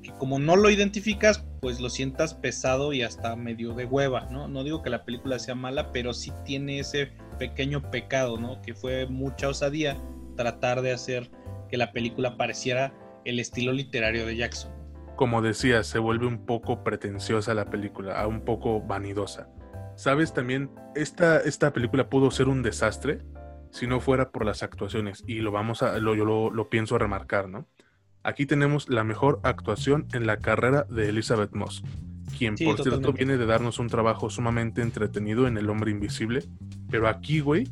que, 0.04 0.12
como 0.20 0.38
no 0.38 0.58
lo 0.58 0.70
identificas, 0.70 1.46
pues 1.62 1.80
lo 1.80 1.89
sientas 1.89 2.34
pesado 2.34 2.91
y 2.91 3.04
hasta 3.04 3.38
medio 3.38 3.74
de 3.74 3.86
hueva, 3.86 4.28
¿no? 4.32 4.50
No 4.50 4.65
digo 4.65 4.82
que 4.82 4.89
la 4.89 5.06
película 5.06 5.39
sea 5.39 5.56
mala, 5.56 5.94
pero 5.94 6.13
sí 6.13 6.34
tiene 6.44 6.80
ese 6.80 7.12
pequeño 7.39 7.89
pecado, 7.89 8.38
¿no? 8.38 8.62
Que 8.62 8.74
fue 8.74 9.06
mucha 9.06 9.48
osadía 9.48 9.96
tratar 10.41 10.82
de 10.82 10.91
hacer 10.91 11.30
que 11.69 11.77
la 11.77 11.91
película 11.91 12.36
pareciera 12.36 12.93
el 13.25 13.39
estilo 13.39 13.73
literario 13.73 14.25
de 14.25 14.36
Jackson. 14.36 14.71
Como 15.15 15.41
decía, 15.41 15.84
se 15.84 15.99
vuelve 15.99 16.25
un 16.25 16.45
poco 16.45 16.84
pretenciosa 16.84 17.54
la 17.54 17.65
película, 17.65 18.25
un 18.27 18.41
poco 18.41 18.82
vanidosa. 18.82 19.47
Sabes, 19.95 20.34
también 20.34 20.71
esta, 20.95 21.39
esta 21.39 21.71
película 21.73 22.10
pudo 22.10 22.32
ser 22.32 22.47
un 22.47 22.63
desastre 22.63 23.19
si 23.69 23.88
no 23.88 23.99
fuera 23.99 24.32
por 24.32 24.45
las 24.45 24.63
actuaciones, 24.63 25.23
y 25.27 25.36
lo 25.36 25.51
vamos 25.51 25.82
a, 25.82 25.97
lo, 25.99 26.13
yo 26.15 26.25
lo, 26.25 26.69
pienso 26.69 26.97
remarcar, 26.97 27.47
¿no? 27.47 27.67
Aquí 28.21 28.45
tenemos 28.45 28.89
la 28.89 29.04
mejor 29.04 29.39
actuación 29.43 30.08
en 30.12 30.27
la 30.27 30.38
carrera 30.38 30.86
de 30.89 31.08
Elizabeth 31.08 31.54
Moss, 31.54 31.84
quien 32.38 32.56
por 32.56 32.82
cierto 32.84 33.13
viene 33.13 33.38
de 33.38 33.45
darnos 33.45 33.80
un 33.80 33.88
trabajo 33.88 34.30
sumamente 34.30 34.82
entretenido 34.82 35.47
en 35.47 35.58
El 35.58 35.69
Hombre 35.69 35.91
Invisible, 35.91 36.43
pero 36.89 37.08
aquí, 37.08 37.39
güey, 37.39 37.69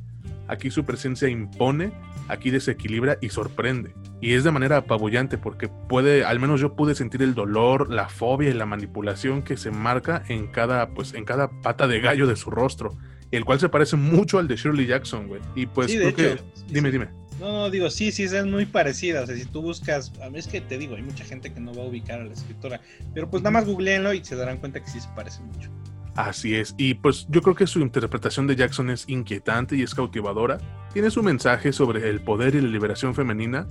aquí 0.47 0.71
su 0.71 0.85
presencia 0.85 1.27
impone 1.27 1.91
aquí 2.29 2.51
desequilibra 2.51 3.17
y 3.21 3.29
sorprende. 3.29 3.93
Y 4.21 4.33
es 4.33 4.43
de 4.43 4.51
manera 4.51 4.77
apabullante 4.77 5.37
porque 5.37 5.67
puede, 5.67 6.23
al 6.23 6.39
menos 6.39 6.61
yo 6.61 6.75
pude 6.75 6.95
sentir 6.95 7.21
el 7.21 7.35
dolor, 7.35 7.91
la 7.91 8.07
fobia 8.07 8.49
y 8.49 8.53
la 8.53 8.65
manipulación 8.65 9.41
que 9.41 9.57
se 9.57 9.71
marca 9.71 10.23
en 10.29 10.47
cada, 10.47 10.89
pues, 10.89 11.13
en 11.13 11.25
cada 11.25 11.49
pata 11.61 11.87
de 11.87 11.99
gallo 11.99 12.27
de 12.27 12.35
su 12.35 12.49
rostro, 12.49 12.97
el 13.31 13.43
cual 13.43 13.59
se 13.59 13.69
parece 13.69 13.97
mucho 13.97 14.39
al 14.39 14.47
de 14.47 14.55
Shirley 14.55 14.85
Jackson, 14.85 15.27
güey. 15.27 15.41
Y 15.55 15.65
pues 15.65 15.87
creo 15.87 16.15
que... 16.15 16.39
Dime, 16.67 16.91
dime. 16.91 17.09
No, 17.39 17.51
no, 17.53 17.69
digo, 17.69 17.89
sí, 17.89 18.11
sí, 18.11 18.23
es 18.23 18.45
muy 18.45 18.65
parecida. 18.65 19.21
O 19.21 19.25
sea, 19.25 19.35
si 19.35 19.45
tú 19.45 19.61
buscas, 19.61 20.11
a 20.21 20.29
mí 20.29 20.39
es 20.39 20.47
que 20.47 20.59
te 20.59 20.77
digo, 20.77 20.95
hay 20.95 21.01
mucha 21.01 21.23
gente 21.23 21.53
que 21.53 21.59
no 21.59 21.73
va 21.73 21.83
a 21.83 21.87
ubicar 21.87 22.19
a 22.19 22.25
la 22.25 22.33
escritora, 22.33 22.81
pero 23.13 23.29
pues 23.29 23.41
nada 23.41 23.51
más 23.51 23.65
googleenlo 23.65 24.13
y 24.13 24.23
se 24.23 24.35
darán 24.35 24.57
cuenta 24.57 24.81
que 24.81 24.89
sí 24.89 24.99
se 24.99 25.07
parece 25.15 25.41
mucho. 25.41 25.69
Así 26.19 26.53
es, 26.53 26.75
y 26.77 26.95
pues 26.95 27.27
yo 27.29 27.41
creo 27.41 27.55
que 27.55 27.65
su 27.65 27.79
interpretación 27.79 28.45
de 28.45 28.57
Jackson 28.57 28.89
es 28.89 29.07
inquietante 29.07 29.77
y 29.77 29.83
es 29.83 29.95
cautivadora. 29.95 30.57
Tiene 30.91 31.11
su 31.11 31.23
mensaje 31.23 31.71
sobre 31.71 32.09
el 32.09 32.19
poder 32.19 32.55
y 32.55 32.61
la 32.61 32.67
liberación 32.67 33.15
femenina 33.15 33.67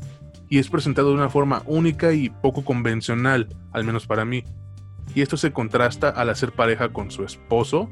y 0.48 0.56
es 0.58 0.70
presentado 0.70 1.11
de 1.11 1.16
una 1.16 1.28
forma 1.28 1.62
única 1.66 2.14
y 2.14 2.30
poco 2.30 2.64
convencional, 2.64 3.54
al 3.72 3.84
menos 3.84 4.06
para 4.06 4.24
mí. 4.24 4.44
Y 5.14 5.20
esto 5.20 5.37
se 5.37 5.52
contrasta 5.52 6.08
al 6.08 6.30
hacer 6.30 6.52
pareja 6.52 6.88
con 6.88 7.11
su 7.11 7.22
esposo, 7.22 7.90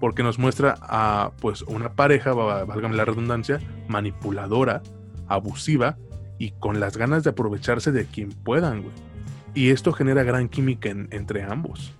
porque 0.00 0.22
nos 0.22 0.38
muestra 0.38 0.74
a 0.82 1.30
pues 1.40 1.62
una 1.62 1.94
pareja, 1.94 2.34
válgame 2.34 2.96
la 2.96 3.06
redundancia, 3.06 3.58
manipuladora, 3.88 4.82
abusiva 5.28 5.96
y 6.38 6.50
con 6.50 6.78
las 6.78 6.98
ganas 6.98 7.24
de 7.24 7.30
aprovecharse 7.30 7.90
de 7.90 8.04
quien 8.04 8.32
puedan, 8.32 8.82
güey. 8.82 8.94
Y 9.54 9.70
esto 9.70 9.94
genera 9.94 10.24
gran 10.24 10.50
química 10.50 10.90
entre 10.90 11.42
ambos. 11.42 11.94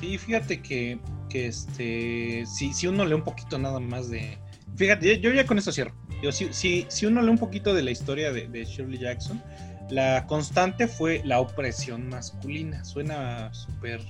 Sí, 0.00 0.16
fíjate 0.16 0.62
que, 0.62 0.98
este, 1.32 2.44
si, 2.46 2.72
si 2.72 2.86
uno 2.86 3.04
lee 3.04 3.12
un 3.12 3.22
poquito 3.22 3.58
nada 3.58 3.78
más 3.80 4.08
de... 4.08 4.38
Fíjate, 4.76 5.20
yo 5.20 5.30
ya 5.30 5.44
con 5.44 5.58
esto 5.58 5.72
cierro. 5.72 5.94
si, 6.32 6.86
si, 6.88 7.06
uno 7.06 7.20
lee 7.20 7.28
un 7.28 7.38
poquito 7.38 7.74
de 7.74 7.82
la 7.82 7.90
historia 7.90 8.32
de, 8.32 8.64
Shirley 8.64 8.98
Jackson, 8.98 9.42
la 9.90 10.26
constante 10.26 10.88
fue 10.88 11.20
la 11.24 11.38
opresión 11.38 12.08
masculina. 12.08 12.82
Suena 12.82 13.52
súper 13.52 14.00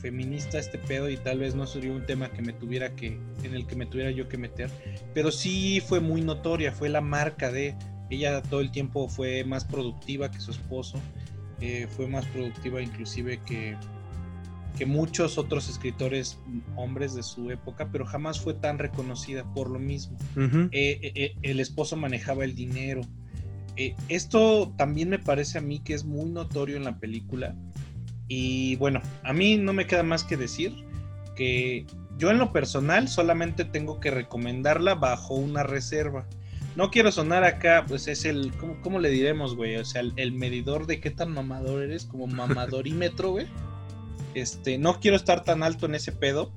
feminista 0.00 0.58
este 0.58 0.78
pedo 0.78 1.10
y 1.10 1.18
tal 1.18 1.40
vez 1.40 1.54
no 1.54 1.66
sería 1.66 1.92
un 1.92 2.06
tema 2.06 2.30
que 2.30 2.40
me 2.40 2.52
tuviera 2.52 2.94
que 2.94 3.18
en 3.42 3.54
el 3.54 3.66
que 3.66 3.76
me 3.76 3.84
tuviera 3.84 4.12
yo 4.12 4.28
que 4.28 4.38
meter 4.38 4.70
pero 5.12 5.32
sí 5.32 5.82
fue 5.84 5.98
muy 5.98 6.20
notoria 6.20 6.70
fue 6.70 6.88
la 6.88 7.00
marca 7.00 7.50
de 7.50 7.74
ella 8.08 8.40
todo 8.40 8.60
el 8.60 8.70
tiempo 8.70 9.08
fue 9.08 9.42
más 9.42 9.64
productiva 9.64 10.30
que 10.30 10.38
su 10.38 10.52
esposo 10.52 11.00
eh, 11.60 11.88
fue 11.90 12.06
más 12.06 12.24
productiva 12.26 12.80
inclusive 12.80 13.40
que 13.44 13.76
que 14.76 14.86
muchos 14.86 15.38
otros 15.38 15.68
escritores 15.68 16.38
hombres 16.76 17.14
de 17.14 17.22
su 17.22 17.50
época, 17.50 17.88
pero 17.90 18.06
jamás 18.06 18.40
fue 18.40 18.54
tan 18.54 18.78
reconocida 18.78 19.44
por 19.54 19.70
lo 19.70 19.78
mismo. 19.78 20.16
Eh, 20.36 20.68
eh, 20.72 21.12
eh, 21.14 21.36
el 21.42 21.60
esposo 21.60 21.96
manejaba 21.96 22.44
el 22.44 22.54
dinero. 22.54 23.00
esto 24.08 24.72
también 24.76 25.08
me 25.08 25.18
parece 25.18 25.58
a 25.58 25.60
mí 25.60 25.80
que 25.80 25.94
es 25.94 26.04
muy 26.04 26.30
notorio 26.30 26.76
en 26.76 26.84
la 26.84 26.98
película. 26.98 27.56
Y 28.28 28.76
bueno, 28.76 29.00
a 29.24 29.32
mí 29.32 29.56
no 29.56 29.72
me 29.72 29.86
queda 29.86 30.02
más 30.02 30.22
que 30.22 30.36
decir 30.36 30.72
que 31.34 31.86
yo 32.18 32.30
en 32.30 32.38
lo 32.38 32.52
personal 32.52 33.08
solamente 33.08 33.64
tengo 33.64 34.00
que 34.00 34.10
recomendarla 34.10 34.94
bajo 34.94 35.34
una 35.34 35.62
reserva. 35.62 36.26
No 36.76 36.90
quiero 36.90 37.10
sonar 37.10 37.42
acá, 37.42 37.84
pues 37.88 38.06
es 38.06 38.24
el, 38.24 38.52
¿cómo, 38.82 39.00
le 39.00 39.10
diremos, 39.10 39.56
güey? 39.56 39.76
O 39.76 39.84
sea, 39.84 40.02
el, 40.02 40.12
el, 40.16 40.32
medidor 40.32 40.86
de 40.86 41.00
qué 41.00 41.10
tan 41.10 41.32
mamador 41.32 41.82
eres, 41.82 42.04
como 42.04 42.26
mamadorímetro, 42.28 43.30
güey. 43.30 43.46
Este, 44.34 44.78
no 44.78 45.00
quiero 45.00 45.16
estar 45.16 45.44
tan 45.44 45.62
alto 45.62 45.86
en 45.86 45.94
ese 45.94 46.12
pedo, 46.12 46.52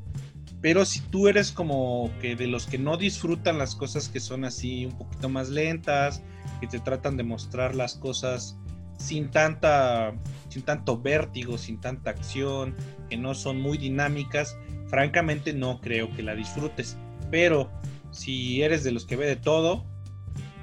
pero 0.61 0.85
si 0.85 0.99
tú 0.99 1.27
eres 1.27 1.51
como 1.51 2.11
que 2.21 2.35
de 2.35 2.47
los 2.47 2.67
que 2.67 2.77
no 2.77 2.97
disfrutan 2.97 3.57
las 3.57 3.75
cosas 3.75 4.09
que 4.09 4.19
son 4.19 4.45
así 4.45 4.85
un 4.85 4.97
poquito 4.97 5.27
más 5.27 5.49
lentas, 5.49 6.21
que 6.59 6.67
te 6.67 6.79
tratan 6.79 7.17
de 7.17 7.23
mostrar 7.23 7.75
las 7.75 7.95
cosas 7.95 8.57
sin 8.97 9.31
tanta 9.31 10.13
sin 10.49 10.61
tanto 10.61 11.01
vértigo, 11.01 11.57
sin 11.57 11.79
tanta 11.79 12.11
acción, 12.11 12.75
que 13.09 13.17
no 13.17 13.33
son 13.33 13.59
muy 13.59 13.77
dinámicas, 13.77 14.57
francamente 14.87 15.53
no 15.53 15.81
creo 15.81 16.13
que 16.15 16.21
la 16.21 16.35
disfrutes. 16.35 16.97
Pero 17.31 17.71
si 18.11 18.61
eres 18.61 18.83
de 18.83 18.91
los 18.91 19.05
que 19.05 19.15
ve 19.15 19.25
de 19.25 19.37
todo, 19.37 19.85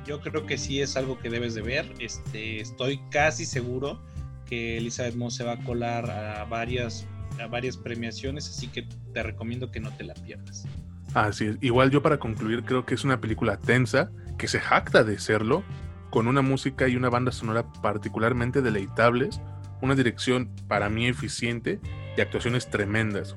yo 0.06 0.20
creo 0.20 0.46
que 0.46 0.58
sí 0.58 0.80
es 0.80 0.96
algo 0.96 1.18
que 1.18 1.30
debes 1.30 1.54
de 1.54 1.62
ver. 1.62 1.92
Este, 1.98 2.60
estoy 2.60 3.00
casi 3.10 3.46
seguro 3.46 4.00
que 4.48 4.78
Elizabeth 4.78 5.14
Moss 5.14 5.36
se 5.36 5.44
va 5.44 5.52
a 5.52 5.64
colar 5.64 6.10
a 6.10 6.44
varias, 6.44 7.06
a 7.40 7.46
varias 7.46 7.76
premiaciones, 7.76 8.48
así 8.48 8.68
que 8.68 8.86
te 9.12 9.22
recomiendo 9.22 9.70
que 9.70 9.80
no 9.80 9.90
te 9.96 10.04
la 10.04 10.14
pierdas. 10.14 10.66
Así 11.14 11.46
es. 11.46 11.56
Igual 11.60 11.90
yo 11.90 12.02
para 12.02 12.18
concluir 12.18 12.64
creo 12.64 12.84
que 12.84 12.94
es 12.94 13.04
una 13.04 13.20
película 13.20 13.58
tensa, 13.58 14.10
que 14.36 14.48
se 14.48 14.60
jacta 14.60 15.04
de 15.04 15.18
serlo, 15.18 15.64
con 16.10 16.26
una 16.26 16.42
música 16.42 16.88
y 16.88 16.96
una 16.96 17.10
banda 17.10 17.32
sonora 17.32 17.70
particularmente 17.82 18.62
deleitables, 18.62 19.40
una 19.82 19.94
dirección 19.94 20.50
para 20.66 20.88
mí 20.88 21.06
eficiente 21.06 21.80
y 22.16 22.20
actuaciones 22.20 22.70
tremendas, 22.70 23.34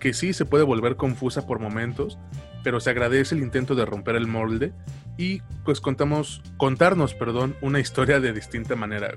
que 0.00 0.14
sí 0.14 0.32
se 0.32 0.44
puede 0.44 0.64
volver 0.64 0.96
confusa 0.96 1.46
por 1.46 1.60
momentos, 1.60 2.18
pero 2.64 2.80
se 2.80 2.90
agradece 2.90 3.34
el 3.34 3.42
intento 3.42 3.74
de 3.74 3.84
romper 3.84 4.16
el 4.16 4.26
molde 4.26 4.72
y 5.16 5.40
pues 5.64 5.80
contamos, 5.80 6.42
contarnos, 6.56 7.14
perdón, 7.14 7.54
una 7.60 7.80
historia 7.80 8.18
de 8.18 8.32
distinta 8.32 8.76
manera. 8.76 9.14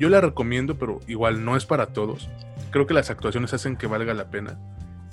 Yo 0.00 0.08
la 0.08 0.22
recomiendo, 0.22 0.78
pero 0.78 0.98
igual 1.06 1.44
no 1.44 1.58
es 1.58 1.66
para 1.66 1.88
todos. 1.92 2.30
Creo 2.70 2.86
que 2.86 2.94
las 2.94 3.10
actuaciones 3.10 3.52
hacen 3.52 3.76
que 3.76 3.86
valga 3.86 4.14
la 4.14 4.30
pena. 4.30 4.58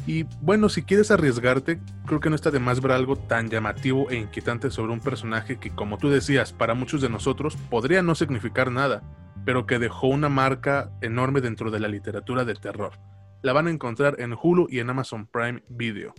Y 0.05 0.23
bueno, 0.39 0.69
si 0.69 0.83
quieres 0.83 1.11
arriesgarte, 1.11 1.81
creo 2.05 2.21
que 2.21 2.29
no 2.29 2.37
está 2.37 2.51
de 2.51 2.61
más 2.61 2.79
ver 2.79 2.93
algo 2.93 3.17
tan 3.17 3.49
llamativo 3.49 4.09
e 4.09 4.15
inquietante 4.15 4.71
sobre 4.71 4.93
un 4.93 5.01
personaje 5.01 5.57
que, 5.57 5.71
como 5.71 5.97
tú 5.97 6.09
decías, 6.09 6.53
para 6.53 6.73
muchos 6.73 7.01
de 7.01 7.09
nosotros 7.09 7.57
podría 7.69 8.01
no 8.01 8.15
significar 8.15 8.71
nada, 8.71 9.03
pero 9.43 9.65
que 9.65 9.77
dejó 9.77 10.07
una 10.07 10.29
marca 10.29 10.89
enorme 11.01 11.41
dentro 11.41 11.69
de 11.69 11.81
la 11.81 11.89
literatura 11.89 12.45
de 12.45 12.53
terror. 12.53 12.93
La 13.41 13.51
van 13.51 13.67
a 13.67 13.71
encontrar 13.71 14.15
en 14.21 14.37
Hulu 14.41 14.67
y 14.69 14.79
en 14.79 14.89
Amazon 14.89 15.27
Prime 15.27 15.63
Video. 15.67 16.13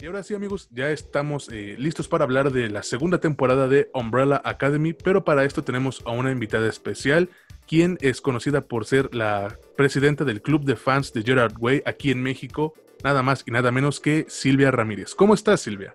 Y 0.00 0.06
ahora 0.06 0.24
sí 0.24 0.34
amigos, 0.34 0.68
ya 0.72 0.90
estamos 0.90 1.48
eh, 1.52 1.76
listos 1.78 2.08
para 2.08 2.24
hablar 2.24 2.50
de 2.50 2.68
la 2.68 2.82
segunda 2.82 3.18
temporada 3.18 3.68
de 3.68 3.90
Umbrella 3.94 4.42
Academy, 4.44 4.92
pero 4.92 5.24
para 5.24 5.44
esto 5.44 5.62
tenemos 5.62 6.02
a 6.04 6.10
una 6.10 6.32
invitada 6.32 6.68
especial 6.68 7.28
quien 7.70 7.98
es 8.00 8.20
conocida 8.20 8.62
por 8.62 8.84
ser 8.84 9.14
la 9.14 9.56
presidenta 9.76 10.24
del 10.24 10.42
club 10.42 10.64
de 10.64 10.74
fans 10.74 11.12
de 11.12 11.22
Gerard 11.22 11.54
Way 11.56 11.84
aquí 11.86 12.10
en 12.10 12.20
México, 12.20 12.74
nada 13.04 13.22
más 13.22 13.44
y 13.46 13.52
nada 13.52 13.70
menos 13.70 14.00
que 14.00 14.26
Silvia 14.28 14.72
Ramírez. 14.72 15.14
¿Cómo 15.14 15.34
estás, 15.34 15.60
Silvia? 15.60 15.94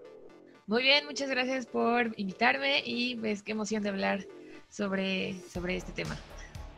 Muy 0.67 0.83
bien, 0.83 1.05
muchas 1.05 1.29
gracias 1.29 1.65
por 1.65 2.13
invitarme 2.15 2.81
y 2.85 3.17
pues 3.17 3.43
qué 3.43 3.51
emoción 3.51 3.83
de 3.83 3.89
hablar 3.89 4.25
sobre, 4.69 5.35
sobre 5.51 5.75
este 5.75 5.91
tema. 5.91 6.15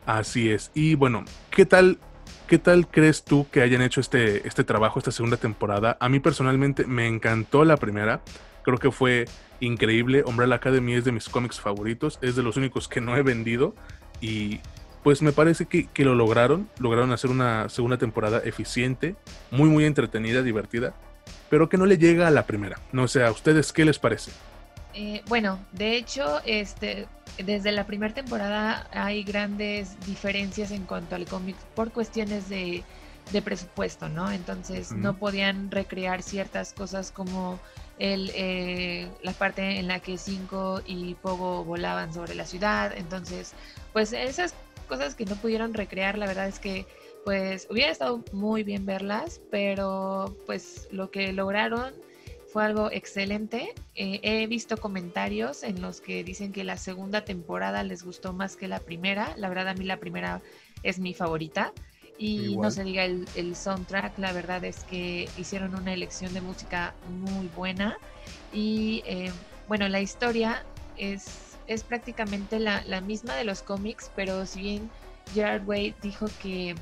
Así 0.08 0.50
es. 0.50 0.72
Y 0.74 0.96
bueno, 0.96 1.26
¿qué 1.52 1.68
tal, 1.68 2.00
qué 2.48 2.58
tal 2.58 2.88
crees 2.88 3.24
tú 3.24 3.46
que 3.52 3.62
hayan 3.62 3.84
hecho 3.84 4.02
este, 4.02 4.48
este 4.48 4.64
trabajo, 4.64 4.98
esta 4.98 5.12
segunda 5.12 5.38
temporada? 5.38 5.98
A 6.00 6.10
mí 6.10 6.20
personalmente 6.20 6.88
me 6.88 7.06
encantó 7.06 7.66
la 7.66 7.78
primera. 7.78 8.24
Creo 8.64 8.80
que 8.80 8.90
fue 8.90 9.26
increíble. 9.60 10.24
Umbrella 10.26 10.56
Academy 10.56 10.96
es 10.96 11.06
de 11.06 11.12
mis 11.12 11.30
cómics 11.30 11.60
favoritos. 11.60 12.18
Es 12.24 12.36
de 12.36 12.42
los 12.42 12.58
únicos 12.58 12.88
que 12.88 13.00
no 13.00 13.16
he 13.16 13.22
vendido. 13.22 13.76
Y 14.22 14.60
pues 15.04 15.22
me 15.22 15.32
parece 15.32 15.66
que, 15.66 15.88
lo 16.04 16.16
lograron, 16.16 16.70
lograron 16.80 17.12
hacer 17.12 17.30
una 17.30 17.70
segunda 17.70 17.98
temporada 17.98 18.40
eficiente, 18.44 19.16
muy 19.52 19.70
muy 19.70 19.86
entretenida, 19.86 20.42
divertida, 20.42 20.94
pero 21.50 21.70
que 21.70 21.78
no 21.78 21.86
le 21.86 21.98
llega 21.98 22.28
a 22.28 22.32
la 22.32 22.46
primera. 22.46 22.80
No 22.92 23.08
sé, 23.08 23.24
¿a 23.24 23.32
ustedes 23.32 23.72
qué 23.72 23.86
les 23.86 24.00
parece? 24.00 24.32
Eh, 24.94 25.22
bueno, 25.28 25.60
de 25.74 25.96
hecho, 25.96 26.42
este, 26.46 27.08
desde 27.38 27.72
la 27.72 27.86
primera 27.86 28.14
temporada 28.14 28.88
hay 28.92 29.24
grandes 29.24 29.96
diferencias 30.06 30.72
en 30.72 30.84
cuanto 30.84 31.16
al 31.16 31.26
cómic 31.26 31.56
por 31.76 31.92
cuestiones 31.92 32.50
de, 32.50 32.84
presupuesto, 33.44 34.10
¿no? 34.10 34.32
Entonces 34.32 34.94
no 34.94 35.18
podían 35.18 35.70
recrear 35.70 36.24
ciertas 36.24 36.74
cosas 36.74 37.12
como 37.12 37.60
el, 38.00 38.32
eh, 38.34 39.10
la 39.22 39.34
parte 39.34 39.80
en 39.80 39.88
la 39.88 40.00
que 40.00 40.18
Cinco 40.18 40.82
y 40.86 41.16
Pogo 41.16 41.64
volaban 41.64 42.14
sobre 42.14 42.36
la 42.36 42.46
ciudad. 42.46 42.94
Entonces, 42.96 43.54
pues 43.94 44.14
esas 44.14 44.54
cosas 44.88 45.16
que 45.16 45.26
no 45.26 45.36
pudieron 45.36 45.74
recrear, 45.74 46.18
la 46.18 46.26
verdad 46.26 46.48
es 46.48 46.60
que 46.60 46.86
pues 47.24 47.68
hubiera 47.70 47.92
estado 47.92 48.24
muy 48.32 48.64
bien 48.64 48.86
verlas, 48.86 49.42
pero 49.52 50.36
pues 50.46 50.88
lo 50.92 51.12
que 51.12 51.34
lograron 51.34 51.94
fue 52.48 52.64
algo 52.64 52.90
excelente. 52.92 53.74
Eh, 53.96 54.20
he 54.24 54.48
visto 54.48 54.78
comentarios 54.78 55.64
en 55.64 55.82
los 55.82 56.00
que 56.00 56.24
dicen 56.24 56.54
que 56.54 56.64
la 56.64 56.78
segunda 56.78 57.26
temporada 57.26 57.84
les 57.84 58.04
gustó 58.04 58.32
más 58.34 58.56
que 58.56 58.68
la 58.68 58.80
primera. 58.80 59.34
La 59.38 59.50
verdad 59.50 59.68
a 59.68 59.74
mí 59.74 59.84
la 59.84 59.98
primera 59.98 60.42
es 60.84 61.00
mi 61.00 61.14
favorita. 61.14 61.74
Y 62.18 62.58
no 62.58 62.72
se 62.72 62.84
diga 62.84 63.04
el, 63.06 63.56
soundtrack, 63.56 64.18
la 64.18 64.32
verdad 64.34 64.64
es 64.64 64.84
que 64.86 65.30
hicieron 65.38 65.76
una 65.76 65.94
elección 65.94 66.34
de 66.34 66.42
música 66.42 66.96
muy 67.22 67.48
buena. 67.56 68.00
Y 68.52 69.04
eh, 69.06 69.32
bueno, 69.68 69.88
la 69.88 70.02
historia 70.02 70.66
es 70.96 71.47
es 71.68 71.84
prácticamente 71.84 72.60
la, 72.60 73.02
misma 73.02 73.36
de 73.36 73.44
los 73.44 73.62
cómics, 73.62 74.12
pero 74.16 74.46
si 74.46 74.62
bien 74.62 74.90
Gerard 75.34 75.68
Way 75.68 75.96
dijo 76.02 76.28
que 76.42 76.76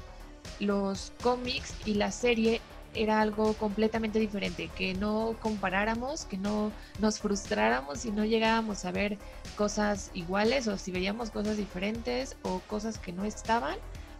los 0.59 1.11
cómics 1.21 1.73
y 1.85 1.95
la 1.95 2.11
serie 2.11 2.61
era 2.93 3.19
algo 3.19 3.53
completamente 3.55 4.19
diferente, 4.19 4.69
que 4.69 4.93
no 4.93 5.35
comparáramos, 5.41 6.25
que 6.25 6.37
no 6.37 6.71
nos 6.99 7.19
frustráramos 7.19 7.99
si 7.99 8.11
no 8.11 8.23
llegábamos 8.23 8.85
a 8.85 8.91
ver 8.91 9.17
cosas 9.57 10.11
iguales 10.13 10.67
o 10.67 10.77
si 10.77 10.91
veíamos 10.91 11.29
cosas 11.29 11.57
diferentes 11.57 12.37
o 12.43 12.59
cosas 12.59 12.97
que 12.97 13.11
no 13.11 13.25
estaban, 13.25 13.75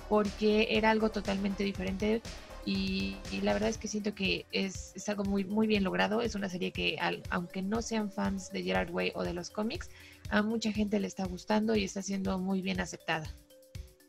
porque 0.09 0.67
era 0.71 0.91
algo 0.91 1.09
totalmente 1.09 1.63
diferente. 1.63 2.21
Y, 2.67 3.17
la 3.43 3.53
verdad 3.53 3.69
es 3.69 3.77
que 3.77 3.87
siento 3.87 4.15
que 4.15 4.47
es, 4.51 4.95
algo 5.07 5.23
muy, 5.23 5.45
muy 5.45 5.67
bien 5.67 5.83
logrado, 5.83 6.21
es 6.21 6.33
una 6.33 6.49
serie 6.49 6.71
que 6.71 6.97
aunque 7.29 7.61
no 7.61 7.83
sean 7.83 8.11
fans 8.11 8.51
de 8.51 8.63
Gerard 8.63 8.89
Way 8.89 9.11
o 9.13 9.23
de 9.23 9.33
los 9.33 9.51
cómics, 9.51 9.89
a 10.29 10.41
mucha 10.41 10.71
gente 10.71 10.99
le 10.99 11.07
está 11.07 11.25
gustando 11.25 11.75
y 11.75 11.83
está 11.83 12.01
siendo 12.01 12.37
muy 12.39 12.61
bien 12.61 12.79
aceptada. 12.79 13.27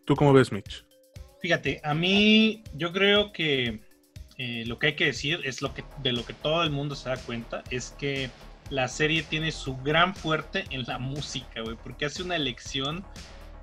¿Tú 0.04 0.14
cómo 0.14 0.32
ves, 0.32 0.52
Mitch? 0.52 0.84
Fíjate, 1.40 1.80
a 1.84 1.94
mí 1.94 2.62
yo 2.74 2.92
creo 2.92 3.32
que 3.32 3.80
eh, 4.38 4.64
lo 4.66 4.78
que 4.78 4.88
hay 4.88 4.96
que 4.96 5.06
decir 5.06 5.40
es 5.44 5.62
lo 5.62 5.74
que 5.74 5.84
de 6.02 6.12
lo 6.12 6.24
que 6.24 6.32
todo 6.32 6.62
el 6.62 6.70
mundo 6.70 6.94
se 6.94 7.08
da 7.08 7.16
cuenta 7.16 7.62
es 7.70 7.94
que 7.98 8.30
la 8.70 8.88
serie 8.88 9.22
tiene 9.22 9.52
su 9.52 9.76
gran 9.78 10.14
fuerte 10.14 10.64
en 10.70 10.84
la 10.84 10.98
música, 11.00 11.60
güey, 11.62 11.76
porque 11.76 12.06
hace 12.06 12.22
una 12.22 12.36
elección 12.36 13.04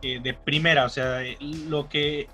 eh, 0.01 0.19
de 0.21 0.33
primera, 0.33 0.85
o 0.85 0.89
sea, 0.89 1.21
lo 1.39 1.89
que 1.89 2.27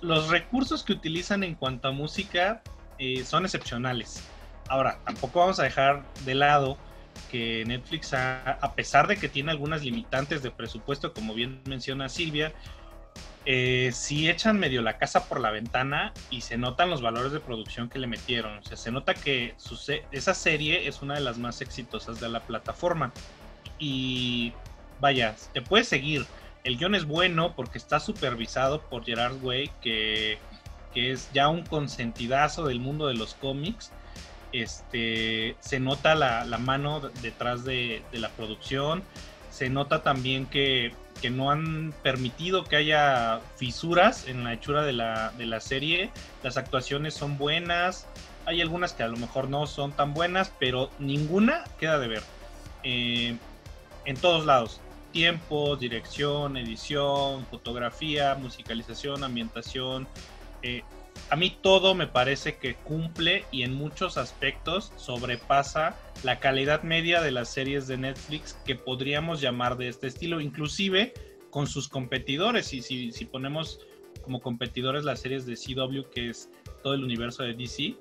los 0.00 0.30
recursos 0.30 0.82
que 0.82 0.92
utilizan 0.92 1.44
en 1.44 1.54
cuanto 1.54 1.88
a 1.88 1.92
música 1.92 2.62
eh, 2.98 3.24
son 3.24 3.44
excepcionales. 3.44 4.22
Ahora, 4.68 4.98
tampoco 5.04 5.40
vamos 5.40 5.60
a 5.60 5.64
dejar 5.64 6.04
de 6.24 6.34
lado 6.34 6.78
que 7.30 7.64
Netflix, 7.66 8.12
a, 8.14 8.72
pesar 8.74 9.06
de 9.06 9.16
que 9.16 9.28
tiene 9.28 9.50
algunas 9.50 9.82
limitantes 9.82 10.42
de 10.42 10.50
presupuesto, 10.50 11.12
como 11.12 11.34
bien 11.34 11.60
menciona 11.66 12.08
Silvia, 12.08 12.52
eh, 13.44 13.90
si 13.92 14.28
echan 14.28 14.58
medio 14.58 14.82
la 14.82 14.98
casa 14.98 15.28
por 15.28 15.40
la 15.40 15.50
ventana 15.50 16.12
y 16.30 16.40
se 16.40 16.56
notan 16.56 16.90
los 16.90 17.00
valores 17.00 17.32
de 17.32 17.40
producción 17.40 17.88
que 17.88 17.98
le 17.98 18.06
metieron. 18.06 18.58
O 18.58 18.62
sea, 18.62 18.76
se 18.76 18.90
nota 18.90 19.14
que 19.14 19.54
esa 20.10 20.34
serie 20.34 20.88
es 20.88 21.02
una 21.02 21.14
de 21.14 21.20
las 21.20 21.38
más 21.38 21.60
exitosas 21.60 22.20
de 22.20 22.28
la 22.28 22.40
plataforma. 22.40 23.12
Y 23.78 24.52
vaya, 25.00 25.36
te 25.52 25.62
puedes 25.62 25.88
seguir. 25.88 26.26
El 26.64 26.76
guion 26.76 26.96
es 26.96 27.04
bueno 27.04 27.54
porque 27.54 27.78
está 27.78 28.00
supervisado 28.00 28.80
por 28.80 29.04
Gerard 29.04 29.40
Way, 29.42 29.70
que, 29.80 30.38
que 30.92 31.12
es 31.12 31.30
ya 31.32 31.48
un 31.48 31.64
consentidazo 31.64 32.66
del 32.66 32.80
mundo 32.80 33.06
de 33.06 33.14
los 33.14 33.34
cómics 33.34 33.92
este, 34.52 35.56
se 35.60 35.80
nota 35.80 36.14
la, 36.14 36.44
mano 36.58 37.00
detrás 37.22 37.64
de, 37.64 38.02
la 38.12 38.30
producción, 38.30 39.02
se 39.50 39.70
nota 39.70 40.02
también 40.02 40.46
que, 40.46 40.94
no 41.30 41.50
han 41.50 41.92
permitido 42.04 42.62
que 42.62 42.76
haya 42.76 43.40
fisuras 43.56 44.28
en 44.28 44.44
la 44.44 44.52
hechura 44.52 44.84
de 44.84 44.92
la, 44.92 45.32
de 45.36 45.46
la 45.46 45.58
serie. 45.58 46.10
Las 46.44 46.56
actuaciones 46.56 47.14
son 47.14 47.36
buenas, 47.36 48.06
hay 48.44 48.60
algunas 48.60 48.92
que 48.92 49.02
a 49.02 49.08
lo 49.08 49.16
mejor 49.16 49.48
no 49.48 49.66
son 49.66 49.90
tan 49.90 50.14
buenas, 50.14 50.52
pero 50.60 50.88
ninguna 51.00 51.64
queda 51.80 51.98
de 51.98 52.06
ver. 52.06 52.22
Eh, 52.84 53.36
en 54.04 54.16
todos 54.16 54.46
lados. 54.46 54.80
Tiempo, 55.12 55.76
dirección, 55.76 56.56
edición, 56.56 57.44
fotografía, 57.46 58.34
musicalización, 58.36 59.24
ambientación. 59.24 60.06
Eh, 60.62 60.82
a 61.28 61.36
mí 61.36 61.56
todo 61.60 61.94
me 61.94 62.06
parece 62.06 62.56
que 62.56 62.74
cumple 62.74 63.44
y 63.50 63.62
en 63.62 63.74
muchos 63.74 64.16
aspectos 64.16 64.92
sobrepasa 64.96 65.96
la 66.22 66.38
calidad 66.38 66.82
media 66.82 67.20
de 67.20 67.32
las 67.32 67.48
series 67.48 67.86
de 67.86 67.96
Netflix 67.96 68.54
que 68.64 68.76
podríamos 68.76 69.40
llamar 69.40 69.76
de 69.76 69.88
este 69.88 70.06
estilo, 70.06 70.40
inclusive 70.40 71.14
con 71.50 71.66
sus 71.66 71.88
competidores. 71.88 72.72
Y 72.72 72.82
si, 72.82 73.12
si 73.12 73.24
ponemos 73.24 73.80
como 74.22 74.40
competidores 74.40 75.04
las 75.04 75.20
series 75.20 75.46
de 75.46 75.56
CW, 75.56 76.10
que 76.10 76.30
es 76.30 76.50
todo 76.82 76.94
el 76.94 77.02
universo 77.02 77.42
de 77.42 77.54
DC, 77.54 77.96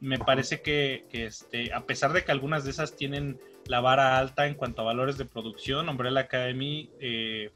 me 0.00 0.18
parece 0.18 0.60
que, 0.60 1.06
este, 1.12 1.72
a 1.72 1.86
pesar 1.86 2.12
de 2.12 2.24
que 2.24 2.32
algunas 2.32 2.64
de 2.64 2.70
esas 2.70 2.96
tienen 2.96 3.40
la 3.66 3.80
vara 3.80 4.18
alta 4.18 4.46
en 4.46 4.54
cuanto 4.54 4.82
a 4.82 4.84
valores 4.84 5.16
de 5.16 5.24
producción, 5.24 5.88
Umbrella 5.88 6.20
Academy, 6.20 6.90
eh, 7.00 7.52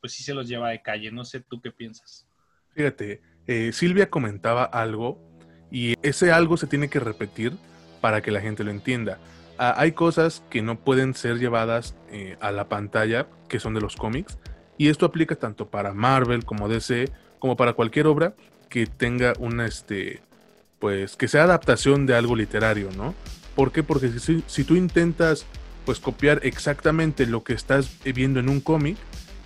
pues 0.00 0.12
sí 0.12 0.22
se 0.22 0.34
los 0.34 0.48
lleva 0.48 0.70
de 0.70 0.82
calle. 0.82 1.10
No 1.10 1.24
sé 1.24 1.40
tú 1.40 1.60
qué 1.60 1.70
piensas. 1.70 2.26
Fíjate, 2.74 3.22
eh, 3.46 3.72
Silvia 3.72 4.10
comentaba 4.10 4.64
algo 4.64 5.18
y 5.70 5.94
ese 6.02 6.32
algo 6.32 6.56
se 6.56 6.66
tiene 6.66 6.88
que 6.88 7.00
repetir 7.00 7.52
para 8.00 8.22
que 8.22 8.30
la 8.30 8.40
gente 8.40 8.64
lo 8.64 8.70
entienda. 8.70 9.18
Ah, 9.58 9.74
hay 9.76 9.92
cosas 9.92 10.42
que 10.50 10.62
no 10.62 10.78
pueden 10.78 11.14
ser 11.14 11.38
llevadas 11.38 11.94
eh, 12.10 12.36
a 12.40 12.50
la 12.50 12.68
pantalla, 12.68 13.26
que 13.48 13.60
son 13.60 13.74
de 13.74 13.80
los 13.80 13.96
cómics, 13.96 14.38
y 14.78 14.88
esto 14.88 15.06
aplica 15.06 15.36
tanto 15.36 15.68
para 15.68 15.94
Marvel 15.94 16.44
como 16.44 16.68
DC, 16.68 17.10
como 17.38 17.56
para 17.56 17.74
cualquier 17.74 18.06
obra 18.06 18.34
que 18.68 18.86
tenga 18.86 19.34
una, 19.38 19.66
este, 19.66 20.20
pues 20.78 21.16
que 21.16 21.28
sea 21.28 21.44
adaptación 21.44 22.06
de 22.06 22.16
algo 22.16 22.34
literario, 22.34 22.90
¿no? 22.96 23.14
¿Por 23.54 23.70
qué? 23.70 23.82
Porque 23.82 24.10
si, 24.18 24.64
tú 24.64 24.74
intentas 24.74 25.46
pues 25.84 26.00
copiar 26.00 26.40
exactamente 26.42 27.26
lo 27.26 27.44
que 27.44 27.52
estás 27.52 27.90
viendo 28.02 28.40
en 28.40 28.48
un 28.48 28.60
cómic, 28.60 28.96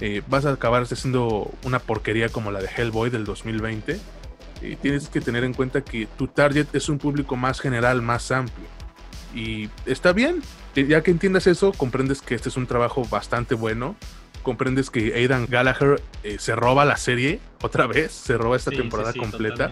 eh, 0.01 0.23
vas 0.29 0.45
a 0.45 0.53
acabar 0.53 0.83
haciendo 0.83 1.51
una 1.65 1.79
porquería 1.79 2.29
como 2.29 2.51
la 2.51 2.61
de 2.61 2.69
Hellboy 2.69 3.11
del 3.11 3.25
2020. 3.25 3.99
Y 4.63 4.77
tienes 4.77 5.09
que 5.09 5.21
tener 5.21 5.45
en 5.45 5.55
cuenta 5.55 5.83
que 5.83 6.07
tu 6.19 6.27
target 6.27 6.67
es 6.73 6.89
un 6.89 6.99
público 6.99 7.37
más 7.37 7.61
general, 7.61 8.03
más 8.03 8.31
amplio. 8.31 8.67
Y 9.35 9.69
está 9.87 10.13
bien, 10.13 10.43
ya 10.75 11.03
que 11.03 11.11
entiendas 11.11 11.47
eso, 11.47 11.73
comprendes 11.73 12.23
que 12.23 12.35
este 12.35 12.49
es 12.49 12.57
un 12.57 12.67
trabajo 12.67 13.05
bastante 13.09 13.55
bueno. 13.55 13.95
Comprendes 14.43 14.91
que 14.91 15.15
Aidan 15.15 15.47
Gallagher 15.49 16.03
eh, 16.23 16.37
se 16.39 16.57
roba 16.57 16.85
la 16.85 16.97
serie 16.97 17.41
otra 17.63 17.87
vez, 17.87 18.13
se 18.13 18.37
roba 18.37 18.57
esta 18.57 18.71
temporada 18.71 19.13
completa. 19.13 19.71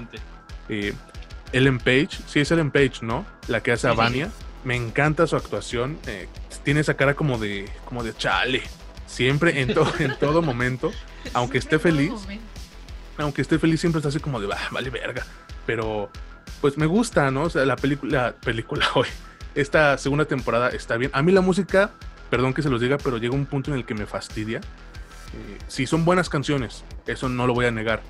Ellen 1.52 1.78
Page, 1.78 2.08
sí 2.26 2.40
es 2.40 2.50
Ellen 2.50 2.70
Page, 2.70 2.98
¿no? 3.02 3.24
La 3.48 3.62
que 3.62 3.72
hace 3.72 3.88
a 3.88 3.92
Vania. 3.92 4.30
Me 4.64 4.74
encanta 4.74 5.26
su 5.26 5.36
actuación. 5.36 5.98
Eh, 6.06 6.28
tiene 6.64 6.80
esa 6.80 6.94
cara 6.94 7.14
como 7.14 7.38
de, 7.38 7.68
como 7.84 8.02
de 8.02 8.14
chale. 8.16 8.62
Siempre, 9.06 9.60
en, 9.60 9.72
todo 9.72 9.92
en 9.98 10.18
todo 10.18 10.42
momento, 10.42 10.92
aunque 11.32 11.58
esté 11.58 11.78
feliz, 11.78 12.12
aunque 13.18 13.42
esté 13.42 13.58
feliz, 13.58 13.80
siempre 13.80 14.00
está 14.00 14.08
así 14.08 14.20
como 14.20 14.40
de, 14.40 14.52
ah, 14.52 14.68
vale 14.70 14.90
verga. 14.90 15.24
Pero, 15.64 16.10
pues 16.60 16.76
me 16.76 16.86
gusta, 16.86 17.30
¿no? 17.30 17.44
O 17.44 17.50
sea, 17.50 17.64
la 17.64 17.76
película, 17.76 18.34
película 18.44 18.86
hoy, 18.94 19.08
esta 19.54 19.96
segunda 19.98 20.24
temporada 20.24 20.68
está 20.70 20.96
bien. 20.96 21.10
A 21.14 21.22
mí 21.22 21.32
la 21.32 21.40
música, 21.40 21.92
perdón 22.30 22.52
que 22.52 22.62
se 22.62 22.70
los 22.70 22.80
diga, 22.80 22.98
pero 22.98 23.18
llega 23.18 23.34
un 23.34 23.46
punto 23.46 23.70
en 23.70 23.78
el 23.78 23.84
que 23.84 23.94
me 23.94 24.06
fastidia. 24.06 24.58
Eh, 24.58 25.58
si 25.68 25.86
son 25.86 26.04
buenas 26.04 26.28
canciones, 26.28 26.84
eso 27.06 27.28
no 27.28 27.46
lo 27.46 27.54
voy 27.54 27.66
a 27.66 27.70
negar 27.70 28.02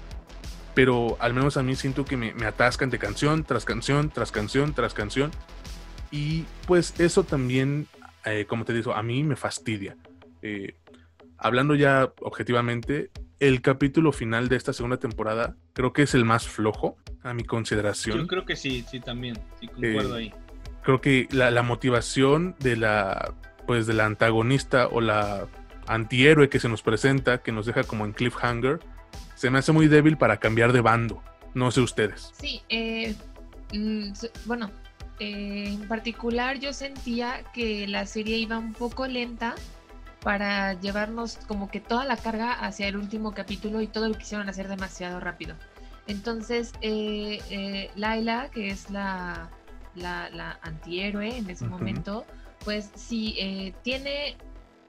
pero 0.76 1.16
al 1.20 1.32
menos 1.32 1.56
a 1.56 1.62
mí 1.62 1.74
siento 1.74 2.04
que 2.04 2.18
me, 2.18 2.32
atascan 2.44 2.90
de 2.90 2.98
canción 2.98 3.44
tras 3.44 3.64
canción, 3.64 4.10
tras 4.10 4.30
canción, 4.30 4.74
tras 4.74 4.92
canción. 4.92 5.30
Y 6.10 6.44
pues 6.66 7.00
eso 7.00 7.24
también, 7.24 7.86
eh, 8.26 8.44
como 8.46 8.66
te 8.66 8.74
digo, 8.74 8.94
a 8.94 9.02
mí 9.02 9.24
me 9.24 9.36
fastidia. 9.36 9.96
Eh, 10.42 10.74
hablando 11.38 11.74
ya 11.74 12.12
objetivamente, 12.20 13.10
el 13.38 13.60
capítulo 13.60 14.12
final 14.12 14.48
de 14.48 14.56
esta 14.56 14.72
segunda 14.72 14.98
temporada 14.98 15.56
creo 15.72 15.92
que 15.92 16.02
es 16.02 16.14
el 16.14 16.24
más 16.24 16.48
flojo, 16.48 16.96
a 17.22 17.34
mi 17.34 17.44
consideración. 17.44 18.18
Yo 18.18 18.26
creo 18.26 18.44
que 18.44 18.56
sí, 18.56 18.84
sí, 18.88 19.00
también, 19.00 19.38
sí, 19.60 19.66
concuerdo 19.66 20.18
eh, 20.18 20.22
ahí. 20.22 20.34
Creo 20.82 21.00
que 21.00 21.28
la, 21.32 21.50
la, 21.50 21.62
motivación 21.62 22.54
de 22.60 22.76
la, 22.76 23.34
pues, 23.66 23.86
de 23.86 23.94
la 23.94 24.06
antagonista 24.06 24.86
o 24.86 25.00
la 25.00 25.48
antihéroe 25.88 26.48
que 26.48 26.60
se 26.60 26.68
nos 26.68 26.82
presenta, 26.82 27.42
que 27.42 27.50
nos 27.50 27.66
deja 27.66 27.82
como 27.82 28.04
en 28.04 28.12
cliffhanger, 28.12 28.78
se 29.34 29.50
me 29.50 29.58
hace 29.58 29.72
muy 29.72 29.88
débil 29.88 30.16
para 30.16 30.38
cambiar 30.38 30.72
de 30.72 30.80
bando. 30.80 31.22
No 31.54 31.70
sé 31.70 31.80
ustedes. 31.80 32.32
Sí, 32.38 32.62
eh, 32.68 33.14
mm, 33.72 34.12
bueno, 34.44 34.70
eh, 35.18 35.68
en 35.68 35.88
particular 35.88 36.58
yo 36.58 36.72
sentía 36.72 37.42
que 37.54 37.88
la 37.88 38.06
serie 38.06 38.36
iba 38.36 38.58
un 38.58 38.72
poco 38.72 39.06
lenta 39.06 39.54
para 40.20 40.74
llevarnos 40.74 41.38
como 41.46 41.68
que 41.70 41.80
toda 41.80 42.04
la 42.04 42.16
carga 42.16 42.52
hacia 42.52 42.88
el 42.88 42.96
último 42.96 43.32
capítulo 43.32 43.80
y 43.80 43.86
todo 43.86 44.08
lo 44.08 44.14
quisieron 44.14 44.48
hacer 44.48 44.68
demasiado 44.68 45.20
rápido. 45.20 45.56
Entonces, 46.06 46.72
eh, 46.82 47.90
Laila, 47.96 48.48
que 48.50 48.68
es 48.68 48.90
la, 48.90 49.50
la, 49.94 50.58
antihéroe 50.62 51.36
en 51.36 51.50
ese 51.50 51.66
momento, 51.66 52.24
pues 52.64 52.90
sí, 52.94 53.74
tiene, 53.82 54.36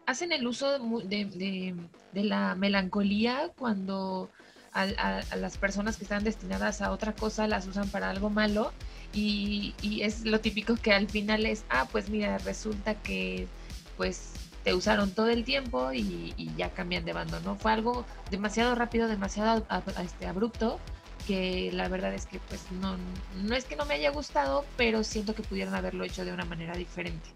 hacen 0.06 0.32
el 0.32 0.46
uso 0.46 0.78
de, 1.04 1.76
de 2.13 2.24
la 2.24 2.56
melancolía 2.56 3.52
cuando 3.58 4.30
a, 4.74 5.36
las 5.36 5.58
personas 5.58 5.98
que 5.98 6.04
están 6.04 6.24
destinadas 6.24 6.82
a 6.82 6.92
otra 6.92 7.13
cosa 7.13 7.48
las 7.48 7.68
usan 7.68 7.90
para 7.90 8.10
algo 8.10 8.30
malo 8.30 8.72
y, 9.13 9.74
es 10.02 10.26
lo 10.26 10.40
típico 10.40 10.76
que 10.76 10.94
al 10.94 11.08
final 11.08 11.46
es, 11.46 11.66
ah, 11.70 11.88
pues 11.92 12.10
mira, 12.10 12.38
resulta 12.40 12.96
que 12.96 13.48
pues 13.96 14.34
te 14.68 14.74
usaron 14.74 15.12
todo 15.12 15.30
el 15.30 15.46
tiempo 15.46 15.94
y, 15.94 16.36
ya 16.58 16.72
cambian 16.72 17.06
de 17.06 17.14
bando, 17.14 17.40
¿no? 17.40 17.56
Fue 17.56 17.72
algo 17.72 18.06
demasiado 18.30 18.76
rápido, 18.76 19.08
demasiado 19.08 19.66
este, 20.04 20.28
abrupto 20.28 20.78
que 21.26 21.72
la 21.72 21.88
verdad 21.88 22.14
es 22.14 22.26
que 22.26 22.40
pues 22.40 22.70
no, 22.82 22.98
no 23.46 23.56
es 23.56 23.64
que 23.64 23.78
no 23.78 23.86
me 23.86 23.94
haya 23.94 24.12
gustado, 24.12 24.66
pero 24.76 25.06
siento 25.06 25.34
que 25.36 25.42
pudieron 25.42 25.74
haberlo 25.74 26.04
hecho 26.04 26.26
de 26.26 26.34
una 26.34 26.44
manera 26.44 26.76
diferente. 26.76 27.30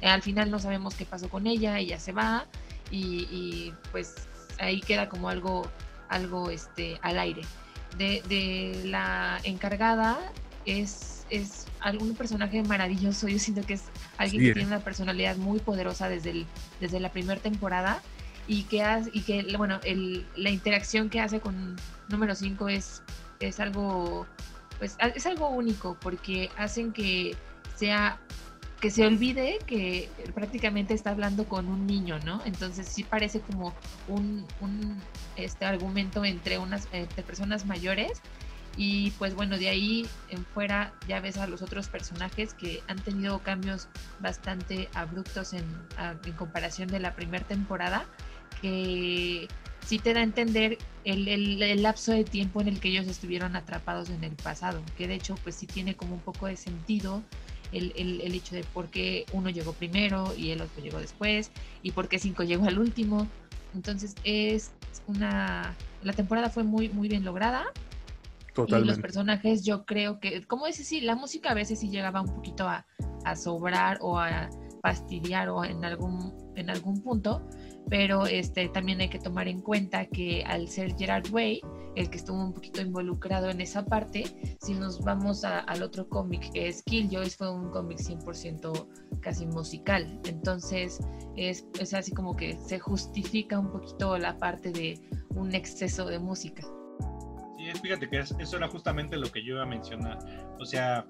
al 0.00 0.22
final 0.22 0.50
no 0.50 0.58
sabemos 0.60 0.94
qué 0.94 1.04
pasó 1.04 1.28
con 1.28 1.46
ella, 1.46 1.78
ella 1.78 2.00
se 2.00 2.12
va 2.12 2.46
y, 2.90 3.28
y 3.30 3.74
pues 3.92 4.14
ahí 4.58 4.80
queda 4.80 5.10
como 5.10 5.28
algo 5.28 5.70
algo 6.08 6.48
este, 6.48 6.98
al 7.02 7.18
aire. 7.18 7.42
De, 7.98 8.80
la 8.86 9.40
encargada 9.44 10.18
es, 10.64 11.17
es 11.30 11.66
algún 11.80 12.14
personaje 12.14 12.62
maravilloso. 12.62 13.28
Yo 13.28 13.38
siento 13.38 13.66
que 13.66 13.74
es 13.74 13.84
alguien 14.16 14.42
que 14.42 14.52
tiene 14.52 14.68
una 14.68 14.80
personalidad 14.80 15.36
muy 15.36 15.60
poderosa 15.60 16.08
desde, 16.08 16.30
el, 16.30 16.46
desde 16.80 17.00
la 17.00 17.10
primera 17.10 17.40
temporada 17.40 18.02
y 18.46 18.62
que, 18.64 18.82
hace, 18.82 19.10
y 19.12 19.22
que 19.22 19.56
bueno, 19.56 19.80
el, 19.84 20.26
la 20.36 20.50
interacción 20.50 21.10
que 21.10 21.20
hace 21.20 21.40
con 21.40 21.76
número 22.08 22.34
5 22.34 22.68
es, 22.68 23.02
es 23.40 23.60
algo 23.60 24.26
pues 24.78 24.96
es 25.14 25.26
algo 25.26 25.48
único 25.48 25.96
porque 26.00 26.50
hacen 26.56 26.92
que 26.92 27.36
sea 27.76 28.18
que 28.80 28.92
se 28.92 29.04
olvide 29.04 29.58
que 29.66 30.08
prácticamente 30.36 30.94
está 30.94 31.10
hablando 31.10 31.48
con 31.48 31.66
un 31.66 31.84
niño, 31.84 32.20
¿no? 32.24 32.40
Entonces 32.44 32.86
sí 32.86 33.02
parece 33.02 33.40
como 33.40 33.74
un, 34.06 34.46
este 35.34 35.64
argumento 35.64 36.24
entre 36.24 36.58
unas 36.58 36.86
personas 37.26 37.66
mayores 37.66 38.22
y 38.78 39.10
pues 39.18 39.34
bueno, 39.34 39.58
de 39.58 39.68
ahí 39.68 40.06
en 40.30 40.44
fuera 40.44 40.94
ya 41.08 41.20
ves 41.20 41.36
a 41.36 41.48
los 41.48 41.62
otros 41.62 41.88
personajes 41.88 42.54
que 42.54 42.80
han 42.86 43.00
tenido 43.00 43.40
cambios 43.40 43.88
bastante 44.20 44.88
abruptos 44.94 45.52
en, 45.52 45.64
en 46.24 46.32
comparación 46.34 46.88
de 46.88 47.00
la 47.00 47.16
primera 47.16 47.44
temporada, 47.44 48.06
que 48.62 49.48
sí 49.84 49.98
te 49.98 50.14
da 50.14 50.20
a 50.20 50.22
entender 50.22 50.78
el, 51.04 51.26
el, 51.26 51.82
lapso 51.82 52.12
de 52.12 52.22
tiempo 52.22 52.60
en 52.60 52.68
el 52.68 52.78
que 52.78 52.88
ellos 52.90 53.08
estuvieron 53.08 53.56
atrapados 53.56 54.10
en 54.10 54.22
el 54.22 54.36
pasado, 54.36 54.80
que 54.96 55.08
de 55.08 55.14
hecho 55.16 55.34
pues 55.42 55.56
sí 55.56 55.66
tiene 55.66 55.96
como 55.96 56.14
un 56.14 56.20
poco 56.20 56.46
de 56.46 56.56
sentido 56.56 57.24
el, 57.72 57.92
el, 57.96 58.32
hecho 58.32 58.54
de 58.54 58.62
por 58.62 58.90
qué 58.90 59.26
uno 59.32 59.50
llegó 59.50 59.72
primero 59.72 60.32
y 60.36 60.50
el 60.50 60.60
otro 60.60 60.80
llegó 60.84 61.00
después 61.00 61.50
y 61.82 61.90
por 61.90 62.08
qué 62.08 62.20
cinco 62.20 62.44
llegó 62.44 62.66
al 62.66 62.78
último. 62.78 63.26
Entonces 63.74 64.14
es 64.22 64.70
una... 65.08 65.74
La 66.02 66.12
temporada 66.12 66.48
fue 66.48 66.62
muy, 66.62 66.88
muy 66.88 67.08
bien 67.08 67.24
lograda. 67.24 67.66
Totalmente. 68.66 68.86
Y 68.86 68.96
los 68.96 69.00
personajes 69.00 69.64
yo 69.64 69.84
creo 69.84 70.18
que, 70.18 70.44
como 70.44 70.66
dices, 70.66 70.88
sí, 70.88 71.00
la 71.00 71.14
música 71.14 71.50
a 71.50 71.54
veces 71.54 71.78
sí 71.78 71.90
llegaba 71.90 72.20
un 72.20 72.34
poquito 72.34 72.68
a, 72.68 72.86
a 73.24 73.36
sobrar 73.36 73.98
o 74.00 74.18
a 74.18 74.48
fastidiar 74.82 75.48
o 75.48 75.64
en 75.64 75.84
algún, 75.84 76.34
en 76.56 76.70
algún 76.70 77.00
punto, 77.02 77.46
pero 77.88 78.26
este, 78.26 78.68
también 78.68 79.00
hay 79.00 79.08
que 79.08 79.18
tomar 79.18 79.46
en 79.46 79.60
cuenta 79.60 80.06
que 80.06 80.42
al 80.44 80.68
ser 80.68 80.96
Gerard 80.96 81.30
Way, 81.30 81.60
el 81.94 82.10
que 82.10 82.16
estuvo 82.16 82.42
un 82.42 82.52
poquito 82.52 82.80
involucrado 82.80 83.48
en 83.48 83.60
esa 83.60 83.84
parte, 83.84 84.24
si 84.60 84.74
nos 84.74 85.00
vamos 85.00 85.44
al 85.44 85.82
otro 85.82 86.08
cómic 86.08 86.50
que 86.52 86.68
es 86.68 86.82
Killjoys, 86.82 87.36
fue 87.36 87.52
un 87.52 87.70
cómic 87.70 87.98
100% 87.98 88.88
casi 89.20 89.46
musical, 89.46 90.20
entonces 90.24 91.00
es, 91.36 91.64
es 91.78 91.94
así 91.94 92.12
como 92.12 92.36
que 92.36 92.56
se 92.58 92.78
justifica 92.78 93.58
un 93.58 93.70
poquito 93.70 94.18
la 94.18 94.36
parte 94.36 94.72
de 94.72 95.00
un 95.30 95.54
exceso 95.54 96.06
de 96.06 96.18
música. 96.18 96.62
Fíjate 97.74 98.08
que 98.08 98.18
eso 98.18 98.56
era 98.56 98.68
justamente 98.68 99.16
lo 99.16 99.30
que 99.30 99.44
yo 99.44 99.54
iba 99.54 99.62
a 99.62 99.66
mencionar, 99.66 100.18
o 100.58 100.64
sea, 100.64 101.04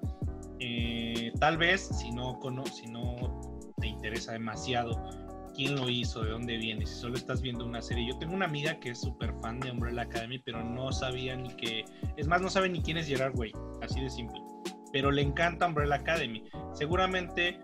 eh, 0.59 1.31
tal 1.39 1.57
vez 1.57 1.87
si 1.87 2.11
no, 2.11 2.39
si 2.71 2.87
no 2.87 3.59
te 3.79 3.87
interesa 3.87 4.33
demasiado 4.33 5.01
quién 5.55 5.75
lo 5.75 5.89
hizo, 5.89 6.23
de 6.23 6.31
dónde 6.31 6.57
viene, 6.57 6.85
si 6.85 6.95
solo 6.95 7.15
estás 7.15 7.41
viendo 7.41 7.65
una 7.65 7.81
serie. 7.81 8.07
Yo 8.07 8.17
tengo 8.17 8.33
una 8.33 8.45
amiga 8.45 8.79
que 8.79 8.91
es 8.91 9.01
súper 9.01 9.33
fan 9.41 9.59
de 9.59 9.71
Umbrella 9.71 10.03
Academy, 10.03 10.39
pero 10.39 10.63
no 10.63 10.91
sabía 10.91 11.35
ni 11.35 11.49
que, 11.55 11.85
es 12.17 12.27
más, 12.27 12.41
no 12.41 12.49
sabe 12.49 12.69
ni 12.69 12.81
quién 12.81 12.97
es 12.97 13.07
Gerard 13.07 13.37
Way, 13.37 13.51
así 13.81 14.01
de 14.01 14.09
simple. 14.09 14.39
Pero 14.91 15.11
le 15.11 15.21
encanta 15.21 15.67
Umbrella 15.67 15.95
Academy. 15.95 16.43
Seguramente, 16.73 17.59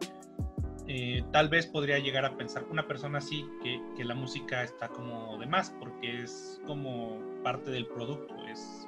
eh, 0.87 1.23
tal 1.31 1.49
vez 1.49 1.67
podría 1.67 1.99
llegar 1.99 2.25
a 2.25 2.35
pensar 2.37 2.65
una 2.69 2.87
persona 2.87 3.17
así 3.17 3.45
que, 3.63 3.81
que, 3.97 4.03
la 4.03 4.13
música 4.13 4.63
está 4.63 4.87
como 4.89 5.37
de 5.37 5.47
más, 5.47 5.73
porque 5.79 6.21
es 6.23 6.61
como 6.65 7.19
parte 7.43 7.71
del 7.71 7.87
producto, 7.87 8.35
es, 8.47 8.84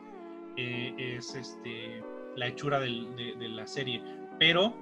eh, 0.58 0.94
es 0.98 1.36
este, 1.36 2.04
la 2.36 2.48
hechura 2.48 2.80
del, 2.80 3.16
de, 3.16 3.36
de 3.36 3.50
la 3.50 3.66
serie. 3.66 4.04
Pero 4.40 4.76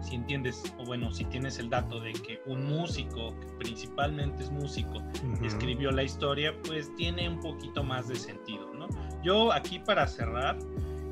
si 0.00 0.14
entiendes, 0.14 0.62
o 0.78 0.84
bueno, 0.84 1.10
si 1.12 1.24
tienes 1.24 1.58
el 1.58 1.70
dato 1.70 2.00
de 2.00 2.12
que 2.12 2.40
un 2.46 2.66
músico, 2.66 3.34
que 3.40 3.46
principalmente 3.58 4.42
es 4.42 4.50
músico, 4.50 5.02
escribió 5.42 5.90
la 5.90 6.02
historia, 6.02 6.54
pues 6.64 6.94
tiene 6.96 7.28
un 7.28 7.40
poquito 7.40 7.82
más 7.82 8.08
de 8.08 8.16
sentido, 8.16 8.72
¿no? 8.74 8.88
Yo 9.22 9.52
aquí 9.52 9.78
para 9.78 10.06
cerrar, 10.06 10.58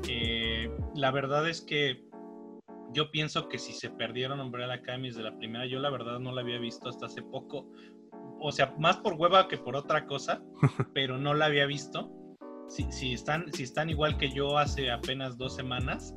eh, 0.07 0.71
la 0.95 1.11
verdad 1.11 1.47
es 1.49 1.61
que 1.61 2.05
yo 2.93 3.11
pienso 3.11 3.49
que 3.49 3.59
si 3.59 3.73
se 3.73 3.89
perdieron 3.89 4.39
Umbrella 4.39 4.73
Academy 4.73 5.11
de 5.11 5.23
la 5.23 5.37
primera, 5.37 5.65
yo 5.65 5.79
la 5.79 5.89
verdad 5.89 6.19
no 6.19 6.31
la 6.31 6.41
había 6.41 6.59
visto 6.59 6.89
hasta 6.89 7.07
hace 7.07 7.21
poco, 7.21 7.69
o 8.39 8.51
sea, 8.51 8.75
más 8.79 8.97
por 8.97 9.13
hueva 9.13 9.47
que 9.47 9.57
por 9.57 9.75
otra 9.75 10.05
cosa, 10.05 10.41
pero 10.93 11.17
no 11.17 11.33
la 11.33 11.45
había 11.45 11.65
visto. 11.65 12.11
Si, 12.67 12.91
si, 12.91 13.13
están, 13.13 13.51
si 13.53 13.63
están 13.63 13.89
igual 13.89 14.17
que 14.17 14.29
yo 14.29 14.57
hace 14.57 14.91
apenas 14.91 15.37
dos 15.37 15.55
semanas, 15.55 16.13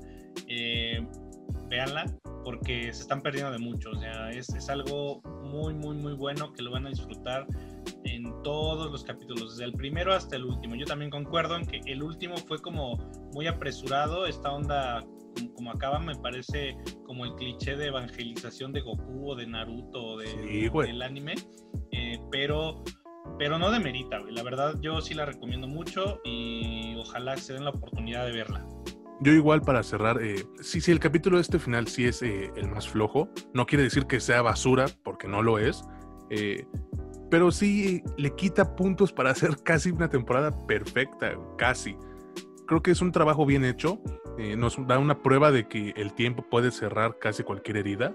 eh, 0.49 1.07
véanla, 1.69 2.05
porque 2.45 2.93
se 2.93 3.03
están 3.03 3.23
perdiendo 3.23 3.53
de 3.53 3.59
mucho. 3.59 3.91
O 3.91 3.97
sea, 3.97 4.31
es, 4.31 4.49
es, 4.51 4.69
algo 4.69 5.23
muy, 5.45 5.75
muy, 5.75 5.97
muy 5.97 6.15
bueno 6.15 6.53
que 6.53 6.63
lo 6.63 6.73
van 6.73 6.87
a 6.87 6.91
disfrutar 6.91 7.47
en 8.05 8.43
todos 8.43 8.91
los 8.91 9.05
capítulos, 9.05 9.57
desde 9.57 9.65
el 9.65 9.73
primero 9.73 10.13
hasta 10.13 10.37
el 10.37 10.45
último. 10.45 10.75
Yo 10.75 10.87
también 10.87 11.11
concuerdo 11.11 11.57
en 11.57 11.67
que 11.67 11.81
el 11.87 12.03
último 12.03 12.37
fue 12.37 12.59
como 12.59 12.97
muy 13.35 13.47
apresurado. 13.47 14.27
Esta 14.27 14.53
onda, 14.53 15.05
como, 15.55 15.71
acaba, 15.71 15.99
me 15.99 16.17
parece 16.17 16.77
como 17.05 17.25
el 17.25 17.35
cliché 17.35 17.77
de 17.77 17.87
evangelización 17.87 18.73
de 18.73 18.81
Goku 18.81 19.31
o 19.31 19.35
de 19.37 19.47
Naruto 19.47 20.05
o 20.05 20.19
de, 20.19 20.71
del 20.87 21.03
anime. 21.03 21.35
Eh, 21.93 22.19
pero 22.31 22.83
pero 23.40 23.59
no 23.59 23.70
demerita, 23.70 24.20
La 24.29 24.42
verdad, 24.42 24.74
yo 24.83 25.00
sí 25.00 25.14
la 25.14 25.24
recomiendo 25.24 25.66
mucho 25.66 26.20
y 26.24 26.94
ojalá 26.98 27.38
se 27.38 27.55
den 27.55 27.64
la 27.64 27.70
oportunidad 27.70 28.26
de 28.26 28.33
verla. 28.33 28.68
Yo 29.22 29.33
igual 29.33 29.62
para 29.62 29.83
cerrar, 29.83 30.22
eh, 30.22 30.44
sí, 30.61 30.83
sí, 30.83 30.92
el 30.92 31.00
capítulo 31.00 31.38
de 31.38 31.42
este 31.42 31.59
final 31.59 31.88
sí 31.88 32.05
es 32.05 32.20
eh, 32.20 32.53
el 32.55 32.68
más 32.68 32.87
flojo. 32.87 33.31
No 33.55 33.64
quiere 33.64 33.85
decir 33.85 34.05
que 34.05 34.20
sea 34.20 34.42
basura, 34.42 34.88
porque 35.03 35.26
no 35.26 35.42
lo 35.42 35.59
es. 35.59 35.83
Eh, 36.29 36.66
pero 37.31 37.50
sí 37.50 38.03
le 38.18 38.37
quita 38.37 38.76
puntos 38.76 39.11
para 39.11 39.31
hacer 39.31 39.57
casi 39.62 39.90
una 39.90 40.11
temporada 40.11 40.50
perfecta, 40.66 41.33
casi. 41.57 41.96
Creo 42.66 42.83
que 42.83 42.90
es 42.90 43.00
un 43.00 43.11
trabajo 43.11 43.46
bien 43.46 43.64
hecho. 43.64 44.03
nos 44.59 44.87
da 44.87 44.98
una 44.98 45.22
prueba 45.22 45.50
de 45.50 45.66
que 45.66 45.94
el 45.96 46.12
tiempo 46.12 46.42
puede 46.42 46.70
cerrar 46.72 47.18
casi 47.18 47.42
cualquier 47.42 47.79
herida. 47.79 48.14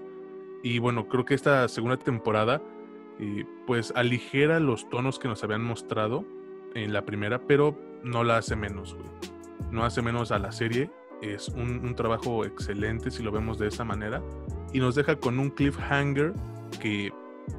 Y 0.62 0.78
bueno, 0.78 1.08
creo 1.08 1.24
que 1.24 1.34
esta 1.34 1.66
segunda 1.66 1.96
temporada 1.96 2.62
pues 3.66 3.92
aligera 3.96 4.60
los 4.60 4.88
tonos 4.88 5.18
que 5.18 5.28
nos 5.28 5.42
habían 5.42 5.64
mostrado 5.64 6.24
en 6.74 6.92
la 6.92 7.04
primera, 7.04 7.40
pero 7.46 7.78
no 8.02 8.24
la 8.24 8.36
hace 8.38 8.56
menos, 8.56 8.94
güey 8.94 9.36
no 9.70 9.84
hace 9.84 10.02
menos 10.02 10.32
a 10.32 10.38
la 10.38 10.52
serie. 10.52 10.90
Es 11.22 11.48
un, 11.48 11.94
trabajo 11.94 12.44
excelente 12.44 13.10
si 13.10 13.22
lo 13.22 13.32
vemos 13.32 13.58
de 13.58 13.68
esa 13.68 13.84
manera. 13.84 14.22
Y 14.72 14.80
nos 14.80 14.94
deja 14.94 15.16
con 15.16 15.38
un 15.38 15.50
cliffhanger 15.50 16.34
que 16.80 17.12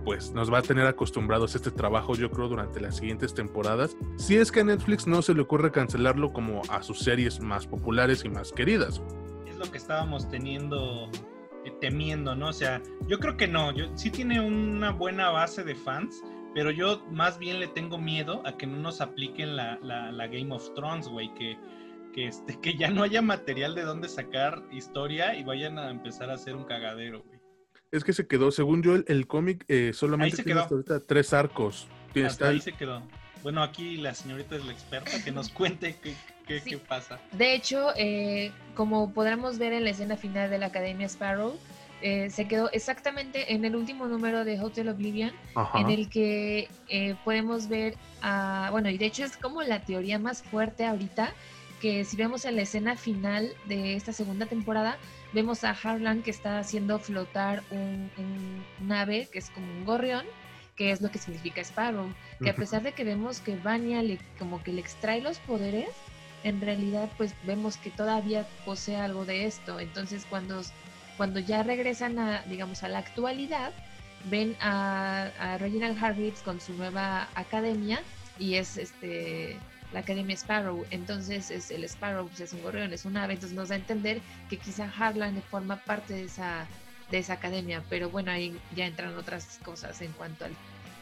pues 0.03 0.31
nos 0.31 0.51
va 0.51 0.57
a 0.57 0.61
tener 0.61 0.85
acostumbrados 0.85 1.55
a 1.55 1.57
este 1.59 1.71
trabajo 1.71 2.13
yo 2.13 2.29
creo 2.29 2.49
durante 2.49 2.81
las 2.81 2.97
siguientes 2.97 3.33
temporadas. 3.33 3.95
Si 4.17 4.35
es 4.35 4.51
que 4.51 4.59
a 4.59 4.63
Netflix 4.65 5.07
no 5.07 5.21
se 5.21 5.33
le 5.33 5.41
ocurre 5.41 5.71
cancelarlo 5.71 6.33
como 6.33 6.61
a 6.69 6.83
sus 6.83 6.99
series 6.99 7.39
más 7.39 7.67
populares 7.67 8.23
y 8.25 8.29
más 8.29 8.51
queridas. 8.51 9.01
Es 9.47 9.57
lo 9.57 9.71
que 9.71 9.77
estábamos 9.77 10.29
teniendo 10.29 11.09
eh, 11.13 11.36
temiendo, 11.79 12.35
¿no? 12.35 12.49
O 12.49 12.53
sea, 12.53 12.81
yo 13.07 13.19
creo 13.19 13.37
que 13.37 13.47
no, 13.47 13.71
yo, 13.71 13.85
sí 13.95 14.09
tiene 14.09 14.39
una 14.39 14.91
buena 14.91 15.29
base 15.29 15.63
de 15.63 15.75
fans, 15.75 16.23
pero 16.53 16.71
yo 16.71 17.05
más 17.11 17.37
bien 17.37 17.59
le 17.59 17.67
tengo 17.67 17.97
miedo 17.97 18.41
a 18.45 18.57
que 18.57 18.67
no 18.67 18.77
nos 18.77 19.01
apliquen 19.01 19.55
la, 19.55 19.77
la 19.81 20.27
Game 20.27 20.53
of 20.53 20.73
Thrones, 20.73 21.07
güey, 21.07 21.33
que 21.35 21.57
que, 22.17 22.27
este, 22.27 22.59
que 22.61 22.75
ya 22.75 22.89
no 22.89 23.03
haya 23.03 23.21
material 23.21 23.75
de 23.75 23.83
dónde 23.83 24.09
sacar 24.09 24.63
historia 24.71 25.35
y 25.35 25.43
vayan 25.43 25.77
a 25.79 25.89
empezar 25.89 26.29
a 26.29 26.33
hacer 26.33 26.55
un 26.55 26.65
cagadero, 26.65 27.23
güey. 27.23 27.37
Es 27.91 28.03
que 28.03 28.11
se 28.11 28.27
quedó, 28.27 28.51
según 28.51 28.83
yo, 28.83 28.95
el, 28.95 29.27
cómic 29.27 29.63
eh, 29.69 29.91
solamente 29.93 30.43
tiene 30.43 30.59
hasta 30.59 30.75
ahorita 30.75 30.99
tres 30.99 31.31
arcos. 31.31 31.87
Hasta 32.25 32.49
ahí 32.49 32.59
se 32.59 32.73
quedó. 32.73 33.01
Bueno, 33.43 33.63
aquí 33.63 33.95
la 33.95 34.13
señorita 34.13 34.57
es 34.57 34.65
la 34.65 34.73
experta, 34.73 35.23
que 35.23 35.31
nos 35.31 35.47
cuente 35.53 35.95
qué, 36.47 36.61
qué, 36.61 36.77
pasa. 36.77 37.19
De 37.31 37.53
hecho, 37.53 37.91
eh, 37.95 38.51
como 38.75 39.13
podremos 39.13 39.57
ver 39.57 39.73
en 39.73 39.83
la 39.83 39.91
escena 39.91 40.17
final 40.17 40.49
de 40.49 40.57
la 40.57 40.67
Academia 40.67 41.07
Sparrow, 41.07 41.57
eh, 42.01 42.29
se 42.29 42.47
quedó 42.47 42.69
exactamente 42.71 43.53
en 43.53 43.65
el 43.65 43.75
último 43.75 44.07
número 44.07 44.45
de 44.45 44.59
Hotel 44.61 44.89
Oblivion, 44.89 45.31
en 45.73 45.89
el 45.89 46.09
que 46.09 46.69
podemos 47.23 47.67
ver, 47.67 47.95
a, 48.21 48.69
bueno, 48.71 48.89
y 48.89 48.97
de 48.97 49.07
hecho 49.07 49.25
es 49.25 49.35
como 49.35 49.63
la 49.63 49.79
teoría 49.81 50.19
más 50.19 50.43
fuerte 50.43 50.85
ahorita, 50.85 51.33
que 51.81 52.05
si 52.05 52.15
vemos 52.15 52.45
en 52.45 52.55
la 52.55 52.63
escena 52.63 52.95
final 52.95 53.51
de 53.65 53.95
esta 53.95 54.13
segunda 54.13 54.45
temporada, 54.45 54.97
vemos 55.33 55.63
a 55.63 55.71
Harlan 55.71 56.23
que 56.23 56.31
está 56.31 56.59
haciendo 56.59 56.99
flotar 56.99 57.63
un, 57.71 58.91
ave 58.91 59.27
que 59.31 59.39
es 59.39 59.49
como 59.49 59.67
un 59.71 59.85
gorrión, 59.85 60.25
que 60.75 60.91
es 60.91 61.01
lo 61.01 61.11
que 61.11 61.19
significa 61.19 61.61
Sparrow, 61.61 62.07
que 62.41 62.49
a 62.49 62.55
pesar 62.55 62.83
de 62.83 62.93
que 62.93 63.03
vemos 63.03 63.39
que 63.39 63.55
Vanya 63.55 64.01
le, 64.03 64.19
como 64.39 64.61
que 64.63 64.71
le 64.71 64.81
extrae 64.81 65.21
los 65.21 65.39
poderes, 65.39 65.89
en 66.47 66.61
realidad 66.61 67.09
pues 67.17 67.33
vemos 67.43 67.77
que 67.77 67.89
todavía 67.89 68.45
posee 68.65 68.97
algo 68.97 69.25
de 69.25 69.45
esto. 69.45 69.79
Entonces 69.79 70.25
cuando, 70.29 70.61
cuando 71.17 71.39
ya 71.39 71.63
regresan 71.63 72.19
a, 72.19 72.41
digamos, 72.43 72.83
a 72.83 72.89
la 72.89 72.99
actualidad, 72.99 73.73
ven 74.25 74.55
a, 74.59 75.29
a 75.39 75.57
Reginald 75.57 76.01
Hargreaves 76.01 76.41
con 76.41 76.59
su 76.61 76.73
nueva 76.73 77.29
academia 77.35 78.01
y 78.39 78.55
es 78.55 78.77
este 78.77 79.57
la 79.93 80.01
Academia 80.01 80.35
Sparrow. 80.35 80.85
Entonces 80.91 81.51
es 81.51 81.71
el 81.71 81.83
Sparrow 81.85 82.27
pues, 82.27 82.41
es 82.41 82.53
un 82.53 82.61
gorrión, 82.61 82.93
es 82.93 83.05
un 83.05 83.17
ave, 83.17 83.33
entonces 83.33 83.55
nos 83.55 83.69
da 83.69 83.75
a 83.75 83.77
entender 83.77 84.21
que 84.49 84.57
quizá 84.57 84.91
Harlan 84.97 85.41
forma 85.49 85.77
parte 85.77 86.13
de 86.13 86.23
esa, 86.25 86.67
de 87.11 87.19
esa 87.19 87.33
academia, 87.33 87.83
pero 87.89 88.09
bueno, 88.09 88.31
ahí 88.31 88.57
ya 88.75 88.85
entran 88.85 89.15
otras 89.17 89.59
cosas 89.63 90.01
en 90.01 90.11
cuanto 90.13 90.45
al 90.45 90.51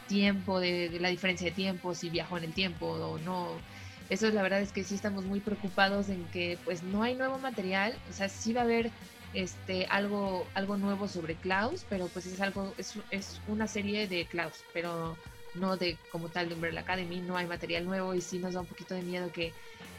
tiempo, 0.07 0.59
de, 0.59 0.97
la 0.99 1.09
diferencia 1.09 1.45
de 1.49 1.55
tiempo, 1.55 1.95
si 1.95 2.09
viajó 2.09 2.37
en 2.37 2.45
el 2.45 2.53
tiempo 2.53 2.87
o 2.87 3.17
no. 3.19 3.49
Eso 4.09 4.29
la 4.29 4.43
verdad 4.43 4.61
es 4.61 4.71
que 4.71 4.83
sí 4.83 4.95
estamos 4.95 5.25
muy 5.25 5.39
preocupados 5.39 6.09
en 6.09 6.23
que 6.25 6.57
pues 6.63 6.83
no 6.83 7.01
hay 7.01 7.15
nuevo 7.15 7.39
material, 7.39 7.95
o 8.09 8.13
sea, 8.13 8.29
sí 8.29 8.53
va 8.53 8.61
a 8.61 8.65
haber 8.65 8.91
este 9.33 9.85
algo 9.87 10.47
algo 10.53 10.77
nuevo 10.77 11.07
sobre 11.07 11.35
Klaus, 11.35 11.85
pero 11.89 12.07
pues 12.07 12.25
es 12.27 12.39
algo 12.39 12.73
es, 12.77 12.93
es 13.09 13.41
una 13.47 13.67
serie 13.67 14.07
de 14.07 14.25
Klaus, 14.25 14.63
pero 14.73 15.17
no 15.55 15.77
de 15.77 15.97
como 16.11 16.29
tal 16.29 16.49
de 16.49 16.55
Umbrella 16.55 16.81
Academy, 16.81 17.21
no 17.21 17.35
hay 17.35 17.47
material 17.47 17.85
nuevo 17.85 18.13
y 18.13 18.21
sí 18.21 18.39
nos 18.39 18.53
da 18.53 18.61
un 18.61 18.67
poquito 18.67 18.93
de 18.93 19.01
miedo 19.01 19.31
que, 19.31 19.53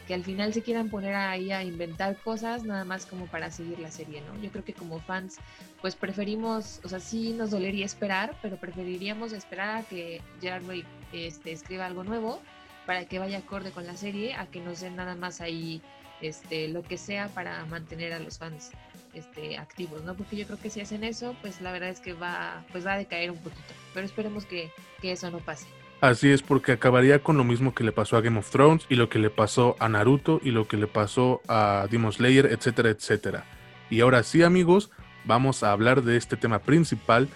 que 0.07 0.13
al 0.13 0.23
final 0.23 0.53
se 0.53 0.61
quieran 0.61 0.89
poner 0.89 1.15
ahí 1.15 1.51
a 1.51 1.63
inventar 1.63 2.15
cosas 2.17 2.63
nada 2.63 2.85
más 2.85 3.05
como 3.05 3.25
para 3.27 3.51
seguir 3.51 3.79
la 3.79 3.91
serie, 3.91 4.21
¿no? 4.21 4.39
Yo 4.41 4.51
creo 4.51 4.63
que 4.63 4.73
como 4.73 4.99
fans 4.99 5.37
pues 5.81 5.95
preferimos, 5.95 6.79
o 6.83 6.89
sea, 6.89 6.99
sí 6.99 7.33
nos 7.33 7.51
dolería 7.51 7.85
esperar, 7.85 8.35
pero 8.41 8.57
preferiríamos 8.57 9.33
esperar 9.33 9.77
a 9.77 9.83
que 9.83 10.21
Gerard 10.39 10.65
Way 10.65 10.85
este, 11.11 11.51
escriba 11.51 11.85
algo 11.85 12.03
nuevo 12.03 12.41
para 12.87 13.05
que 13.05 13.19
vaya 13.19 13.39
acorde 13.39 13.69
con 13.71 13.85
la 13.85 13.95
serie, 13.95 14.33
a 14.33 14.47
que 14.47 14.61
nos 14.61 14.79
den 14.79 14.95
nada 14.95 15.13
más 15.13 15.41
ahí 15.41 15.81
este, 16.21 16.69
lo 16.69 16.81
que 16.81 16.97
sea 16.97 17.27
para 17.27 17.63
mantener 17.65 18.13
a 18.13 18.19
los 18.19 18.39
fans 18.39 18.71
este, 19.13 19.57
activos, 19.57 20.03
¿no? 20.03 20.15
Porque 20.15 20.37
yo 20.37 20.45
creo 20.45 20.57
que 20.57 20.69
si 20.69 20.79
hacen 20.79 21.03
eso, 21.03 21.35
pues 21.41 21.61
la 21.61 21.71
verdad 21.73 21.89
es 21.89 21.99
que 21.99 22.13
va, 22.13 22.63
pues 22.71 22.87
va 22.87 22.93
a 22.93 22.97
decaer 22.97 23.29
un 23.29 23.37
poquito. 23.37 23.61
Pero 23.93 24.05
esperemos 24.05 24.45
que, 24.45 24.71
que 25.01 25.11
eso 25.11 25.29
no 25.29 25.39
pase. 25.39 25.67
Así 25.99 26.29
es, 26.29 26.41
porque 26.41 26.71
acabaría 26.71 27.19
con 27.19 27.37
lo 27.37 27.43
mismo 27.43 27.75
que 27.75 27.83
le 27.83 27.91
pasó 27.91 28.17
a 28.17 28.21
Game 28.21 28.39
of 28.39 28.49
Thrones 28.49 28.85
y 28.87 28.95
lo 28.95 29.09
que 29.09 29.19
le 29.19 29.29
pasó 29.29 29.75
a 29.79 29.89
Naruto 29.89 30.39
y 30.41 30.51
lo 30.51 30.67
que 30.67 30.77
le 30.77 30.87
pasó 30.87 31.41
a 31.47 31.87
Demon 31.91 32.13
Slayer, 32.13 32.45
etcétera, 32.45 32.89
etcétera. 32.89 33.45
Y 33.89 33.99
ahora 33.99 34.23
sí, 34.23 34.43
amigos, 34.43 34.91
vamos 35.25 35.63
a 35.63 35.71
hablar 35.71 36.03
de 36.03 36.15
este 36.15 36.37
tema 36.37 36.59
principal, 36.59 37.27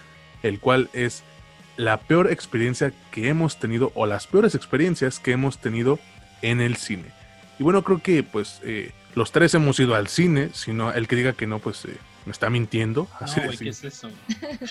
el 0.42 0.60
cual 0.60 0.88
es 0.92 1.24
la 1.76 1.98
peor 1.98 2.30
experiencia 2.30 2.92
que 3.10 3.28
hemos 3.28 3.58
tenido 3.58 3.92
o 3.94 4.06
las 4.06 4.26
peores 4.26 4.54
experiencias 4.54 5.18
que 5.18 5.32
hemos 5.32 5.58
tenido 5.58 5.98
en 6.42 6.60
el 6.60 6.76
cine. 6.76 7.10
Y 7.58 7.62
bueno, 7.62 7.82
creo 7.82 8.02
que 8.02 8.22
pues 8.22 8.60
eh, 8.64 8.92
los 9.14 9.32
tres 9.32 9.54
hemos 9.54 9.78
ido 9.80 9.94
al 9.94 10.08
cine, 10.08 10.50
sino 10.52 10.92
el 10.92 11.08
que 11.08 11.16
diga 11.16 11.32
que 11.32 11.46
no, 11.46 11.58
pues 11.58 11.84
eh, 11.84 11.96
me 12.24 12.32
está 12.32 12.50
mintiendo. 12.50 13.08
Así 13.20 13.40
no, 13.40 13.50
¿qué 13.50 13.68
es 13.68 13.84
eso? 13.84 14.10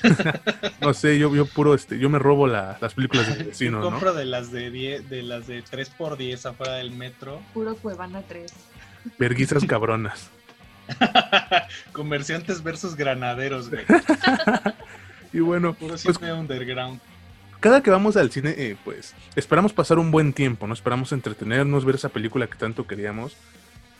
no 0.81 0.93
sé, 0.93 1.17
yo, 1.19 1.33
yo 1.35 1.45
puro, 1.45 1.73
este, 1.73 1.99
yo 1.99 2.09
me 2.09 2.19
robo 2.19 2.47
las 2.47 2.93
películas 2.93 3.37
de 3.37 3.43
vecino, 3.45 3.81
Yo 3.81 3.89
compro 3.91 4.13
de 4.13 4.25
las 4.25 4.51
de 4.51 4.71
10, 4.71 5.09
de 5.09 5.23
las 5.23 5.47
de 5.47 5.63
3x10 5.63 6.49
afuera 6.49 6.73
del 6.75 6.91
metro. 6.91 7.41
Puro 7.53 7.75
Cuevana 7.75 8.23
3. 8.27 8.51
Verguizas 9.17 9.65
cabronas. 9.65 10.29
Comerciantes 11.93 12.63
versus 12.63 12.95
granaderos, 12.95 13.69
güey. 13.69 13.83
Y 15.33 15.39
bueno, 15.39 15.73
puro 15.73 15.95
pues, 16.03 16.17
underground. 16.21 16.99
Cada 17.59 17.83
que 17.83 17.91
vamos 17.91 18.17
al 18.17 18.31
cine, 18.31 18.55
eh, 18.57 18.75
pues 18.83 19.13
esperamos 19.35 19.71
pasar 19.71 19.99
un 19.99 20.09
buen 20.09 20.33
tiempo, 20.33 20.65
¿no? 20.65 20.73
Esperamos 20.73 21.11
entretenernos, 21.11 21.85
ver 21.85 21.95
esa 21.95 22.09
película 22.09 22.47
que 22.47 22.57
tanto 22.57 22.87
queríamos. 22.87 23.37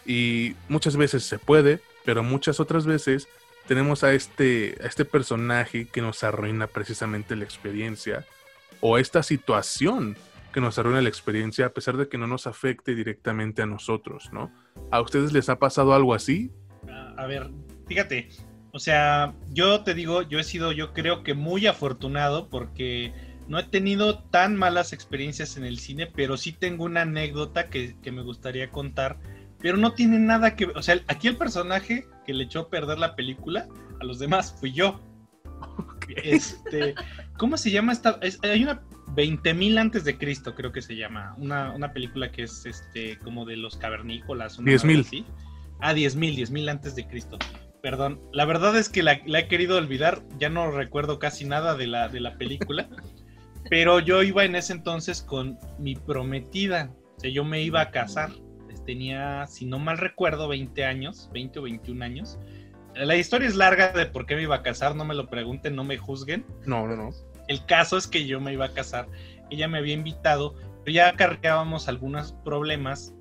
Y 0.06 0.56
muchas 0.68 0.98
veces 0.98 1.24
se 1.24 1.38
puede, 1.38 1.80
pero 2.04 2.24
muchas 2.24 2.60
otras 2.60 2.88
veces 2.88 3.28
tenemos 3.68 4.04
a 4.04 4.14
este, 4.14 4.78
a 4.84 4.88
este 4.88 5.06
personaje 5.06 5.86
que 5.86 6.02
nos 6.02 6.24
arruina 6.24 6.66
precisamente 6.66 7.36
la 7.36 7.44
experiencia 7.44 8.26
o 8.80 8.98
esta 8.98 9.22
situación 9.22 10.18
que 10.52 10.60
nos 10.60 10.80
arruina 10.80 11.02
la 11.02 11.10
experiencia 11.10 11.68
a 11.68 11.70
pesar 11.70 11.98
de 11.98 12.10
que 12.10 12.18
no 12.18 12.28
nos 12.28 12.48
afecte 12.48 12.96
directamente 12.96 13.62
a 13.62 13.66
nosotros, 13.66 14.30
¿no? 14.34 14.52
¿A 14.90 15.02
ustedes 15.02 15.32
les 15.34 15.50
ha 15.50 15.60
pasado 15.60 15.94
algo 15.94 16.14
así? 16.14 16.52
A 17.16 17.26
ver, 17.28 17.52
fíjate, 17.88 18.30
o 18.72 18.80
sea, 18.80 19.34
yo 19.52 19.82
te 19.82 19.94
digo, 19.94 20.22
yo 20.22 20.40
he 20.40 20.44
sido, 20.44 20.72
yo 20.72 20.94
creo 20.94 21.24
que 21.24 21.34
muy 21.34 21.68
afortunado 21.68 22.50
porque 22.50 23.14
no 23.48 23.60
he 23.60 23.64
tenido 23.64 24.20
tan 24.20 24.56
malas 24.56 24.94
experiencias 24.94 25.58
en 25.58 25.66
el 25.66 25.80
cine, 25.80 26.08
pero 26.08 26.38
sí 26.38 26.52
tengo 26.52 26.86
una 26.86 27.02
anécdota 27.02 27.70
que, 27.70 27.96
que 28.02 28.12
me 28.12 28.22
gustaría 28.22 28.70
contar 28.70 29.18
pero 29.62 29.78
no 29.78 29.94
tiene 29.94 30.20
nada 30.20 30.56
que 30.56 30.66
ver. 30.66 30.78
O 30.78 30.82
sea, 30.82 31.00
aquí 31.08 31.28
el 31.28 31.38
personaje 31.38 32.08
que 32.26 32.34
le 32.34 32.46
echó 32.46 32.62
a 32.62 32.70
perder 32.70 32.98
la 32.98 33.16
película 33.16 33.68
a 34.00 34.04
los 34.04 34.20
demás 34.20 34.56
fui 34.60 34.74
yo. 34.74 35.00
Este, 36.24 36.94
¿Cómo 37.38 37.56
se 37.56 37.72
llama 37.72 37.94
esta? 37.94 38.20
hay 38.42 38.64
una 38.64 38.82
20.000 39.16 39.80
antes 39.80 40.04
de 40.04 40.18
Cristo, 40.18 40.56
creo 40.56 40.74
que 40.74 40.82
se 40.82 40.98
llama. 40.98 41.36
Una, 41.38 41.72
una, 41.72 41.94
película 41.94 42.32
que 42.34 42.44
es 42.44 42.66
este 42.66 43.18
como 43.20 43.46
de 43.46 43.56
los 43.56 43.78
cavernícolas. 43.78 44.60
10.000. 44.60 45.26
Ah, 45.80 45.94
10.000, 45.94 46.36
10.000 46.36 46.70
antes 46.70 46.96
de 46.96 47.08
Cristo. 47.08 47.40
Perdón, 47.82 48.22
la 48.32 48.46
verdad 48.46 48.78
es 48.78 48.90
que 48.90 49.02
la, 49.04 49.22
la, 49.26 49.40
he 49.40 49.48
querido 49.48 49.78
olvidar, 49.78 50.24
ya 50.38 50.50
no 50.50 50.70
recuerdo 50.72 51.18
casi 51.18 51.46
nada 51.46 51.76
de 51.76 51.88
la, 51.88 52.10
de 52.10 52.20
la 52.20 52.38
película, 52.38 52.88
pero 53.70 54.00
yo 54.00 54.22
iba 54.22 54.46
en 54.46 54.56
ese 54.56 54.74
entonces 54.74 55.22
con 55.22 55.58
mi 55.80 55.96
prometida, 55.96 56.92
o 57.18 57.20
sea, 57.20 57.32
yo 57.32 57.44
me 57.44 57.62
iba 57.62 57.82
a 57.82 57.92
casar 57.92 58.32
tenía, 58.86 59.48
si 59.48 59.66
no 59.66 59.80
mal 59.80 59.98
recuerdo, 59.98 60.48
20 60.48 60.86
años, 60.86 61.30
20 61.34 61.60
o 61.60 61.62
21 61.64 62.04
años. 62.04 62.40
La 62.96 63.16
historia 63.16 63.48
es 63.48 63.56
larga 63.56 63.92
de 63.94 64.06
por 64.06 64.26
qué 64.26 64.36
me 64.36 64.44
iba 64.44 64.56
a 64.56 64.64
casar, 64.64 64.96
no 64.96 65.06
me 65.06 65.16
lo 65.16 65.30
pregunten, 65.30 65.76
no 65.76 65.84
me 65.84 65.98
juzguen. 65.98 66.46
No, 66.66 66.88
no, 66.88 66.96
no. 66.96 67.10
El 67.48 67.66
caso 67.66 67.98
es 67.98 68.08
que 68.08 68.26
yo 68.26 68.40
me 68.40 68.54
iba 68.54 68.66
a 68.66 68.74
casar, 68.74 69.08
ella 69.50 69.68
me 69.68 69.78
había 69.78 69.94
invitado, 69.94 70.56
pero 70.84 70.94
ya 70.94 71.14
cargábamos 71.14 71.88
algunos 71.88 72.34
problemas 72.44 73.14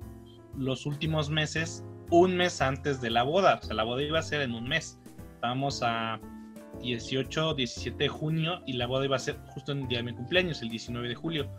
los 0.57 0.85
últimos 0.85 1.29
meses, 1.29 1.85
un 2.11 2.35
mes 2.35 2.61
antes 2.61 3.01
de 3.01 3.09
la 3.09 3.23
boda, 3.23 3.59
o 3.61 3.65
sea, 3.65 3.75
la 3.75 3.83
boda 3.83 4.03
iba 4.03 4.19
a 4.19 4.21
ser 4.21 4.41
en 4.41 4.53
un 4.53 4.67
mes. 4.67 4.99
Estábamos 5.35 5.81
a 5.81 6.19
18, 6.81 7.55
17 7.55 8.03
de 8.03 8.09
junio 8.09 8.61
y 8.67 8.73
la 8.73 8.85
boda 8.85 9.05
iba 9.05 9.15
a 9.15 9.19
ser 9.19 9.37
justo 9.47 9.71
en 9.71 9.83
el 9.83 9.87
día 9.87 9.99
de 9.99 10.03
mi 10.03 10.13
cumpleaños, 10.13 10.61
el 10.61 10.69
19 10.69 11.07
de 11.07 11.15
julio. 11.15 11.49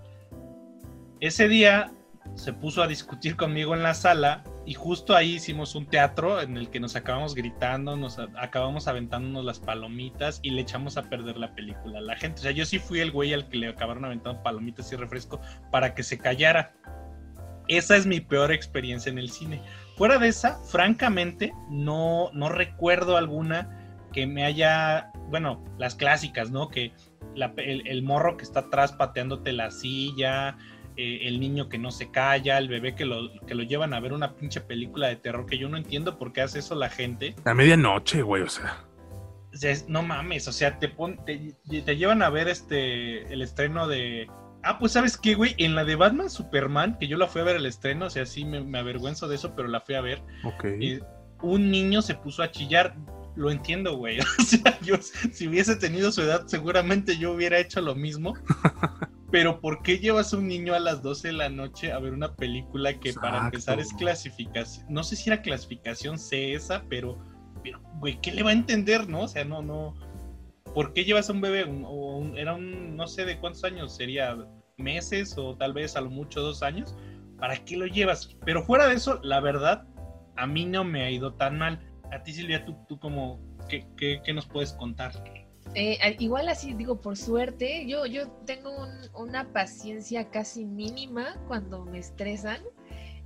Ese 1.20 1.48
día 1.48 1.90
se 2.34 2.52
puso 2.52 2.82
a 2.82 2.86
discutir 2.86 3.36
conmigo 3.36 3.74
en 3.74 3.82
la 3.82 3.94
sala 3.94 4.44
y 4.64 4.74
justo 4.74 5.16
ahí 5.16 5.34
hicimos 5.34 5.74
un 5.74 5.86
teatro 5.86 6.40
en 6.40 6.56
el 6.56 6.70
que 6.70 6.80
nos 6.80 6.94
acabamos 6.94 7.34
gritando, 7.34 7.96
nos 7.96 8.18
acabamos 8.18 8.86
aventándonos 8.86 9.44
las 9.44 9.58
palomitas 9.58 10.38
y 10.42 10.50
le 10.50 10.62
echamos 10.62 10.96
a 10.96 11.02
perder 11.02 11.36
la 11.36 11.54
película. 11.54 12.00
La 12.00 12.16
gente, 12.16 12.40
o 12.40 12.42
sea, 12.42 12.52
yo 12.52 12.64
sí 12.64 12.78
fui 12.78 13.00
el 13.00 13.10
güey 13.10 13.32
al 13.32 13.48
que 13.48 13.56
le 13.56 13.68
acabaron 13.68 14.04
aventando 14.04 14.42
palomitas 14.42 14.92
y 14.92 14.96
refresco 14.96 15.40
para 15.70 15.94
que 15.94 16.02
se 16.02 16.18
callara. 16.18 16.72
Esa 17.68 17.96
es 17.96 18.06
mi 18.06 18.20
peor 18.20 18.52
experiencia 18.52 19.10
en 19.10 19.18
el 19.18 19.30
cine. 19.30 19.62
Fuera 19.96 20.18
de 20.18 20.28
esa, 20.28 20.58
francamente, 20.64 21.52
no, 21.70 22.30
no 22.32 22.48
recuerdo 22.48 23.16
alguna 23.16 23.78
que 24.12 24.26
me 24.26 24.44
haya, 24.44 25.12
bueno, 25.28 25.64
las 25.78 25.94
clásicas, 25.94 26.50
¿no? 26.50 26.68
Que 26.68 26.92
el, 27.34 27.86
el 27.86 28.02
morro 28.02 28.36
que 28.36 28.44
está 28.44 28.60
atrás 28.60 28.92
pateándote 28.92 29.52
la 29.52 29.70
silla, 29.70 30.56
eh, 30.96 31.20
el 31.22 31.40
niño 31.40 31.70
que 31.70 31.78
no 31.78 31.90
se 31.90 32.10
calla, 32.10 32.58
el 32.58 32.68
bebé 32.68 32.94
que 32.94 33.06
lo, 33.06 33.30
que 33.46 33.54
lo 33.54 33.62
llevan 33.62 33.94
a 33.94 34.00
ver 34.00 34.12
una 34.12 34.34
pinche 34.36 34.60
película 34.60 35.08
de 35.08 35.16
terror 35.16 35.46
que 35.46 35.56
yo 35.56 35.70
no 35.70 35.78
entiendo 35.78 36.18
por 36.18 36.34
qué 36.34 36.42
hace 36.42 36.58
eso 36.58 36.74
la 36.74 36.90
gente. 36.90 37.34
A 37.46 37.54
medianoche, 37.54 38.20
güey, 38.20 38.42
o 38.42 38.48
sea. 38.48 38.84
no 39.88 40.02
mames, 40.02 40.48
o 40.48 40.52
sea, 40.52 40.78
te, 40.78 40.90
pon, 40.90 41.18
te, 41.24 41.56
llevan 41.96 42.22
a 42.22 42.28
ver 42.28 42.48
este 42.48 43.32
el 43.32 43.40
estreno 43.40 43.88
de... 43.88 44.28
Ah, 44.64 44.78
pues 44.78 44.92
sabes 44.92 45.16
qué, 45.16 45.34
güey, 45.34 45.54
en 45.58 45.74
la 45.74 45.84
de 45.84 45.96
Batman 45.96 46.30
Superman, 46.30 46.96
que 46.98 47.08
yo 47.08 47.16
la 47.16 47.26
fui 47.26 47.40
a 47.40 47.44
ver 47.44 47.56
el 47.56 47.66
estreno, 47.66 48.06
o 48.06 48.10
sea, 48.10 48.26
sí 48.26 48.44
me, 48.44 48.78
avergüenzo 48.78 49.28
de 49.28 49.34
eso, 49.36 49.54
pero 49.56 49.68
la 49.68 49.80
fui 49.80 49.94
a 49.94 50.00
ver. 50.00 50.22
Ok. 50.44 50.64
un 51.42 51.70
niño 51.70 52.02
se 52.02 52.14
puso 52.14 52.42
a 52.42 52.50
chillar 52.50 52.94
lo 53.34 53.50
entiendo, 53.50 53.96
güey. 53.96 54.18
O 54.38 54.42
sea, 54.42 54.78
yo 54.80 54.96
si 55.00 55.48
hubiese 55.48 55.76
tenido 55.76 56.12
su 56.12 56.22
edad, 56.22 56.46
seguramente 56.46 57.16
yo 57.16 57.32
hubiera 57.32 57.58
hecho 57.58 57.80
lo 57.80 57.94
mismo. 57.94 58.34
Pero 59.30 59.60
¿por 59.60 59.82
qué 59.82 59.98
llevas 59.98 60.34
a 60.34 60.36
un 60.36 60.46
niño 60.46 60.74
a 60.74 60.78
las 60.78 61.02
12 61.02 61.28
de 61.28 61.32
la 61.32 61.48
noche 61.48 61.90
a 61.90 61.98
ver 61.98 62.12
una 62.12 62.34
película 62.36 63.00
que 63.00 63.14
para 63.14 63.46
empezar 63.46 63.80
es 63.80 63.90
clasificación? 63.94 64.84
No 64.90 65.02
sé 65.02 65.16
si 65.16 65.30
era 65.30 65.40
clasificación 65.40 66.18
C 66.18 66.52
esa, 66.52 66.84
pero, 66.90 67.18
pero, 67.64 67.80
güey, 67.98 68.20
¿qué 68.20 68.30
le 68.30 68.42
va 68.42 68.50
a 68.50 68.52
entender, 68.52 69.08
no? 69.08 69.22
O 69.22 69.28
sea, 69.28 69.46
no, 69.46 69.62
no. 69.62 69.94
¿Por 70.74 70.92
qué 70.92 71.04
llevas 71.04 71.28
a 71.28 71.32
un 71.32 71.40
bebé? 71.40 71.64
O 71.86 72.24
era 72.36 72.54
un, 72.54 72.96
no 72.96 73.06
sé 73.06 73.24
de 73.24 73.38
cuántos 73.38 73.64
años, 73.64 73.94
sería 73.94 74.36
meses 74.76 75.36
o 75.36 75.56
tal 75.56 75.72
vez 75.72 75.96
a 75.96 76.00
lo 76.00 76.10
mucho 76.10 76.40
dos 76.40 76.62
años. 76.62 76.96
¿Para 77.38 77.56
qué 77.64 77.76
lo 77.76 77.86
llevas? 77.86 78.36
Pero 78.44 78.62
fuera 78.64 78.86
de 78.86 78.94
eso, 78.94 79.20
la 79.22 79.40
verdad, 79.40 79.86
a 80.36 80.46
mí 80.46 80.64
no 80.64 80.84
me 80.84 81.04
ha 81.04 81.10
ido 81.10 81.34
tan 81.34 81.58
mal. 81.58 81.80
A 82.10 82.22
ti, 82.22 82.32
Silvia, 82.32 82.64
tú, 82.64 82.76
tú 82.88 82.98
como, 82.98 83.40
¿qué, 83.68 83.86
qué, 83.96 84.20
qué 84.24 84.32
nos 84.32 84.46
puedes 84.46 84.72
contar? 84.72 85.12
Eh, 85.74 86.16
igual 86.18 86.48
así 86.48 86.74
digo, 86.74 87.00
por 87.00 87.16
suerte, 87.16 87.86
yo, 87.86 88.04
yo 88.04 88.28
tengo 88.46 88.70
una 89.14 89.52
paciencia 89.52 90.28
casi 90.30 90.66
mínima 90.66 91.36
cuando 91.48 91.84
me 91.84 91.98
estresan 91.98 92.60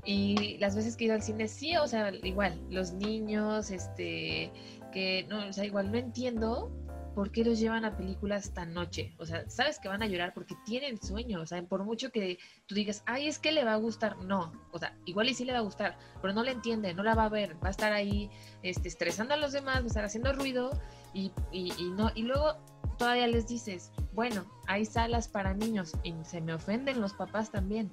y 0.04 0.56
las 0.58 0.76
veces 0.76 0.96
que 0.96 1.04
he 1.04 1.06
ido 1.06 1.16
al 1.16 1.22
cine 1.22 1.48
sí, 1.48 1.76
o 1.76 1.88
sea, 1.88 2.12
igual, 2.22 2.60
los 2.70 2.92
niños, 2.92 3.72
este, 3.72 4.52
que 4.92 5.26
no, 5.28 5.48
o 5.48 5.52
sea, 5.52 5.64
igual 5.64 5.90
no 5.90 5.98
entiendo 5.98 6.70
por 7.16 7.32
qué 7.32 7.46
los 7.46 7.58
llevan 7.58 7.86
a 7.86 7.96
películas 7.96 8.52
tan 8.52 8.74
noche. 8.74 9.14
O 9.16 9.24
sea, 9.24 9.48
sabes 9.48 9.78
que 9.78 9.88
van 9.88 10.02
a 10.02 10.06
llorar 10.06 10.34
porque 10.34 10.54
tienen 10.66 11.00
sueño. 11.00 11.40
O 11.40 11.46
sea, 11.46 11.62
por 11.62 11.82
mucho 11.82 12.12
que 12.12 12.38
tú 12.66 12.74
digas, 12.74 13.02
ay, 13.06 13.26
es 13.26 13.38
que 13.38 13.52
le 13.52 13.64
va 13.64 13.72
a 13.72 13.76
gustar. 13.76 14.18
No, 14.18 14.52
o 14.70 14.78
sea, 14.78 14.94
igual 15.06 15.30
y 15.30 15.32
sí 15.32 15.46
le 15.46 15.54
va 15.54 15.60
a 15.60 15.62
gustar, 15.62 15.96
pero 16.20 16.34
no 16.34 16.42
le 16.42 16.50
entiende, 16.50 16.92
no 16.92 17.02
la 17.02 17.14
va 17.14 17.24
a 17.24 17.28
ver. 17.30 17.56
Va 17.64 17.68
a 17.68 17.70
estar 17.70 17.94
ahí 17.94 18.30
este, 18.62 18.88
estresando 18.88 19.32
a 19.32 19.38
los 19.38 19.52
demás, 19.52 19.76
va 19.76 19.84
a 19.84 19.86
estar 19.86 20.04
haciendo 20.04 20.30
ruido 20.34 20.78
y, 21.14 21.32
y, 21.52 21.72
no, 21.96 22.12
y 22.14 22.24
luego 22.24 22.58
todavía 22.98 23.28
les 23.28 23.48
dices, 23.48 23.92
bueno, 24.12 24.44
hay 24.66 24.84
salas 24.84 25.26
para 25.26 25.54
niños 25.54 25.92
y 26.02 26.14
se 26.22 26.42
me 26.42 26.52
ofenden 26.52 27.00
los 27.00 27.14
papás 27.14 27.50
también. 27.50 27.90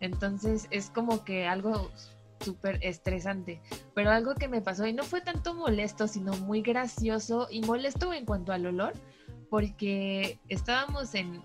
Entonces 0.00 0.66
es 0.72 0.90
como 0.90 1.24
que 1.24 1.46
algo 1.46 1.92
súper 2.44 2.78
estresante. 2.82 3.60
Pero 3.94 4.10
algo 4.10 4.34
que 4.34 4.48
me 4.48 4.60
pasó 4.60 4.86
y 4.86 4.92
no 4.92 5.04
fue 5.04 5.20
tanto 5.20 5.54
molesto, 5.54 6.06
sino 6.06 6.32
muy 6.36 6.62
gracioso 6.62 7.48
y 7.50 7.62
molesto 7.62 8.12
en 8.12 8.24
cuanto 8.24 8.52
al 8.52 8.66
olor, 8.66 8.92
porque 9.50 10.38
estábamos 10.48 11.14
en, 11.14 11.42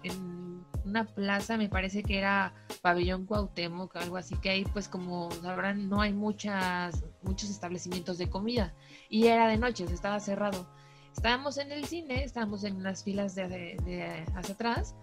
una 0.86 1.06
plaza, 1.06 1.56
me 1.58 1.70
parece 1.70 2.02
que 2.02 2.18
era 2.18 2.54
Pabellón 2.82 3.26
Cuauhtémoc, 3.26 3.95
algo 3.95 4.18
así, 4.18 4.36
que 4.38 4.50
ahí 4.50 4.66
pues 4.74 4.88
como 4.88 5.30
sabrán 5.32 5.88
no 5.88 6.02
hay 6.02 6.14
muchas, 6.14 7.04
muchos 7.22 7.52
establecimientos 7.52 8.18
de 8.18 8.28
comida 8.28 8.74
y 9.08 9.28
era 9.28 9.47
de 9.47 9.58
noche, 9.58 9.86
estaba 9.86 10.20
cerrado. 10.20 10.68
Estábamos 11.16 11.58
en 11.58 11.72
el 11.72 11.86
cine, 11.86 12.24
estábamos 12.24 12.64
en 12.64 12.82
las 12.82 13.04
filas 13.04 13.36
de, 13.36 14.26
hacia 14.36 14.54
atrás 14.56 14.95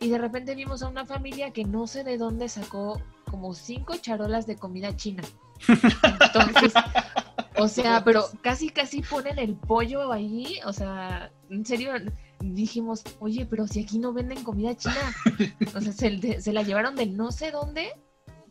y 0.00 0.10
de 0.10 0.18
repente 0.18 0.54
vimos 0.54 0.82
a 0.82 0.88
una 0.88 1.06
familia 1.06 1.52
que 1.52 1.64
no 1.64 1.86
sé 1.86 2.04
de 2.04 2.18
dónde 2.18 2.48
sacó 2.48 3.00
como 3.30 3.54
cinco 3.54 3.96
charolas 3.96 4.46
de 4.46 4.56
comida 4.56 4.94
china. 4.96 5.22
Entonces, 6.20 6.72
o 7.56 7.68
sea, 7.68 8.04
pero 8.04 8.24
casi 8.42 8.68
casi 8.68 9.02
ponen 9.02 9.38
el 9.38 9.54
pollo 9.54 10.12
ahí, 10.12 10.58
o 10.64 10.72
sea, 10.72 11.32
en 11.50 11.64
serio 11.64 11.92
dijimos, 12.40 13.02
oye, 13.18 13.46
pero 13.46 13.66
si 13.66 13.82
aquí 13.82 13.98
no 13.98 14.12
venden 14.12 14.44
comida 14.44 14.76
china, 14.76 14.94
o 15.74 15.80
sea, 15.80 15.92
se, 15.92 16.40
se 16.40 16.52
la 16.52 16.62
llevaron 16.62 16.94
de 16.94 17.06
no 17.06 17.32
sé 17.32 17.50
dónde, 17.50 17.92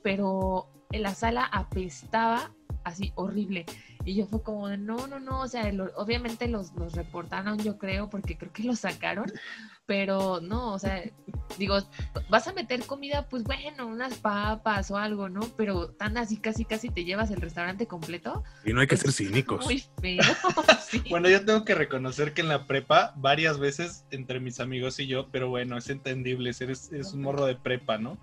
pero 0.01 0.67
en 0.91 1.03
la 1.03 1.13
sala 1.13 1.45
apestaba 1.45 2.51
así 2.83 3.11
horrible. 3.15 3.65
Y 4.05 4.13
yo 4.15 4.27
fue 4.27 4.43
como 4.43 4.67
de, 4.67 4.77
no, 4.77 5.07
no, 5.07 5.19
no, 5.19 5.41
o 5.41 5.47
sea, 5.47 5.71
obviamente 5.95 6.47
los, 6.47 6.73
los 6.75 6.93
reportaron, 6.93 7.57
yo 7.57 7.79
creo, 7.79 8.07
porque 8.07 8.37
creo 8.37 8.53
que 8.53 8.63
los 8.63 8.79
sacaron, 8.79 9.25
pero 9.87 10.41
no, 10.41 10.73
o 10.73 10.79
sea, 10.79 11.03
digo, 11.57 11.77
vas 12.29 12.47
a 12.47 12.53
meter 12.53 12.85
comida, 12.85 13.27
pues 13.27 13.43
bueno, 13.43 13.87
unas 13.87 14.15
papas 14.19 14.91
o 14.91 14.97
algo, 14.97 15.27
¿no? 15.27 15.41
Pero 15.57 15.89
tan 15.89 16.17
así, 16.17 16.37
casi, 16.37 16.65
casi 16.65 16.89
te 16.89 17.03
llevas 17.03 17.31
el 17.31 17.41
restaurante 17.41 17.87
completo. 17.87 18.43
Y 18.63 18.73
no 18.73 18.81
hay 18.81 18.87
que 18.87 18.97
ser 18.97 19.11
cínicos. 19.11 19.65
Muy 19.65 19.83
feo. 20.01 20.23
Bueno, 21.09 21.29
yo 21.29 21.43
tengo 21.43 21.65
que 21.65 21.75
reconocer 21.75 22.33
que 22.33 22.41
en 22.41 22.47
la 22.47 22.67
prepa, 22.67 23.13
varias 23.17 23.59
veces 23.59 24.05
entre 24.11 24.39
mis 24.39 24.59
amigos 24.59 24.99
y 24.99 25.07
yo, 25.07 25.29
pero 25.29 25.49
bueno, 25.49 25.77
es 25.77 25.89
entendible, 25.89 26.51
eres, 26.57 26.91
eres 26.91 27.11
un 27.13 27.21
morro 27.21 27.45
de 27.45 27.55
prepa, 27.55 27.97
¿no? 27.97 28.17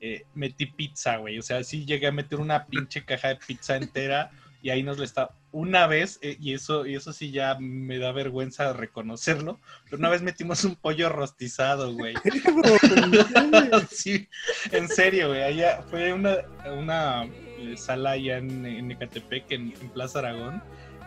Eh, 0.00 0.26
metí 0.34 0.66
pizza, 0.66 1.16
güey. 1.16 1.38
O 1.38 1.42
sea, 1.42 1.62
sí 1.64 1.84
llegué 1.84 2.06
a 2.06 2.12
meter 2.12 2.40
una 2.40 2.66
pinche 2.66 3.04
caja 3.04 3.28
de 3.28 3.36
pizza 3.36 3.76
entera 3.76 4.30
y 4.64 4.70
ahí 4.70 4.82
nos 4.82 4.96
lo 4.96 5.04
está 5.04 5.28
una 5.52 5.86
vez, 5.86 6.18
eh, 6.22 6.38
y 6.40 6.54
eso, 6.54 6.86
y 6.86 6.94
eso 6.94 7.12
sí 7.12 7.30
ya 7.30 7.58
me 7.60 7.98
da 7.98 8.12
vergüenza 8.12 8.72
reconocerlo, 8.72 9.60
pero 9.84 9.98
una 9.98 10.08
vez 10.08 10.22
metimos 10.22 10.64
un 10.64 10.74
pollo 10.74 11.10
rostizado, 11.10 11.92
güey. 11.92 12.14
sí, 13.90 14.26
en 14.72 14.88
serio, 14.88 15.28
güey. 15.28 15.42
Allá 15.42 15.82
fue 15.90 16.14
una, 16.14 16.38
una 16.78 17.24
eh, 17.58 17.74
sala 17.76 18.12
allá 18.12 18.38
en, 18.38 18.64
en 18.64 18.90
Ecatepec, 18.90 19.52
en, 19.52 19.72
Plaza 19.92 20.20
Aragón, 20.20 20.62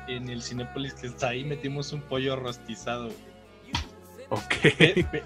en 0.07 0.29
el 0.29 0.43
Cinépolis 0.43 0.93
que 0.93 1.07
está 1.07 1.29
ahí, 1.29 1.43
metimos 1.43 1.91
un 1.93 2.01
pollo 2.01 2.35
rostizado. 2.35 3.09
Ok. 4.29 4.53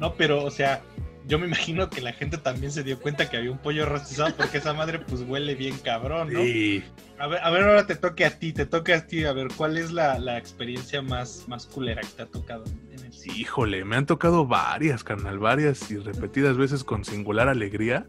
No, 0.00 0.16
pero, 0.16 0.42
o 0.42 0.50
sea, 0.50 0.82
yo 1.26 1.38
me 1.38 1.46
imagino 1.46 1.88
que 1.88 2.00
la 2.00 2.12
gente 2.12 2.38
también 2.38 2.70
se 2.70 2.82
dio 2.82 2.98
cuenta 2.98 3.30
que 3.30 3.36
había 3.36 3.50
un 3.50 3.58
pollo 3.58 3.86
rostizado 3.86 4.34
porque 4.36 4.58
esa 4.58 4.74
madre 4.74 4.98
pues 4.98 5.22
huele 5.22 5.54
bien 5.54 5.78
cabrón, 5.78 6.32
¿no? 6.32 6.40
Sí. 6.40 6.84
A 7.18 7.26
ver, 7.26 7.40
a 7.42 7.50
ver, 7.50 7.62
ahora 7.62 7.86
te 7.86 7.94
toque 7.94 8.24
a 8.24 8.38
ti, 8.38 8.52
te 8.52 8.66
toque 8.66 8.92
a 8.92 9.06
ti, 9.06 9.24
a 9.24 9.32
ver, 9.32 9.48
¿cuál 9.56 9.78
es 9.78 9.92
la, 9.92 10.36
experiencia 10.36 11.00
más, 11.00 11.44
más 11.48 11.66
culera 11.66 12.02
que 12.02 12.08
te 12.08 12.22
ha 12.22 12.26
tocado 12.26 12.64
en 12.92 13.04
el 13.04 13.12
sí, 13.12 13.30
Híjole, 13.36 13.84
me 13.84 13.96
han 13.96 14.06
tocado 14.06 14.46
varias, 14.46 15.04
carnal, 15.04 15.38
varias 15.38 15.90
y 15.90 15.96
repetidas 15.98 16.56
veces 16.56 16.84
con 16.84 17.04
singular 17.04 17.48
alegría. 17.48 18.06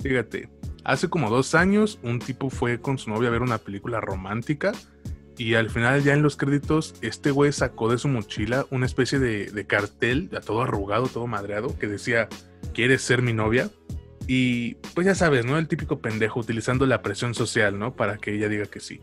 Fíjate, 0.00 0.48
hace 0.84 1.08
como 1.08 1.30
dos 1.30 1.54
años 1.54 1.98
un 2.02 2.18
tipo 2.18 2.50
fue 2.50 2.80
con 2.80 2.98
su 2.98 3.10
novia 3.10 3.28
a 3.28 3.32
ver 3.32 3.42
una 3.42 3.58
película 3.58 4.00
romántica 4.00 4.72
y 5.38 5.54
al 5.54 5.70
final 5.70 6.02
ya 6.02 6.12
en 6.12 6.22
los 6.22 6.36
créditos 6.36 6.94
este 7.00 7.30
güey 7.30 7.52
sacó 7.52 7.90
de 7.90 7.96
su 7.96 8.08
mochila 8.08 8.66
una 8.70 8.86
especie 8.86 9.18
de, 9.18 9.46
de 9.46 9.66
cartel, 9.66 10.28
ya 10.30 10.40
todo 10.40 10.62
arrugado, 10.62 11.06
todo 11.06 11.26
madreado, 11.26 11.78
que 11.78 11.86
decía 11.86 12.28
¿quieres 12.74 13.02
ser 13.02 13.22
mi 13.22 13.32
novia? 13.32 13.70
Y 14.26 14.74
pues 14.94 15.06
ya 15.06 15.14
sabes, 15.14 15.46
¿no? 15.46 15.58
El 15.58 15.68
típico 15.68 16.00
pendejo 16.00 16.40
utilizando 16.40 16.86
la 16.86 17.02
presión 17.02 17.34
social, 17.34 17.78
¿no? 17.78 17.94
Para 17.94 18.18
que 18.18 18.34
ella 18.34 18.48
diga 18.48 18.66
que 18.66 18.78
sí. 18.78 19.00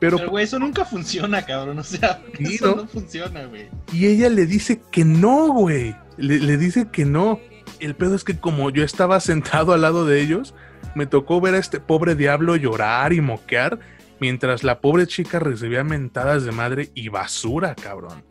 Pero, 0.00 0.18
güey, 0.28 0.44
eso 0.44 0.58
nunca 0.58 0.84
funciona, 0.84 1.44
cabrón. 1.44 1.78
O 1.78 1.84
sea, 1.84 2.22
eso 2.38 2.76
¿no? 2.76 2.88
funciona, 2.88 3.44
güey. 3.44 3.68
Y 3.92 4.06
ella 4.06 4.28
le 4.30 4.46
dice 4.46 4.80
que 4.90 5.04
no, 5.04 5.48
güey. 5.52 5.94
Le, 6.16 6.56
dice 6.56 6.88
que 6.90 7.04
no. 7.04 7.40
El 7.78 7.94
pedo 7.94 8.14
es 8.14 8.24
que 8.24 8.38
como 8.38 8.70
yo 8.70 8.84
estaba 8.84 9.20
sentado 9.20 9.74
al 9.74 9.82
lado 9.82 10.06
de 10.06 10.22
ellos, 10.22 10.54
me 10.94 11.06
tocó 11.06 11.40
ver 11.40 11.54
a 11.54 11.58
este 11.58 11.78
pobre 11.78 12.14
diablo 12.14 12.56
llorar 12.56 13.12
y 13.12 13.20
moquear 13.20 13.78
mientras 14.20 14.64
la 14.64 14.80
pobre 14.80 15.06
chica 15.06 15.38
recibía 15.38 15.84
mentadas 15.84 16.44
de 16.44 16.52
madre 16.52 16.90
y 16.94 17.08
basura, 17.08 17.74
cabrón. 17.74 18.24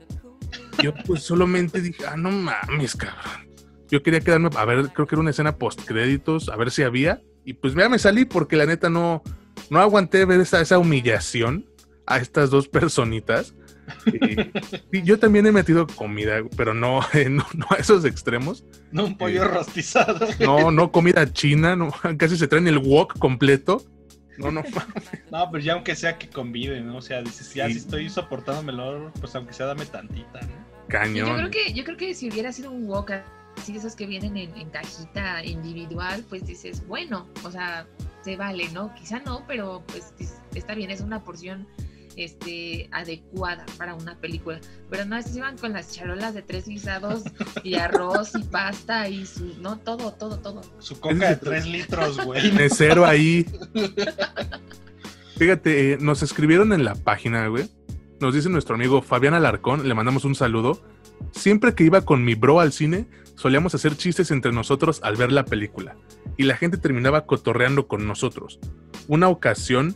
Yo 0.81 0.93
pues 1.05 1.23
solamente 1.23 1.81
dije, 1.81 2.05
ah, 2.07 2.17
no 2.17 2.31
mames, 2.31 2.95
cabrón 2.95 3.47
yo 3.89 4.03
quería 4.03 4.21
quedarme 4.21 4.49
a 4.55 4.65
ver, 4.65 4.89
creo 4.89 5.07
que 5.07 5.15
era 5.15 5.21
una 5.21 5.31
escena 5.31 5.57
post 5.57 5.81
créditos, 5.85 6.49
a 6.49 6.55
ver 6.55 6.71
si 6.71 6.83
había. 6.83 7.21
Y 7.45 7.53
pues 7.53 7.73
ya 7.73 7.89
me 7.89 7.99
salí 7.99 8.25
porque 8.25 8.57
la 8.57 8.65
neta 8.65 8.89
no, 8.89 9.23
no 9.69 9.79
aguanté 9.79 10.25
ver 10.25 10.41
esa, 10.41 10.61
esa 10.61 10.77
humillación 10.77 11.65
a 12.05 12.17
estas 12.17 12.49
dos 12.49 12.67
personitas. 12.67 13.53
y 14.91 15.03
yo 15.03 15.17
también 15.17 15.45
he 15.45 15.51
metido 15.53 15.87
comida, 15.87 16.39
pero 16.57 16.73
no, 16.73 16.99
no, 17.23 17.65
a 17.69 17.75
esos 17.75 18.03
extremos. 18.03 18.65
No 18.91 19.05
un 19.05 19.17
pollo 19.17 19.43
eh, 19.43 19.47
rostizado. 19.47 20.27
No, 20.39 20.71
no 20.71 20.91
comida 20.91 21.31
china, 21.31 21.75
no, 21.75 21.93
casi 22.17 22.37
se 22.37 22.47
traen 22.47 22.67
el 22.67 22.79
wok 22.79 23.17
completo. 23.17 23.83
No, 24.37 24.51
no. 24.51 24.63
no, 25.31 25.51
pero 25.51 25.63
ya 25.63 25.73
aunque 25.73 25.95
sea 25.95 26.17
que 26.17 26.29
convive, 26.29 26.79
¿no? 26.81 26.97
O 26.97 27.01
sea, 27.01 27.21
dices, 27.21 27.53
ya 27.53 27.67
si 27.67 27.77
estoy 27.77 28.09
soportándomelo, 28.09 29.11
pues 29.19 29.35
aunque 29.35 29.53
sea 29.53 29.65
dame 29.65 29.85
tantita, 29.85 30.41
¿no? 30.41 30.67
Cañón. 30.87 31.27
Yo 31.27 31.35
creo 31.35 31.51
que, 31.51 31.73
yo 31.73 31.83
creo 31.83 31.97
que 31.97 32.13
si 32.13 32.29
hubiera 32.29 32.51
sido 32.51 32.71
un 32.71 32.87
wok 32.87 33.11
así 33.57 33.73
de 33.73 33.79
esos 33.79 33.95
que 33.95 34.05
vienen 34.05 34.37
en, 34.37 34.69
cajita 34.69 35.43
individual, 35.43 36.23
pues 36.29 36.45
dices, 36.45 36.85
bueno, 36.87 37.27
o 37.43 37.51
sea, 37.51 37.87
se 38.21 38.37
vale, 38.37 38.69
¿no? 38.71 38.93
Quizá 38.95 39.19
no, 39.19 39.43
pero 39.47 39.83
pues 39.87 40.13
está 40.53 40.75
bien, 40.75 40.91
es 40.91 41.01
una 41.01 41.23
porción 41.23 41.67
este, 42.17 42.89
adecuada 42.91 43.65
para 43.77 43.95
una 43.95 44.17
película. 44.17 44.59
Pero 44.89 45.05
no, 45.05 45.15
estos 45.15 45.37
iban 45.37 45.57
con 45.57 45.73
las 45.73 45.93
charolas 45.93 46.33
de 46.33 46.41
tres 46.41 46.67
guisados 46.67 47.23
y 47.63 47.75
arroz 47.75 48.31
y 48.35 48.43
pasta 48.43 49.07
y 49.07 49.25
su, 49.25 49.55
no, 49.61 49.77
todo, 49.77 50.11
todo, 50.13 50.39
todo. 50.39 50.61
Su 50.79 50.99
coca 50.99 51.29
de 51.29 51.35
tres 51.37 51.65
litros, 51.65 52.17
güey. 52.25 52.51
cero 52.69 53.05
ahí. 53.05 53.45
Fíjate, 55.37 55.93
eh, 55.93 55.97
nos 56.01 56.23
escribieron 56.23 56.73
en 56.73 56.83
la 56.83 56.95
página, 56.95 57.47
güey. 57.47 57.69
Nos 58.19 58.33
dice 58.33 58.49
nuestro 58.49 58.75
amigo 58.75 59.03
Fabián 59.03 59.35
Alarcón, 59.35 59.87
le 59.87 59.93
mandamos 59.93 60.25
un 60.25 60.33
saludo. 60.33 60.81
Siempre 61.31 61.75
que 61.75 61.83
iba 61.83 62.01
con 62.01 62.25
mi 62.25 62.33
bro 62.33 62.59
al 62.59 62.71
cine, 62.71 63.07
solíamos 63.35 63.75
hacer 63.75 63.95
chistes 63.95 64.31
entre 64.31 64.51
nosotros 64.51 64.99
al 65.03 65.15
ver 65.15 65.31
la 65.31 65.45
película, 65.45 65.95
y 66.35 66.43
la 66.43 66.57
gente 66.57 66.77
terminaba 66.77 67.25
cotorreando 67.25 67.87
con 67.87 68.07
nosotros. 68.07 68.59
Una 69.07 69.29
ocasión, 69.29 69.95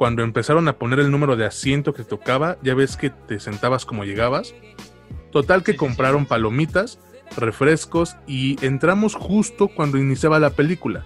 cuando 0.00 0.22
empezaron 0.22 0.66
a 0.66 0.78
poner 0.78 0.98
el 0.98 1.10
número 1.10 1.36
de 1.36 1.44
asiento 1.44 1.92
que 1.92 2.04
tocaba, 2.04 2.56
ya 2.62 2.74
ves 2.74 2.96
que 2.96 3.10
te 3.10 3.38
sentabas 3.38 3.84
como 3.84 4.06
llegabas. 4.06 4.54
Total 5.30 5.62
que 5.62 5.76
compraron 5.76 6.24
palomitas, 6.24 6.98
refrescos 7.36 8.16
y 8.26 8.56
entramos 8.64 9.14
justo 9.14 9.68
cuando 9.68 9.98
iniciaba 9.98 10.38
la 10.38 10.56
película. 10.56 11.04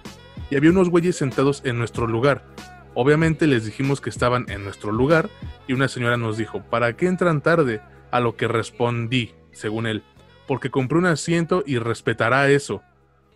Y 0.49 0.55
había 0.55 0.69
unos 0.69 0.89
güeyes 0.89 1.17
sentados 1.17 1.61
en 1.65 1.77
nuestro 1.77 2.07
lugar. 2.07 2.45
Obviamente 2.93 3.47
les 3.47 3.65
dijimos 3.65 3.99
que 3.99 4.09
estaban 4.09 4.45
en 4.47 4.63
nuestro 4.63 4.93
lugar 4.93 5.29
y 5.67 5.73
una 5.73 5.89
señora 5.89 6.15
nos 6.15 6.37
dijo, 6.37 6.63
¿para 6.63 6.95
qué 6.95 7.07
entran 7.07 7.41
tarde? 7.41 7.81
A 8.11 8.21
lo 8.21 8.37
que 8.37 8.47
respondí, 8.47 9.33
según 9.51 9.87
él, 9.87 10.03
porque 10.47 10.71
compré 10.71 10.99
un 10.99 11.07
asiento 11.07 11.65
y 11.67 11.79
respetará 11.79 12.47
eso. 12.47 12.81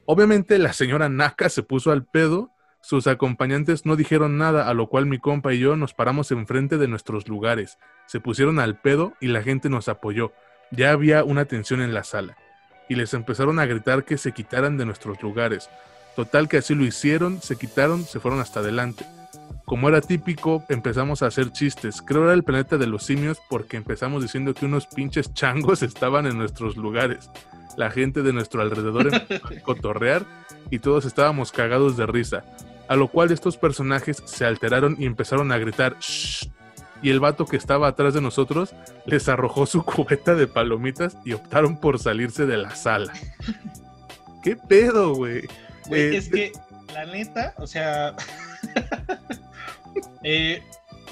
Obviamente 0.06 0.58
la 0.58 0.72
señora 0.72 1.10
Naka 1.10 1.50
se 1.50 1.64
puso 1.64 1.92
al 1.92 2.06
pedo, 2.06 2.50
sus 2.82 3.08
acompañantes 3.08 3.86
no 3.86 3.96
dijeron 3.96 4.38
nada, 4.38 4.70
a 4.70 4.74
lo 4.74 4.88
cual 4.88 5.06
mi 5.06 5.20
compa 5.20 5.54
y 5.54 5.60
yo 5.60 5.76
nos 5.76 5.94
paramos 5.94 6.32
enfrente 6.32 6.78
de 6.78 6.88
nuestros 6.88 7.28
lugares, 7.28 7.78
se 8.08 8.20
pusieron 8.20 8.60
al 8.60 8.78
pedo 8.78 9.14
y 9.20 9.28
la 9.28 9.44
gente 9.44 9.70
nos 9.70 9.90
apoyó. 9.90 10.32
Ya 10.72 10.92
había 10.92 11.24
una 11.24 11.46
tensión 11.46 11.82
en 11.82 11.94
la 11.94 12.04
sala. 12.04 12.38
Y 12.88 12.96
les 12.96 13.14
empezaron 13.14 13.60
a 13.60 13.66
gritar 13.66 14.06
que 14.06 14.18
se 14.18 14.32
quitaran 14.32 14.78
de 14.78 14.86
nuestros 14.86 15.22
lugares. 15.22 15.70
Total 16.16 16.48
que 16.48 16.58
así 16.58 16.74
lo 16.74 16.86
hicieron, 16.86 17.42
se 17.42 17.56
quitaron, 17.56 18.04
se 18.04 18.20
fueron 18.20 18.40
hasta 18.40 18.62
adelante. 18.62 19.06
Como 19.66 19.88
era 19.88 20.02
típico, 20.02 20.64
empezamos 20.70 21.22
a 21.22 21.28
hacer 21.28 21.52
chistes. 21.52 22.02
Creo 22.02 22.24
era 22.24 22.34
el 22.34 22.44
planeta 22.44 22.78
de 22.78 22.88
los 22.88 23.04
simios 23.04 23.40
porque 23.50 23.78
empezamos 23.78 24.24
diciendo 24.24 24.56
que 24.56 24.66
unos 24.66 24.88
pinches 24.88 25.34
changos 25.34 25.84
estaban 25.84 26.26
en 26.26 26.38
nuestros 26.38 26.78
lugares. 26.78 27.30
La 27.78 27.92
gente 27.92 28.24
de 28.24 28.34
nuestro 28.34 28.62
alrededor 28.62 29.14
empezó 29.14 29.48
a 29.48 29.60
cotorrear 29.64 30.26
y 30.72 30.80
todos 30.80 31.06
estábamos 31.06 31.52
cagados 31.52 31.98
de 31.98 32.08
risa. 32.08 32.44
A 32.90 32.98
lo 32.98 33.08
cual 33.08 33.32
estos 33.32 33.56
personajes 33.56 34.22
se 34.26 34.46
alteraron 34.46 34.98
y 35.00 35.06
empezaron 35.06 35.54
a 35.54 35.58
gritar 35.58 35.96
¡Shh! 36.00 36.50
Y 37.02 37.10
el 37.12 37.22
vato 37.22 37.46
que 37.46 37.56
estaba 37.56 37.88
atrás 37.88 38.14
de 38.14 38.20
nosotros 38.20 38.76
les 39.06 39.30
arrojó 39.30 39.66
su 39.66 39.84
cubeta 39.86 40.36
de 40.36 40.48
palomitas 40.48 41.16
y 41.24 41.32
optaron 41.32 41.78
por 41.78 42.00
salirse 42.00 42.46
de 42.46 42.58
la 42.58 42.76
sala. 42.76 43.14
¿Qué 44.44 44.58
pedo, 44.58 45.14
güey? 45.14 45.46
Eh, 45.92 46.18
es 46.18 46.28
que, 46.28 46.52
la 46.94 47.06
neta, 47.06 47.54
o 47.58 47.68
sea, 47.68 48.16
Eh, 50.24 50.62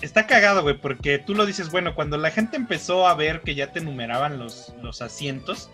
está 0.02 0.28
cagado, 0.28 0.62
güey, 0.62 0.78
porque 0.78 1.20
tú 1.20 1.34
lo 1.34 1.46
dices, 1.46 1.72
bueno, 1.72 1.96
cuando 1.96 2.18
la 2.18 2.32
gente 2.32 2.58
empezó 2.58 3.08
a 3.08 3.16
ver 3.16 3.42
que 3.42 3.56
ya 3.56 3.72
te 3.72 3.82
numeraban 3.82 4.38
los, 4.38 4.74
los 4.82 5.02
asientos, 5.02 5.70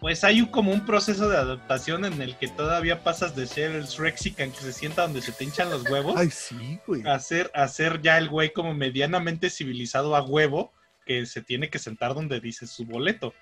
pues 0.00 0.24
hay 0.24 0.40
un, 0.40 0.48
como 0.48 0.72
un 0.72 0.84
proceso 0.84 1.28
de 1.28 1.36
adaptación 1.36 2.04
en 2.04 2.20
el 2.20 2.36
que 2.36 2.48
todavía 2.48 3.02
pasas 3.02 3.34
de 3.34 3.46
ser 3.46 3.72
el 3.72 3.84
Shrexican 3.84 4.52
que 4.52 4.60
se 4.60 4.72
sienta 4.72 5.02
donde 5.02 5.22
se 5.22 5.32
te 5.32 5.44
hinchan 5.44 5.70
los 5.70 5.88
huevos. 5.88 6.14
Ay, 6.16 6.30
sí, 6.30 6.78
güey. 6.86 7.02
A 7.06 7.18
ser, 7.18 7.50
a 7.54 7.66
ser 7.68 8.02
ya 8.02 8.18
el 8.18 8.28
güey 8.28 8.52
como 8.52 8.74
medianamente 8.74 9.50
civilizado 9.50 10.14
a 10.16 10.22
huevo, 10.22 10.72
que 11.06 11.24
se 11.26 11.42
tiene 11.42 11.70
que 11.70 11.78
sentar 11.78 12.14
donde 12.14 12.40
dice 12.40 12.66
su 12.66 12.84
boleto. 12.84 13.32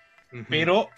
Pero, 0.49 0.89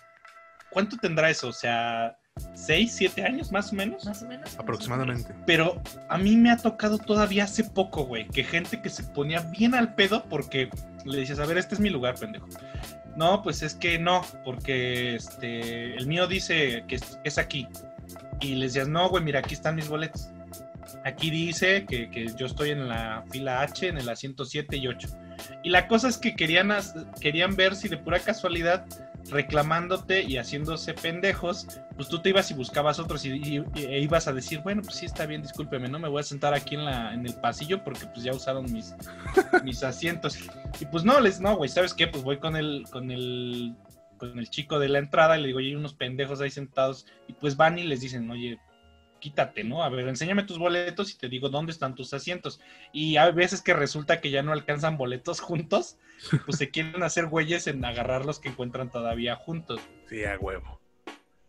¿cuánto 0.71 0.97
tendrá 0.97 1.29
eso? 1.29 1.49
O 1.49 1.53
sea, 1.53 2.17
¿Seis, 2.55 2.95
siete 2.95 3.25
años 3.25 3.51
más 3.51 3.73
o 3.73 3.77
menos? 3.77 4.05
Más 4.05 4.23
o 4.23 4.27
menos. 4.27 4.59
Aproximadamente. 4.59 5.35
Pero 5.47 5.81
a 6.09 6.19
mí 6.19 6.37
me 6.37 6.51
ha 6.51 6.57
tocado 6.57 6.99
todavía 6.99 7.45
hace 7.45 7.65
poco, 7.65 8.05
güey, 8.05 8.29
que 8.29 8.45
gente 8.45 8.83
que 8.83 8.91
se 8.91 9.05
ponía 9.05 9.41
bien 9.41 9.75
al 9.75 9.95
pedo 9.95 10.25
porque 10.29 10.69
le 11.05 11.19
dices, 11.19 11.39
a 11.39 11.47
ver, 11.47 11.57
este 11.57 11.75
es 11.75 11.81
mi 11.81 11.89
lugar, 11.89 12.17
pendejo. 12.17 12.47
No, 13.17 13.43
pues 13.43 13.62
es 13.62 13.75
que 13.75 13.99
no, 13.99 14.25
porque 14.45 15.14
este, 15.17 15.97
el 15.97 16.07
mío 16.07 16.27
dice 16.27 16.85
que 16.87 17.01
es, 17.25 17.39
aquí. 17.39 17.67
Y 18.41 18.57
les 18.57 18.75
decías, 18.75 18.89
no, 18.89 19.09
güey, 19.09 19.25
mira, 19.25 19.41
aquí 19.41 19.55
están 19.55 19.75
mis 19.75 19.89
boletos. 19.89 20.29
Aquí 21.05 21.31
dice 21.31 21.87
que, 21.89 22.11
que, 22.11 22.27
yo 22.37 22.47
estoy 22.47 22.71
en 22.71 22.89
la 22.89 23.25
fila 23.31 23.62
H, 23.62 23.89
en 23.89 23.99
el 23.99 24.09
asiento 24.09 24.45
7 24.45 24.77
y 24.77 24.87
8. 24.87 25.09
Y 25.62 25.71
la 25.71 25.89
cosa 25.89 26.09
es 26.09 26.19
que 26.19 26.37
querían, 26.37 26.71
querían 27.21 27.57
ver 27.57 27.75
si 27.75 27.89
de 27.89 27.97
pura 27.97 28.21
casualidad, 28.21 28.85
reclamándote 29.31 30.22
y 30.22 30.37
haciéndose 30.37 30.95
pendejos, 30.95 31.66
pues 31.97 32.09
tú 32.09 32.20
te 32.20 32.31
ibas 32.31 32.51
y 32.51 32.55
buscabas 32.55 32.99
otros 32.99 33.24
y, 33.24 33.62
e 33.74 34.01
ibas 34.01 34.29
a 34.29 34.33
decir, 34.33 34.61
bueno, 34.61 34.83
pues 34.83 34.97
sí 34.97 35.07
está 35.07 35.27
bien, 35.27 35.43
discúlpeme, 35.43 35.89
no 35.89 35.99
me 35.99 36.09
voy 36.09 36.20
a 36.20 36.24
sentar 36.24 36.55
aquí 36.55 36.74
en, 36.74 36.85
la, 36.85 37.12
en 37.14 37.27
el 37.27 37.35
pasillo 37.35 37.83
porque 37.83 38.07
pues 38.07 38.22
ya 38.24 38.33
usaron 38.33 38.72
mis, 38.72 38.95
mis 39.64 39.83
asientos. 39.83 40.39
Y 40.81 40.87
pues 40.87 41.05
no, 41.05 41.20
les, 41.20 41.41
no, 41.41 41.57
güey, 41.57 41.68
¿sabes 41.68 41.95
qué? 41.95 42.07
Pues 42.07 42.22
voy 42.22 42.39
con 42.39 42.57
el, 42.57 42.85
con 42.91 43.11
el, 43.11 43.74
con 44.18 44.39
el 44.39 44.51
chico 44.51 44.79
de 44.79 44.89
la 44.89 44.99
entrada 44.99 45.39
y 45.39 45.43
le 45.43 45.49
digo, 45.49 45.59
hay 45.59 45.74
unos 45.74 45.95
pendejos 45.95 46.41
ahí 46.41 46.51
sentados 46.51 47.07
y 47.29 47.33
pues 47.33 47.57
van 47.57 47.79
y 47.79 47.85
les 47.85 48.01
dicen, 48.01 48.31
oye, 48.31 48.59
quítate, 49.27 49.64
¿no? 49.64 49.83
A 49.83 49.89
ver, 49.89 50.07
enséñame 50.07 50.45
tus 50.45 50.57
boletos 50.57 51.12
y 51.12 51.18
te 51.18 51.29
digo 51.29 51.49
dónde 51.49 51.72
están 51.72 51.97
tus 51.97 52.14
asientos. 52.14 52.61
Y 52.93 53.16
hay 53.16 53.33
veces 53.33 53.61
que 53.61 53.74
resulta 53.74 54.20
que 54.20 54.31
ya 54.31 54.45
no 54.45 54.53
alcanzan 54.53 54.97
boletos 54.97 55.41
juntos, 55.41 55.99
pues 56.45 56.59
se 56.59 56.70
quieren 56.70 57.03
hacer 57.03 57.27
güeyes 57.27 57.66
en 57.66 57.85
agarrar 57.85 58.24
los 58.24 58.39
que 58.39 58.51
encuentran 58.51 58.89
todavía 58.89 59.35
juntos. 59.35 59.81
Sí, 60.09 60.24
a 60.24 60.39
huevo. 60.39 60.81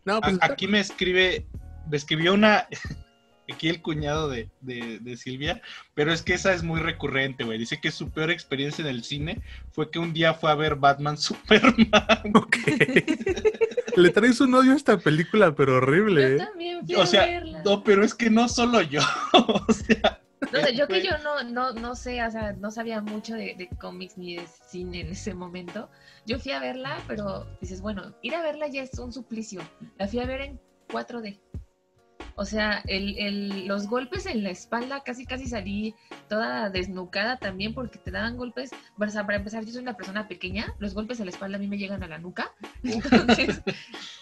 No, 0.04 0.20
pues 0.20 0.38
aquí 0.40 0.66
me 0.66 0.80
escribe, 0.80 1.46
me 1.88 1.96
escribió 1.96 2.34
una, 2.34 2.66
aquí 3.52 3.68
el 3.68 3.80
cuñado 3.80 4.28
de, 4.28 4.50
de, 4.60 5.16
Silvia, 5.16 5.62
pero 5.94 6.12
es 6.12 6.22
que 6.22 6.34
esa 6.34 6.52
es 6.52 6.64
muy 6.64 6.80
recurrente, 6.80 7.44
güey. 7.44 7.58
Dice 7.58 7.80
que 7.80 7.92
su 7.92 8.10
peor 8.10 8.32
experiencia 8.32 8.82
en 8.82 8.88
el 8.88 9.04
cine 9.04 9.40
fue 9.70 9.92
que 9.92 10.00
un 10.00 10.12
día 10.12 10.34
fue 10.34 10.50
a 10.50 10.56
ver 10.56 10.74
Batman 10.74 11.16
Superman. 11.16 12.32
Ok. 12.34 12.56
Le 13.98 14.10
traes 14.10 14.40
un 14.40 14.54
odio 14.54 14.72
a 14.72 14.76
esta 14.76 14.98
película, 14.98 15.54
pero 15.54 15.76
horrible. 15.76 16.22
Yo 16.22 16.28
¿eh? 16.28 16.38
también 16.38 16.86
o 16.96 17.06
sea, 17.06 17.40
no, 17.64 17.82
pero 17.82 18.04
es 18.04 18.14
que 18.14 18.30
no 18.30 18.48
solo 18.48 18.82
yo. 18.82 19.00
o 19.32 19.72
sea. 19.72 20.20
No 20.52 20.70
yo 20.70 20.86
que 20.86 21.04
yo 21.04 21.18
no, 21.24 21.42
no, 21.42 21.72
no 21.72 21.94
sé, 21.94 22.22
o 22.24 22.30
sea, 22.30 22.52
no 22.52 22.70
sabía 22.70 23.02
mucho 23.02 23.34
de, 23.34 23.54
de 23.58 23.68
cómics 23.80 24.16
ni 24.16 24.36
de 24.36 24.46
cine 24.46 25.00
en 25.00 25.08
ese 25.08 25.34
momento. 25.34 25.90
Yo 26.26 26.38
fui 26.38 26.52
a 26.52 26.60
verla, 26.60 27.02
pero 27.06 27.46
dices, 27.60 27.80
bueno, 27.80 28.14
ir 28.22 28.34
a 28.34 28.42
verla 28.42 28.68
ya 28.68 28.82
es 28.82 28.98
un 28.98 29.12
suplicio. 29.12 29.60
La 29.98 30.06
fui 30.06 30.20
a 30.20 30.26
ver 30.26 30.42
en 30.42 30.60
4D. 30.88 31.38
O 32.40 32.44
sea, 32.44 32.84
el, 32.86 33.18
el, 33.18 33.66
los 33.66 33.88
golpes 33.88 34.24
en 34.26 34.44
la 34.44 34.50
espalda, 34.50 35.02
casi 35.02 35.26
casi 35.26 35.48
salí 35.48 35.96
toda 36.28 36.70
desnucada 36.70 37.36
también 37.36 37.74
porque 37.74 37.98
te 37.98 38.12
daban 38.12 38.36
golpes. 38.36 38.70
Bueno, 38.96 39.10
o 39.10 39.12
sea, 39.12 39.26
para 39.26 39.38
empezar, 39.38 39.64
yo 39.64 39.72
soy 39.72 39.82
una 39.82 39.96
persona 39.96 40.28
pequeña, 40.28 40.72
los 40.78 40.94
golpes 40.94 41.18
en 41.18 41.26
la 41.26 41.32
espalda 41.32 41.56
a 41.56 41.60
mí 41.60 41.66
me 41.66 41.78
llegan 41.78 42.04
a 42.04 42.06
la 42.06 42.18
nuca. 42.18 42.52
Entonces, 42.84 43.60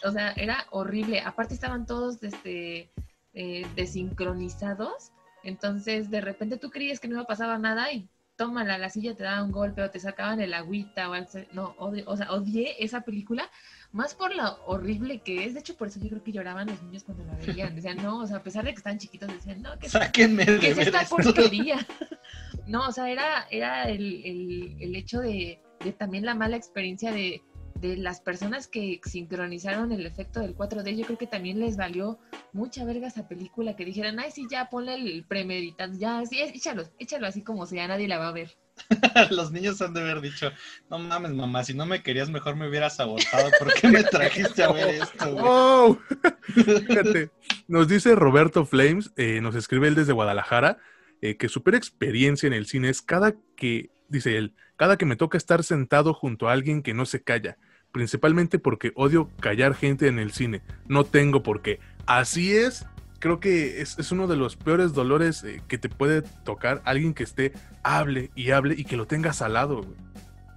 o 0.02 0.10
sea, 0.10 0.32
era 0.32 0.64
horrible. 0.70 1.20
Aparte 1.20 1.52
estaban 1.52 1.84
todos 1.84 2.22
este, 2.22 2.90
eh, 3.34 3.66
desincronizados. 3.76 5.12
Entonces, 5.44 6.08
de 6.08 6.22
repente 6.22 6.56
tú 6.56 6.70
creías 6.70 7.00
que 7.00 7.08
no 7.08 7.16
iba 7.16 7.24
a 7.24 7.26
pasar 7.26 7.60
nada 7.60 7.92
y 7.92 8.08
tómala, 8.36 8.78
la 8.78 8.88
silla 8.88 9.14
te 9.14 9.24
daba 9.24 9.44
un 9.44 9.52
golpe 9.52 9.82
o 9.82 9.90
te 9.90 10.00
sacaban 10.00 10.40
el 10.40 10.54
agüita 10.54 11.10
o 11.10 11.14
no, 11.52 11.74
o 11.78 12.16
sea, 12.16 12.32
odié 12.32 12.82
esa 12.82 13.02
película 13.02 13.50
más 13.96 14.14
por 14.14 14.34
lo 14.34 14.62
horrible 14.66 15.20
que 15.20 15.46
es. 15.46 15.54
De 15.54 15.60
hecho, 15.60 15.74
por 15.74 15.88
eso 15.88 15.98
yo 15.98 16.10
creo 16.10 16.22
que 16.22 16.30
lloraban 16.30 16.68
los 16.68 16.82
niños 16.82 17.02
cuando 17.02 17.24
la 17.24 17.34
veían. 17.34 17.74
Decían, 17.76 17.96
no, 17.96 18.18
o 18.18 18.26
sea, 18.26 18.36
a 18.36 18.42
pesar 18.42 18.64
de 18.64 18.72
que 18.72 18.76
estaban 18.76 18.98
chiquitos, 18.98 19.28
decían, 19.28 19.62
no, 19.62 19.76
que 19.78 19.88
Sáquenme 19.88 20.44
¿qué 20.44 20.70
es 20.70 20.78
esta 20.78 21.04
porquería? 21.06 21.78
no, 22.66 22.86
o 22.86 22.92
sea, 22.92 23.10
era, 23.10 23.46
era 23.50 23.88
el, 23.88 24.22
el, 24.24 24.76
el 24.80 24.96
hecho 24.96 25.20
de, 25.20 25.60
de, 25.82 25.92
también 25.92 26.26
la 26.26 26.34
mala 26.34 26.58
experiencia 26.58 27.10
de, 27.10 27.40
de 27.80 27.96
las 27.96 28.20
personas 28.20 28.68
que 28.68 29.00
sincronizaron 29.02 29.90
el 29.90 30.04
efecto 30.04 30.40
del 30.40 30.54
4D. 30.54 30.94
Yo 30.94 31.06
creo 31.06 31.18
que 31.18 31.26
también 31.26 31.58
les 31.58 31.78
valió 31.78 32.18
mucha 32.52 32.84
verga 32.84 33.08
esa 33.08 33.26
película, 33.26 33.76
que 33.76 33.86
dijeran, 33.86 34.20
ay, 34.20 34.30
sí, 34.30 34.46
ya 34.50 34.68
ponle 34.68 34.94
el 34.94 35.24
premeditado, 35.24 35.94
ya, 35.98 36.22
sí, 36.26 36.38
échalo, 36.38 36.84
échalo 36.98 37.26
así 37.26 37.42
como 37.42 37.64
sea, 37.64 37.88
nadie 37.88 38.08
la 38.08 38.18
va 38.18 38.28
a 38.28 38.32
ver. 38.32 38.58
Los 39.30 39.52
niños 39.52 39.80
han 39.82 39.94
de 39.94 40.00
haber 40.00 40.20
dicho, 40.20 40.50
no 40.90 40.98
mames, 40.98 41.32
mamá, 41.32 41.64
si 41.64 41.74
no 41.74 41.86
me 41.86 42.02
querías, 42.02 42.30
mejor 42.30 42.56
me 42.56 42.68
hubieras 42.68 43.00
abortado. 43.00 43.50
¿Por 43.58 43.72
qué 43.74 43.88
me 43.88 44.04
trajiste 44.04 44.62
a 44.62 44.72
ver 44.72 44.88
esto? 45.02 45.30
Wow. 45.32 46.00
Fíjate, 46.54 47.30
nos 47.68 47.88
dice 47.88 48.14
Roberto 48.14 48.64
Flames, 48.64 49.12
eh, 49.16 49.40
nos 49.40 49.54
escribe 49.54 49.88
él 49.88 49.94
desde 49.94 50.12
Guadalajara, 50.12 50.78
eh, 51.22 51.36
que 51.36 51.48
su 51.48 51.62
experiencia 51.66 52.46
en 52.46 52.52
el 52.52 52.66
cine 52.66 52.88
es 52.88 53.02
cada 53.02 53.34
que, 53.56 53.90
dice 54.08 54.36
él, 54.36 54.54
cada 54.76 54.96
que 54.96 55.06
me 55.06 55.16
toca 55.16 55.38
estar 55.38 55.64
sentado 55.64 56.14
junto 56.14 56.48
a 56.48 56.52
alguien 56.52 56.82
que 56.82 56.94
no 56.94 57.06
se 57.06 57.22
calla, 57.22 57.56
principalmente 57.92 58.58
porque 58.58 58.92
odio 58.94 59.30
callar 59.40 59.74
gente 59.74 60.06
en 60.06 60.18
el 60.18 60.32
cine. 60.32 60.62
No 60.86 61.04
tengo 61.04 61.42
por 61.42 61.62
qué. 61.62 61.80
Así 62.06 62.54
es, 62.54 62.86
creo 63.18 63.40
que 63.40 63.80
es, 63.80 64.12
uno 64.12 64.26
de 64.26 64.36
los 64.36 64.56
peores 64.56 64.92
dolores 64.92 65.42
eh, 65.44 65.62
que 65.68 65.78
te 65.78 65.88
puede 65.88 66.22
tocar 66.22 66.82
alguien 66.84 67.14
que 67.14 67.22
esté, 67.22 67.52
hable 67.82 68.30
y 68.34 68.50
hable 68.50 68.74
y 68.76 68.84
que 68.84 68.96
lo 68.96 69.06
tengas 69.06 69.42
al 69.42 69.54
lado, 69.54 69.84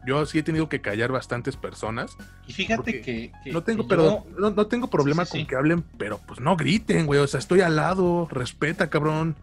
Yo 0.05 0.26
sí 0.26 0.39
he 0.39 0.43
tenido 0.43 0.70
que 0.70 0.82
callar 0.82 1.12
bastantes 1.12 1.55
personas. 1.55 2.18
Y 2.47 2.53
fíjate 2.53 3.01
que, 3.01 3.32
No 3.51 3.64
tengo, 3.64 3.88
pero, 3.88 4.26
no, 4.38 4.68
tengo 4.68 4.89
problema 4.89 5.26
con 5.26 5.45
que 5.45 5.55
hablen, 5.55 5.84
pero 5.97 6.20
pues 6.20 6.39
no 6.39 6.55
griten, 6.55 7.05
güey. 7.05 7.20
O 7.20 7.28
sea, 7.28 7.39
estoy 7.39 7.62
al 7.62 7.76
lado, 7.76 8.28
respeta, 8.32 8.89
cabrón. 8.89 9.36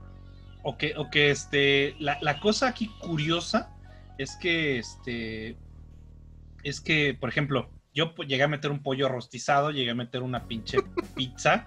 O 0.63 0.77
que, 0.77 0.95
o 0.97 1.11
que 1.11 1.31
este, 1.31 1.95
la, 2.01 2.19
la 2.23 2.41
cosa 2.41 2.69
aquí 2.69 2.91
curiosa 3.01 3.71
es 4.19 4.37
que, 4.37 4.79
este, 4.79 5.57
es 6.65 6.81
que, 6.81 7.17
por 7.19 7.29
ejemplo, 7.29 7.71
yo 7.95 8.15
llegué 8.17 8.43
a 8.43 8.49
meter 8.49 8.71
un 8.71 8.83
pollo 8.83 9.09
rostizado, 9.09 9.71
llegué 9.71 9.91
a 9.91 9.95
meter 9.95 10.23
una 10.23 10.47
pinche 10.47 10.79
pizza, 11.15 11.65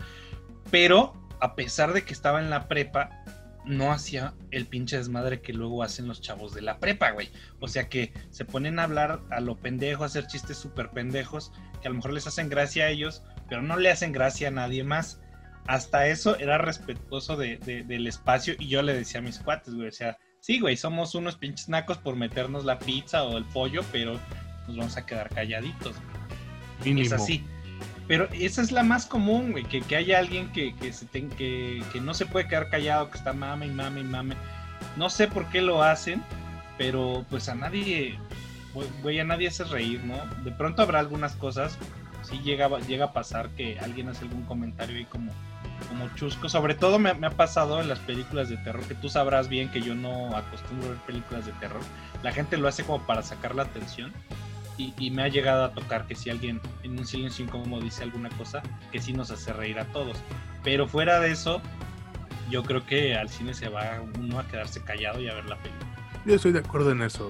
pero 0.70 1.14
a 1.40 1.56
pesar 1.56 1.94
de 1.94 2.04
que 2.04 2.14
estaba 2.14 2.40
en 2.40 2.50
la 2.50 2.68
prepa, 2.68 3.24
no 3.66 3.92
hacía 3.92 4.34
el 4.52 4.66
pinche 4.66 4.98
desmadre 4.98 5.42
que 5.42 5.54
luego 5.54 5.84
hacen 5.84 6.08
los 6.08 6.22
chavos 6.22 6.54
de 6.54 6.62
la 6.62 6.80
prepa, 6.80 7.12
güey. 7.12 7.30
O 7.60 7.68
sea 7.68 7.90
que 7.90 8.14
se 8.32 8.46
ponen 8.46 8.80
a 8.80 8.84
hablar 8.84 9.22
a 9.30 9.40
lo 9.40 9.58
pendejo, 9.58 10.04
a 10.04 10.08
hacer 10.08 10.28
chistes 10.28 10.58
súper 10.58 10.90
pendejos, 10.90 11.52
que 11.82 11.88
a 11.88 11.92
lo 11.92 11.98
mejor 11.98 12.14
les 12.14 12.28
hacen 12.28 12.50
gracia 12.50 12.86
a 12.86 12.90
ellos, 12.90 13.24
pero 13.48 13.62
no 13.62 13.78
le 13.78 13.92
hacen 13.92 14.12
gracia 14.12 14.48
a 14.48 14.52
nadie 14.52 14.84
más. 14.84 15.22
Hasta 15.68 16.08
eso 16.08 16.38
era 16.38 16.58
respetuoso 16.58 17.38
de, 17.38 17.58
del 17.58 18.08
espacio 18.08 18.56
y 18.58 18.70
yo 18.70 18.82
le 18.82 18.94
decía 18.94 19.20
a 19.20 19.24
mis 19.24 19.38
cuates, 19.38 19.74
güey, 19.76 19.90
o 19.90 19.92
sea, 19.92 20.18
sí, 20.40 20.60
güey, 20.60 20.78
somos 20.78 21.14
unos 21.14 21.36
pinches 21.36 21.70
nacos 21.70 22.00
por 22.00 22.16
meternos 22.16 22.66
la 22.66 22.80
pizza 22.80 23.24
o 23.24 23.38
el 23.38 23.46
pollo, 23.46 23.82
pero 23.92 24.20
nos 24.68 24.78
vamos 24.78 24.98
a 24.98 25.06
quedar 25.06 25.30
calladitos. 25.30 25.96
Es 26.84 27.12
así. 27.12 27.44
Pero 28.10 28.28
esa 28.34 28.64
es 28.64 28.72
la 28.72 28.82
más 28.82 29.06
común, 29.06 29.52
güey, 29.52 29.66
que, 29.66 29.82
que 29.82 29.96
haya 29.96 30.18
alguien 30.18 30.52
que, 30.52 30.76
que, 30.76 30.92
se 30.92 31.06
que, 31.06 31.84
que 31.94 32.02
no 32.02 32.16
se 32.16 32.26
puede 32.26 32.48
quedar 32.48 32.72
callado, 32.72 33.12
que 33.12 33.20
está 33.20 33.34
mame 33.34 33.68
y 33.68 33.70
mame 33.70 34.02
y 34.02 34.04
mame. 34.04 34.36
No 34.98 35.12
sé 35.12 35.28
por 35.28 35.46
qué 35.50 35.62
lo 35.62 35.84
hacen, 35.84 36.24
pero 36.80 37.24
pues 37.30 37.50
a 37.50 37.54
nadie, 37.54 38.18
güey, 39.04 39.20
a 39.20 39.24
nadie 39.26 39.50
hace 39.50 39.64
reír, 39.64 40.04
¿no? 40.04 40.16
De 40.44 40.50
pronto 40.50 40.82
habrá 40.82 40.98
algunas 40.98 41.36
cosas, 41.36 41.78
sí 42.24 42.40
llega, 42.40 42.68
llega 42.80 43.06
a 43.06 43.14
pasar 43.14 43.50
que 43.50 43.80
alguien 43.80 44.10
hace 44.10 44.26
algún 44.26 44.42
comentario 44.46 45.00
y 45.00 45.06
como, 45.06 45.32
como 45.88 46.10
chusco. 46.16 46.50
Sobre 46.50 46.74
todo 46.74 46.98
me, 46.98 47.14
me, 47.14 47.28
ha 47.28 47.38
pasado 47.38 47.80
en 47.80 47.90
las 47.90 48.00
películas 48.00 48.50
de 48.50 48.58
terror, 48.58 48.84
que 48.88 48.96
tú 48.96 49.10
sabrás 49.10 49.50
bien 49.50 49.70
que 49.70 49.82
yo 49.84 49.94
no 49.94 50.36
acostumbro 50.36 50.88
a 50.88 50.92
ver 50.94 51.00
películas 51.02 51.46
de 51.46 51.52
terror. 51.60 51.82
La 52.24 52.32
gente 52.32 52.58
lo 52.58 52.68
hace 52.68 52.84
como 52.84 53.06
para 53.06 53.22
sacar 53.22 53.54
la 53.54 53.62
atención 53.62 54.12
y, 54.80 55.12
me 55.12 55.24
ha 55.24 55.28
llegado 55.28 55.66
a 55.66 55.72
tocar 55.74 56.08
que 56.08 56.16
si 56.16 56.30
alguien 56.30 56.62
en 56.84 56.98
un 56.98 57.06
silencio 57.06 57.44
incómodo 57.44 57.82
dice 57.82 58.04
alguna 58.04 58.30
cosa, 58.30 58.62
que 58.92 59.02
sí 59.02 59.14
nos 59.14 59.30
hace 59.32 59.52
reír 59.52 59.78
a 59.80 59.86
todos. 59.86 60.18
Pero 60.64 60.88
fuera 60.88 61.20
de 61.20 61.32
eso, 61.32 61.62
yo 62.50 62.64
creo 62.64 62.86
que 62.86 63.16
al 63.16 63.30
cine 63.30 63.54
se 63.54 63.68
va 63.68 64.02
uno 64.18 64.40
a 64.40 64.48
quedarse 64.48 64.82
callado 64.84 65.22
y 65.22 65.28
a 65.28 65.36
ver 65.36 65.46
la 65.46 65.58
película. 65.58 65.90
Yo 66.26 66.36
estoy 66.36 66.52
de 66.52 66.60
acuerdo 66.60 66.92
en 66.92 67.02
eso, 67.02 67.30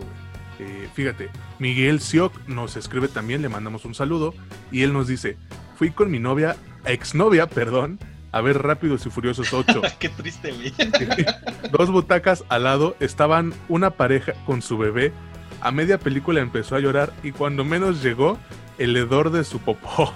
eh, 0.59 0.87
fíjate, 0.93 1.29
Miguel 1.57 1.99
Sioc 2.01 2.33
nos 2.47 2.75
escribe 2.75 3.07
también, 3.07 3.41
le 3.41 3.49
mandamos 3.49 3.85
un 3.85 3.95
saludo 3.95 4.33
y 4.71 4.83
él 4.83 4.93
nos 4.93 5.07
dice, 5.07 5.37
fui 5.75 5.91
con 5.91 6.11
mi 6.11 6.19
novia, 6.19 6.55
exnovia, 6.85 7.47
perdón, 7.47 7.99
a 8.31 8.41
ver 8.41 8.61
Rápidos 8.61 9.05
y 9.05 9.09
Furiosos 9.09 9.53
8. 9.53 9.81
Qué 9.99 10.09
triste, 10.09 10.51
güey. 10.51 10.73
Dos 11.71 11.91
butacas 11.91 12.43
al 12.49 12.63
lado 12.63 12.95
estaban 12.99 13.53
una 13.67 13.91
pareja 13.91 14.33
con 14.45 14.61
su 14.61 14.77
bebé 14.77 15.13
a 15.61 15.71
media 15.71 15.99
película 15.99 16.41
empezó 16.41 16.75
a 16.75 16.79
llorar 16.79 17.13
y 17.23 17.31
cuando 17.31 17.63
menos 17.63 18.01
llegó, 18.01 18.37
el 18.77 18.95
hedor 18.95 19.31
de 19.31 19.43
su 19.43 19.59
popó. 19.59 20.13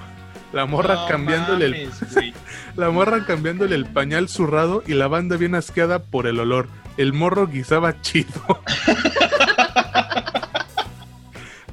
La 0.53 0.65
morra 0.65 1.07
cambiándole 1.07 1.65
el 1.65 1.91
La 2.75 2.91
morra 2.91 3.25
cambiándole 3.25 3.75
el 3.75 3.85
pañal 3.85 4.29
zurrado 4.29 4.83
y 4.85 4.93
la 4.93 5.07
banda 5.07 5.35
bien 5.35 5.55
asqueada 5.55 6.03
por 6.03 6.27
el 6.27 6.39
olor. 6.39 6.69
El 6.95 7.11
morro 7.11 7.47
guisaba 7.47 7.99
chido. 8.01 8.31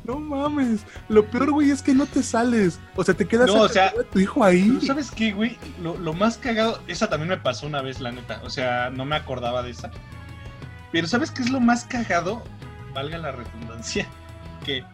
no 0.04 0.18
mames. 0.18 0.80
Lo 1.10 1.26
peor, 1.26 1.50
güey, 1.50 1.70
es 1.70 1.82
que 1.82 1.92
no 1.92 2.06
te 2.06 2.22
sales. 2.22 2.80
O 2.96 3.04
sea, 3.04 3.12
te 3.12 3.26
quedas 3.26 3.48
no, 3.48 3.62
o 3.62 3.68
sea, 3.68 3.92
tu 4.10 4.18
hijo 4.18 4.42
ahí. 4.42 4.78
¿Sabes 4.86 5.10
qué, 5.10 5.32
güey? 5.32 5.58
Lo, 5.82 5.98
lo 5.98 6.14
más 6.14 6.38
cagado, 6.38 6.80
esa 6.86 7.10
también 7.10 7.28
me 7.28 7.36
pasó 7.36 7.66
una 7.66 7.82
vez, 7.82 8.00
la 8.00 8.12
neta. 8.12 8.40
O 8.44 8.50
sea, 8.50 8.88
no 8.88 9.04
me 9.04 9.16
acordaba 9.16 9.62
de 9.62 9.72
esa. 9.72 9.90
Pero 10.90 11.06
¿sabes 11.06 11.30
qué 11.30 11.42
es 11.42 11.50
lo 11.50 11.60
más 11.60 11.84
cagado? 11.84 12.42
Valga 12.92 13.18
la 13.18 13.32
redundancia, 13.32 14.06
que, 14.64 14.84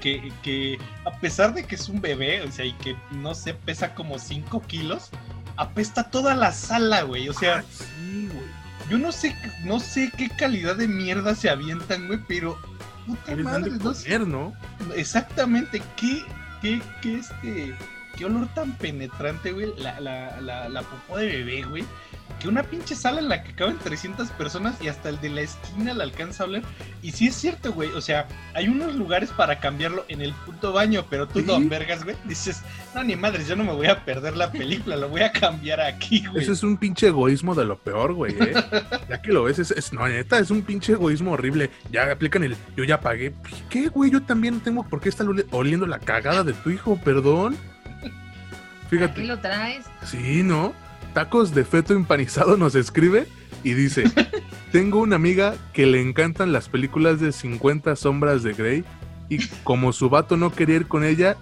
que, 0.00 0.78
a 1.04 1.18
pesar 1.18 1.54
de 1.54 1.64
que 1.64 1.74
es 1.74 1.88
un 1.88 2.00
bebé, 2.00 2.42
o 2.42 2.50
sea, 2.50 2.64
y 2.64 2.72
que 2.74 2.96
no 3.10 3.34
sé, 3.34 3.54
pesa 3.54 3.94
como 3.94 4.18
5 4.18 4.62
kilos, 4.66 5.10
apesta 5.56 6.10
toda 6.10 6.34
la 6.34 6.52
sala, 6.52 7.02
güey. 7.02 7.28
O 7.28 7.32
sea, 7.32 7.62
sí, 7.62 8.28
güey 8.32 8.58
yo 8.88 8.98
no 8.98 9.12
sé, 9.12 9.36
no 9.64 9.80
sé 9.80 10.10
qué 10.16 10.28
calidad 10.28 10.76
de 10.76 10.88
mierda 10.88 11.34
se 11.34 11.50
avientan, 11.50 12.06
güey, 12.06 12.20
pero 12.26 12.58
puta 13.06 13.36
madre, 13.36 13.72
no, 13.72 13.94
sé. 13.94 14.18
¿no? 14.20 14.54
Exactamente, 14.94 15.82
qué, 15.96 16.24
qué, 16.62 16.80
qué 17.02 17.18
este, 17.18 17.74
qué 18.16 18.24
olor 18.24 18.48
tan 18.54 18.72
penetrante, 18.72 19.52
güey, 19.52 19.74
la, 19.78 20.00
la, 20.00 20.40
la, 20.40 20.68
la 20.68 20.82
popó 20.82 21.18
de 21.18 21.26
bebé, 21.26 21.62
güey 21.62 21.84
que 22.40 22.48
una 22.48 22.62
pinche 22.62 22.94
sala 22.94 23.20
en 23.20 23.28
la 23.28 23.42
que 23.42 23.52
caben 23.52 23.78
300 23.78 24.28
personas 24.30 24.80
y 24.80 24.88
hasta 24.88 25.08
el 25.08 25.20
de 25.20 25.30
la 25.30 25.40
esquina 25.40 25.92
la 25.94 26.04
alcanza 26.04 26.42
a 26.42 26.46
hablar. 26.46 26.62
Y 27.02 27.12
sí 27.12 27.26
es 27.26 27.34
cierto, 27.34 27.72
güey. 27.72 27.90
O 27.90 28.00
sea, 28.00 28.28
hay 28.54 28.68
unos 28.68 28.94
lugares 28.94 29.30
para 29.30 29.58
cambiarlo 29.58 30.04
en 30.08 30.20
el 30.20 30.32
puto 30.46 30.72
baño, 30.72 31.04
pero 31.10 31.26
tú, 31.26 31.42
don 31.42 31.68
Vergas, 31.68 32.04
güey, 32.04 32.16
dices, 32.24 32.62
no, 32.94 33.02
ni 33.02 33.16
madres, 33.16 33.48
yo 33.48 33.56
no 33.56 33.64
me 33.64 33.72
voy 33.72 33.88
a 33.88 34.04
perder 34.04 34.36
la 34.36 34.52
película, 34.52 34.96
lo 34.96 35.08
voy 35.08 35.22
a 35.22 35.32
cambiar 35.32 35.80
aquí, 35.80 36.24
güey. 36.26 36.42
Ese 36.42 36.52
es 36.52 36.62
un 36.62 36.76
pinche 36.76 37.08
egoísmo 37.08 37.54
de 37.54 37.64
lo 37.64 37.78
peor, 37.78 38.12
güey, 38.12 38.34
¿eh? 38.38 38.54
ya 39.08 39.20
que 39.20 39.32
lo 39.32 39.44
ves, 39.44 39.58
es, 39.58 39.92
no, 39.92 40.06
neta, 40.06 40.38
es 40.38 40.50
un 40.50 40.62
pinche 40.62 40.92
egoísmo 40.92 41.32
horrible. 41.32 41.70
Ya 41.90 42.10
aplican 42.10 42.44
el, 42.44 42.56
yo 42.76 42.84
ya 42.84 43.00
pagué. 43.00 43.34
¿Qué, 43.68 43.88
güey? 43.88 44.10
Yo 44.10 44.22
también 44.22 44.60
tengo 44.60 44.84
por 44.88 45.00
qué 45.00 45.08
estar 45.08 45.26
oliendo 45.50 45.86
la 45.86 45.98
cagada 45.98 46.44
de 46.44 46.52
tu 46.52 46.70
hijo, 46.70 46.98
perdón. 47.04 47.56
Fíjate. 48.90 49.20
¿Aquí 49.20 49.26
lo 49.26 49.38
traes? 49.38 49.84
Sí, 50.04 50.42
¿no? 50.42 50.72
Tacos 51.14 51.54
de 51.54 51.64
feto 51.64 51.94
empanizado 51.94 52.56
nos 52.56 52.74
escribe 52.74 53.26
y 53.64 53.74
dice, 53.74 54.04
tengo 54.72 55.00
una 55.00 55.16
amiga 55.16 55.56
que 55.72 55.86
le 55.86 56.00
encantan 56.00 56.52
las 56.52 56.68
películas 56.68 57.20
de 57.20 57.32
50 57.32 57.96
sombras 57.96 58.42
de 58.42 58.52
Grey 58.52 58.84
y 59.28 59.46
como 59.64 59.92
su 59.92 60.08
vato 60.08 60.36
no 60.36 60.52
quería 60.52 60.76
ir 60.76 60.86
con 60.86 61.04
ella, 61.04 61.36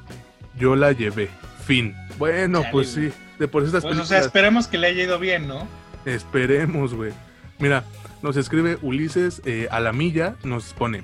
yo 0.59 0.77
la 0.77 0.93
llevé. 0.93 1.29
Fin. 1.67 1.95
Bueno, 2.19 2.63
pues 2.73 2.89
sí, 2.89 3.11
de 3.39 3.49
por 3.49 3.65
estas 3.65 3.83
pues, 3.83 3.99
O 3.99 4.05
sea, 4.05 4.21
esperemos 4.21 4.69
que 4.69 4.79
le 4.79 4.87
haya 4.87 5.03
ido 5.03 5.19
bien, 5.19 5.49
¿no? 5.49 5.67
Esperemos, 6.05 6.95
güey. 6.95 7.13
Mira, 7.59 7.85
nos 8.23 8.37
escribe 8.37 8.79
Ulises 8.83 9.43
eh, 9.45 9.69
a 9.71 9.81
la 9.81 9.93
milla, 9.93 10.37
nos 10.45 10.73
pone, 10.73 11.03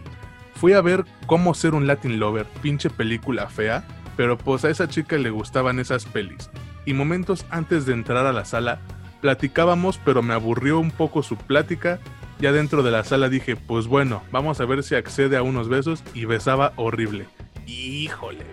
fui 0.55 0.73
a 0.73 0.81
ver 0.81 1.05
cómo 1.27 1.55
ser 1.55 1.75
un 1.75 1.87
Latin 1.87 2.21
Lover, 2.21 2.47
pinche 2.63 2.89
película 2.89 3.49
fea, 3.49 3.85
pero 4.17 4.39
pues 4.39 4.65
a 4.65 4.71
esa 4.71 4.89
chica 4.89 5.17
le 5.17 5.31
gustaban 5.31 5.79
esas 5.79 6.05
pelis 6.05 6.51
y 6.85 6.95
momentos 6.95 7.47
antes 7.51 7.87
de 7.87 7.93
entrar 7.93 8.27
a 8.27 8.33
la 8.33 8.45
sala 8.45 8.81
platicábamos, 9.23 9.99
pero 10.05 10.21
me 10.21 10.35
aburrió 10.35 10.79
un 10.79 10.91
poco 10.91 11.23
su 11.23 11.37
plática. 11.37 11.99
Ya 12.41 12.53
dentro 12.53 12.83
de 12.83 12.91
la 12.91 13.05
sala 13.05 13.29
dije, 13.29 13.57
pues 13.57 13.87
bueno, 13.87 14.23
vamos 14.33 14.61
a 14.61 14.65
ver 14.65 14.83
si 14.83 14.97
accede 14.97 15.37
a 15.37 15.43
unos 15.43 15.69
besos 15.69 16.03
y 16.13 16.25
besaba 16.25 16.73
horrible. 16.77 17.27
Híjole, 17.67 18.45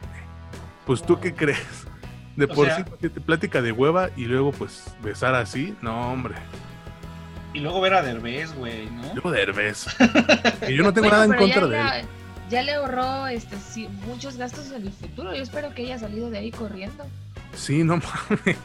pues 0.85 1.01
tú 1.01 1.19
qué 1.19 1.33
crees? 1.33 1.87
De 2.35 2.47
por 2.47 2.69
sí, 2.69 2.83
plática 3.09 3.61
de 3.61 3.71
hueva 3.71 4.11
y 4.15 4.25
luego 4.25 4.51
pues 4.51 4.93
besar 5.03 5.35
así, 5.35 5.75
no 5.81 6.11
hombre. 6.11 6.35
Y 7.53 7.59
luego 7.59 7.81
ver 7.81 7.95
a 7.95 8.01
Derbez, 8.03 8.53
güey, 8.53 8.85
¿no? 8.91 9.11
Luego 9.13 9.31
Derbez. 9.31 9.87
y 10.69 10.75
yo 10.75 10.83
no 10.83 10.93
tengo 10.93 11.09
nada 11.09 11.25
en 11.25 11.33
contra 11.33 11.67
de 11.67 11.79
él. 11.79 12.05
Ya 12.49 12.63
le 12.63 12.73
ahorró 12.73 13.27
este, 13.27 13.57
muchos 14.07 14.37
gastos 14.37 14.71
en 14.71 14.83
el 14.83 14.91
futuro. 14.91 15.35
Yo 15.35 15.41
espero 15.41 15.73
que 15.73 15.83
haya 15.83 15.99
salido 15.99 16.29
de 16.29 16.37
ahí 16.37 16.51
corriendo. 16.51 17.05
Sí, 17.53 17.83
no 17.83 17.97
mames. 18.29 18.57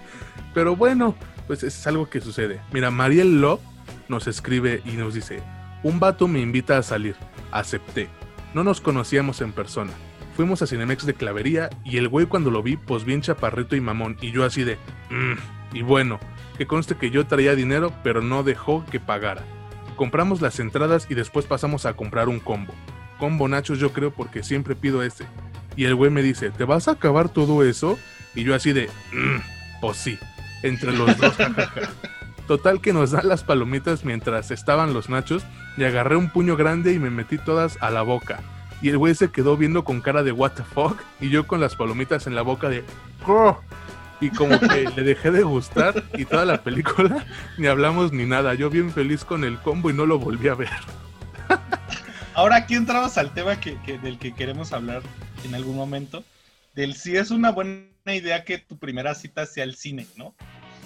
Pero 0.53 0.77
bueno, 0.77 1.15
pues 1.47 1.63
es 1.63 1.87
algo 1.87 2.09
que 2.09 2.21
sucede. 2.21 2.61
Mira, 2.73 2.91
Mariel 2.91 3.41
Love 3.41 3.61
nos 4.09 4.27
escribe 4.27 4.83
y 4.85 4.93
nos 4.93 5.15
dice, 5.15 5.43
un 5.83 6.01
vato 6.01 6.29
me 6.29 6.41
invita 6.41 6.79
a 6.79 6.83
salir. 6.83 7.17
Acepté. 7.51 8.09
No 8.55 8.65
nos 8.65 8.81
conocíamos 8.81 9.41
en 9.41 9.53
persona. 9.53 9.93
Fuimos 10.37 10.63
a 10.63 10.67
Cinemex 10.67 11.07
de 11.07 11.15
Clavería 11.15 11.71
y 11.85 11.99
el 11.99 12.09
güey 12.09 12.27
cuando 12.27 12.51
lo 12.51 12.63
vi, 12.63 12.77
pues 12.77 13.05
bien 13.05 13.21
chaparrito 13.21 13.77
y 13.77 13.81
mamón. 13.81 14.17
Y 14.21 14.33
yo 14.33 14.45
así 14.45 14.65
de, 14.65 14.79
mmm. 15.11 15.77
y 15.77 15.83
bueno, 15.83 16.19
que 16.59 16.67
conste 16.67 16.97
que 16.97 17.11
yo 17.11 17.27
traía 17.27 17.55
dinero, 17.55 17.93
pero 18.03 18.21
no 18.21 18.43
dejó 18.43 18.85
que 18.87 19.01
pagara. 19.01 19.43
Compramos 19.97 20.41
las 20.41 20.59
entradas 20.59 21.07
y 21.09 21.15
después 21.15 21.47
pasamos 21.47 21.87
a 21.87 21.95
comprar 21.95 22.29
un 22.29 22.41
combo. 22.41 22.75
Combo 23.19 23.49
nachos 23.49 23.79
yo 23.79 23.93
creo 23.93 24.11
porque 24.11 24.43
siempre 24.43 24.75
pido 24.75 25.03
ese. 25.03 25.27
Y 25.77 25.85
el 25.85 25.95
güey 25.95 26.11
me 26.11 26.23
dice, 26.23 26.51
¿te 26.51 26.65
vas 26.65 26.89
a 26.89 26.93
acabar 26.93 27.29
todo 27.29 27.65
eso? 27.65 27.99
Y 28.35 28.45
yo 28.45 28.55
así 28.55 28.73
de, 28.73 28.89
mm, 29.13 29.81
pues 29.81 29.97
sí, 29.97 30.19
entre 30.63 30.93
los 30.93 31.17
dos. 31.19 31.35
Total 32.47 32.81
que 32.81 32.93
nos 32.93 33.13
dan 33.13 33.29
las 33.29 33.43
palomitas 33.43 34.05
mientras 34.05 34.51
estaban 34.51 34.93
los 34.93 35.09
nachos 35.09 35.45
y 35.77 35.85
agarré 35.85 36.17
un 36.17 36.31
puño 36.31 36.57
grande 36.57 36.93
y 36.93 36.99
me 36.99 37.11
metí 37.11 37.39
todas 37.39 37.79
a 37.81 37.91
la 37.91 38.03
boca. 38.03 38.41
Y 38.83 38.91
el 38.91 38.99
güey 38.99 39.15
se 39.15 39.31
quedó 39.31 39.57
viendo 39.57 39.85
con 39.85 40.01
cara 40.01 40.23
de 40.23 40.33
what 40.33 40.53
the 40.53 40.63
fuck 40.63 41.01
y 41.21 41.31
yo 41.31 41.47
con 41.47 41.61
las 41.61 41.75
palomitas 41.75 42.27
en 42.27 42.35
la 42.35 42.43
boca 42.43 42.69
de 42.69 42.85
¡Oh! 43.27 43.59
y 44.21 44.31
como 44.31 44.59
que 44.61 44.91
le 44.95 45.03
dejé 45.03 45.31
de 45.31 45.43
gustar 45.43 46.05
y 46.15 46.25
toda 46.25 46.45
la 46.45 46.63
película 46.63 47.25
ni 47.59 47.67
hablamos 47.67 48.13
ni 48.13 48.27
nada. 48.27 48.55
Yo 48.55 48.71
bien 48.71 48.91
feliz 48.91 49.25
con 49.25 49.45
el 49.45 49.59
combo 49.59 49.91
y 49.91 49.95
no 49.95 50.07
lo 50.07 50.19
volví 50.19 50.49
a 50.49 50.55
ver. 50.55 50.71
Ahora 52.35 52.57
aquí 52.57 52.75
entramos 52.75 53.17
al 53.17 53.33
tema 53.33 53.61
que, 53.61 53.77
del 53.99 54.19
que 54.19 54.33
queremos 54.33 54.73
hablar 54.73 55.03
en 55.45 55.55
algún 55.55 55.77
momento, 55.77 56.25
del 56.75 56.95
si 56.95 57.17
es 57.17 57.31
una 57.31 57.53
buena 57.53 57.87
idea 58.07 58.45
que 58.45 58.59
tu 58.59 58.77
primera 58.77 59.15
cita 59.15 59.47
sea 59.47 59.63
el 59.63 59.77
cine, 59.77 60.07
¿no? 60.17 60.35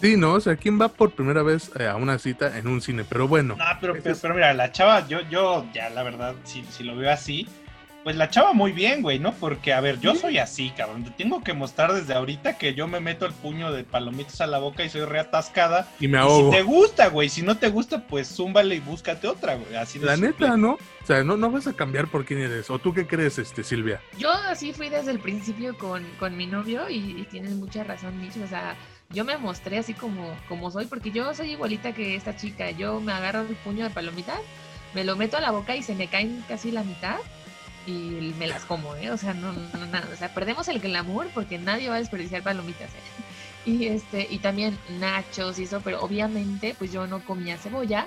Sí, 0.02 0.16
no, 0.16 0.34
o 0.34 0.40
sea, 0.40 0.56
¿quién 0.56 0.78
va 0.80 0.88
por 0.88 1.12
primera 1.12 1.42
vez 1.42 1.70
eh, 1.80 1.86
a 1.86 1.96
una 1.96 2.18
cita 2.18 2.58
en 2.58 2.68
un 2.68 2.82
cine? 2.82 3.04
Pero 3.08 3.26
bueno. 3.26 3.56
No, 3.56 3.64
pero, 3.80 3.96
pero, 4.02 4.34
mira, 4.34 4.52
la 4.52 4.70
chava, 4.72 5.08
yo, 5.08 5.22
yo, 5.30 5.66
ya 5.72 5.88
la 5.88 6.02
verdad, 6.02 6.34
si, 6.44 6.62
si 6.70 6.84
lo 6.84 6.94
veo 6.96 7.10
así, 7.10 7.48
pues 8.08 8.16
la 8.16 8.30
chava 8.30 8.54
muy 8.54 8.72
bien, 8.72 9.02
güey, 9.02 9.18
¿no? 9.18 9.34
Porque, 9.34 9.74
a 9.74 9.82
ver, 9.82 10.00
yo 10.00 10.14
soy 10.14 10.38
así, 10.38 10.70
cabrón. 10.70 11.04
Te 11.04 11.10
tengo 11.10 11.44
que 11.44 11.52
mostrar 11.52 11.92
desde 11.92 12.14
ahorita 12.14 12.56
que 12.56 12.72
yo 12.72 12.88
me 12.88 13.00
meto 13.00 13.26
el 13.26 13.34
puño 13.34 13.70
de 13.70 13.84
palomitas 13.84 14.40
a 14.40 14.46
la 14.46 14.56
boca 14.56 14.82
y 14.82 14.88
soy 14.88 15.02
reatascada. 15.02 15.86
Y 16.00 16.08
me 16.08 16.16
ahogo. 16.16 16.50
si 16.50 16.56
te 16.56 16.62
gusta, 16.62 17.08
güey. 17.08 17.28
Si 17.28 17.42
no 17.42 17.58
te 17.58 17.68
gusta, 17.68 18.06
pues 18.06 18.34
zúmbale 18.34 18.76
y 18.76 18.80
búscate 18.80 19.28
otra, 19.28 19.56
güey. 19.56 19.76
Así 19.76 19.98
de 19.98 20.06
La 20.06 20.16
neta, 20.16 20.56
¿no? 20.56 20.78
O 21.02 21.06
sea, 21.06 21.22
no, 21.22 21.36
no 21.36 21.50
vas 21.50 21.66
a 21.66 21.74
cambiar 21.74 22.08
por 22.08 22.24
quién 22.24 22.40
eres. 22.40 22.70
¿O 22.70 22.78
tú 22.78 22.94
qué 22.94 23.06
crees, 23.06 23.38
este, 23.38 23.62
Silvia? 23.62 24.00
Yo 24.16 24.32
así 24.32 24.72
fui 24.72 24.88
desde 24.88 25.10
el 25.10 25.18
principio 25.18 25.76
con, 25.76 26.02
con 26.18 26.34
mi 26.34 26.46
novio 26.46 26.88
y, 26.88 27.26
tienes 27.30 27.52
mucha 27.56 27.84
razón, 27.84 28.18
Mitch. 28.18 28.38
O 28.42 28.48
sea, 28.48 28.74
yo 29.10 29.26
me 29.26 29.36
mostré 29.36 29.76
así 29.76 29.92
como, 29.92 30.34
como 30.48 30.70
soy, 30.70 30.86
porque 30.86 31.10
yo 31.10 31.34
soy 31.34 31.50
igualita 31.50 31.92
que 31.92 32.14
esta 32.14 32.34
chica. 32.34 32.70
Yo 32.70 33.02
me 33.02 33.12
agarro 33.12 33.42
el 33.42 33.54
puño 33.56 33.84
de 33.84 33.90
palomitas, 33.90 34.40
me 34.94 35.04
lo 35.04 35.14
meto 35.14 35.36
a 35.36 35.42
la 35.42 35.50
boca 35.50 35.76
y 35.76 35.82
se 35.82 35.94
me 35.94 36.06
caen 36.06 36.42
casi 36.48 36.70
la 36.70 36.82
mitad 36.82 37.18
y 37.88 38.34
me 38.38 38.46
las 38.46 38.64
como, 38.64 38.94
¿eh? 38.96 39.10
O 39.10 39.16
sea, 39.16 39.32
no, 39.32 39.52
no, 39.52 39.86
nada. 39.86 40.06
O 40.12 40.16
sea, 40.16 40.28
perdemos 40.28 40.68
el 40.68 40.78
glamour 40.78 41.28
porque 41.32 41.58
nadie 41.58 41.88
va 41.88 41.96
a 41.96 41.98
desperdiciar 41.98 42.42
palomitas, 42.42 42.90
¿eh? 42.90 43.70
Y, 43.70 43.86
este, 43.86 44.26
y 44.30 44.38
también 44.38 44.78
nachos 44.98 45.58
y 45.58 45.64
eso, 45.64 45.80
pero 45.82 46.00
obviamente 46.02 46.74
pues 46.78 46.92
yo 46.92 47.06
no 47.06 47.22
comía 47.24 47.58
cebolla 47.58 48.06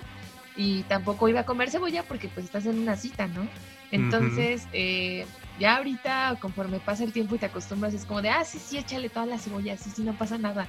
y 0.56 0.84
tampoco 0.84 1.30
iba 1.30 1.42
a 1.42 1.46
comer 1.46 1.70
cebolla 1.70 2.04
porque 2.04 2.30
pues 2.30 2.46
estás 2.46 2.66
en 2.66 2.80
una 2.80 2.96
cita, 2.96 3.28
¿no? 3.28 3.48
Entonces, 3.92 4.68
eh, 4.72 5.26
ya 5.60 5.78
ahorita 5.78 6.38
conforme 6.40 6.80
pasa 6.80 7.04
el 7.04 7.12
tiempo 7.12 7.36
y 7.36 7.40
te 7.40 7.48
acostumbras, 7.48 7.94
es 7.94 8.06
como 8.06 8.22
de, 8.22 8.30
ah, 8.30 8.46
sí, 8.46 8.58
sí, 8.58 8.78
échale 8.78 9.10
toda 9.10 9.26
la 9.26 9.38
cebolla, 9.38 9.78
sí, 9.78 9.92
sí, 9.94 10.04
no 10.04 10.14
pasa 10.14 10.38
nada. 10.38 10.66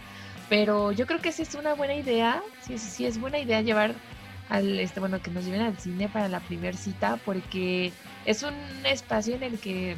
Pero 0.48 0.92
yo 0.92 1.06
creo 1.06 1.20
que 1.20 1.32
sí 1.32 1.42
es 1.42 1.54
una 1.54 1.74
buena 1.74 1.94
idea, 1.94 2.42
sí, 2.66 2.76
sí, 2.78 2.90
sí 2.90 3.06
es 3.06 3.20
buena 3.20 3.38
idea 3.38 3.62
llevar 3.62 3.94
al, 4.48 4.80
este, 4.80 5.00
bueno, 5.00 5.22
que 5.22 5.30
nos 5.30 5.44
lleven 5.44 5.62
al 5.62 5.78
cine 5.78 6.08
para 6.08 6.28
la 6.28 6.40
primera 6.40 6.76
cita 6.76 7.18
porque 7.24 7.92
es 8.24 8.42
un 8.42 8.54
espacio 8.84 9.34
en 9.34 9.42
el 9.42 9.58
que 9.58 9.96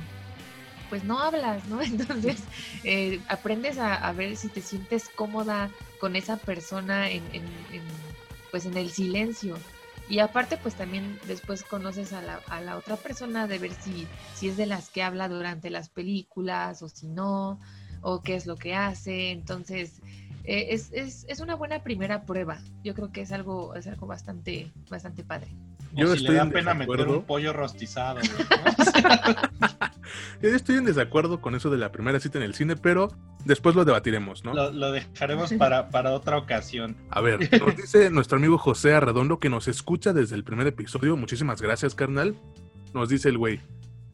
pues 0.89 1.05
no 1.05 1.19
hablas, 1.19 1.67
¿no? 1.67 1.83
Entonces 1.83 2.43
eh, 2.85 3.21
aprendes 3.29 3.79
a, 3.79 4.13
ver 4.13 4.37
si 4.37 4.49
te 4.49 4.61
sientes 4.61 5.09
cómoda 5.09 5.71
con 5.99 6.17
esa 6.17 6.37
persona 6.37 7.11
en, 7.11 7.23
pues 8.51 8.67
en 8.67 8.77
el 8.77 8.91
silencio. 8.91 9.57
Y 10.09 10.19
aparte, 10.19 10.59
pues 10.59 10.75
también 10.75 11.19
después 11.27 11.63
conoces 11.63 12.13
a 12.13 12.21
la, 12.21 12.41
a 12.49 12.61
la, 12.61 12.77
otra 12.77 12.97
persona 12.97 13.47
de 13.47 13.59
ver 13.59 13.73
si, 13.73 14.07
si 14.35 14.49
es 14.49 14.57
de 14.59 14.67
las 14.67 14.91
que 14.91 15.03
habla 15.03 15.29
durante 15.29 15.71
las 15.71 15.89
películas 15.89 16.83
o 16.83 16.89
si 16.91 17.07
no, 17.07 17.59
o 18.03 18.23
qué 18.23 18.35
es 18.35 18.47
lo 18.47 18.57
que 18.57 18.75
hace. 18.75 19.31
Entonces, 19.31 20.03
eh, 20.45 20.67
es, 20.71 20.93
es, 20.93 21.25
es, 21.27 21.41
una 21.41 21.55
buena 21.55 21.83
primera 21.83 22.27
prueba. 22.27 22.61
Yo 22.83 22.95
creo 22.95 23.11
que 23.13 23.23
es 23.23 23.33
algo, 23.33 23.75
es 23.75 23.87
algo 23.87 24.07
bastante, 24.07 24.71
bastante 24.91 25.25
padre. 25.25 25.49
Yo 25.95 26.13
estoy 26.13 26.37
en 26.37 26.51
pena 26.51 26.75
meter 26.75 27.09
un 27.09 27.25
pollo 27.25 27.53
rostizado. 27.53 28.21
Yo 30.43 30.49
estoy 30.51 30.77
en 30.77 30.85
desacuerdo 30.85 31.41
con 31.41 31.55
eso 31.55 31.71
de 31.71 31.79
la 31.79 31.93
primera 31.93 32.21
cita 32.21 32.39
en 32.39 32.45
el 32.45 32.55
cine, 32.55 32.77
pero 32.77 33.11
después 33.45 33.75
lo 33.75 33.85
debatiremos, 33.85 34.45
¿no? 34.45 34.55
Lo, 34.55 34.93
dejaremos 34.93 35.53
para, 35.55 35.91
para, 35.91 36.13
otra 36.13 36.37
ocasión. 36.37 36.97
A 37.11 37.21
ver, 37.21 37.51
nos 37.61 37.77
dice 37.77 38.11
nuestro 38.11 38.39
amigo 38.39 38.59
José 38.59 38.95
Arredondo 38.95 39.39
que 39.39 39.49
nos 39.49 39.69
escucha 39.69 40.13
desde 40.13 40.37
el 40.37 40.45
primer 40.45 40.67
episodio. 40.67 41.17
Muchísimas 41.17 41.63
gracias, 41.63 41.95
carnal. 41.95 42.35
Nos 42.93 43.09
dice 43.09 43.29
el 43.29 43.39
güey. 43.39 43.61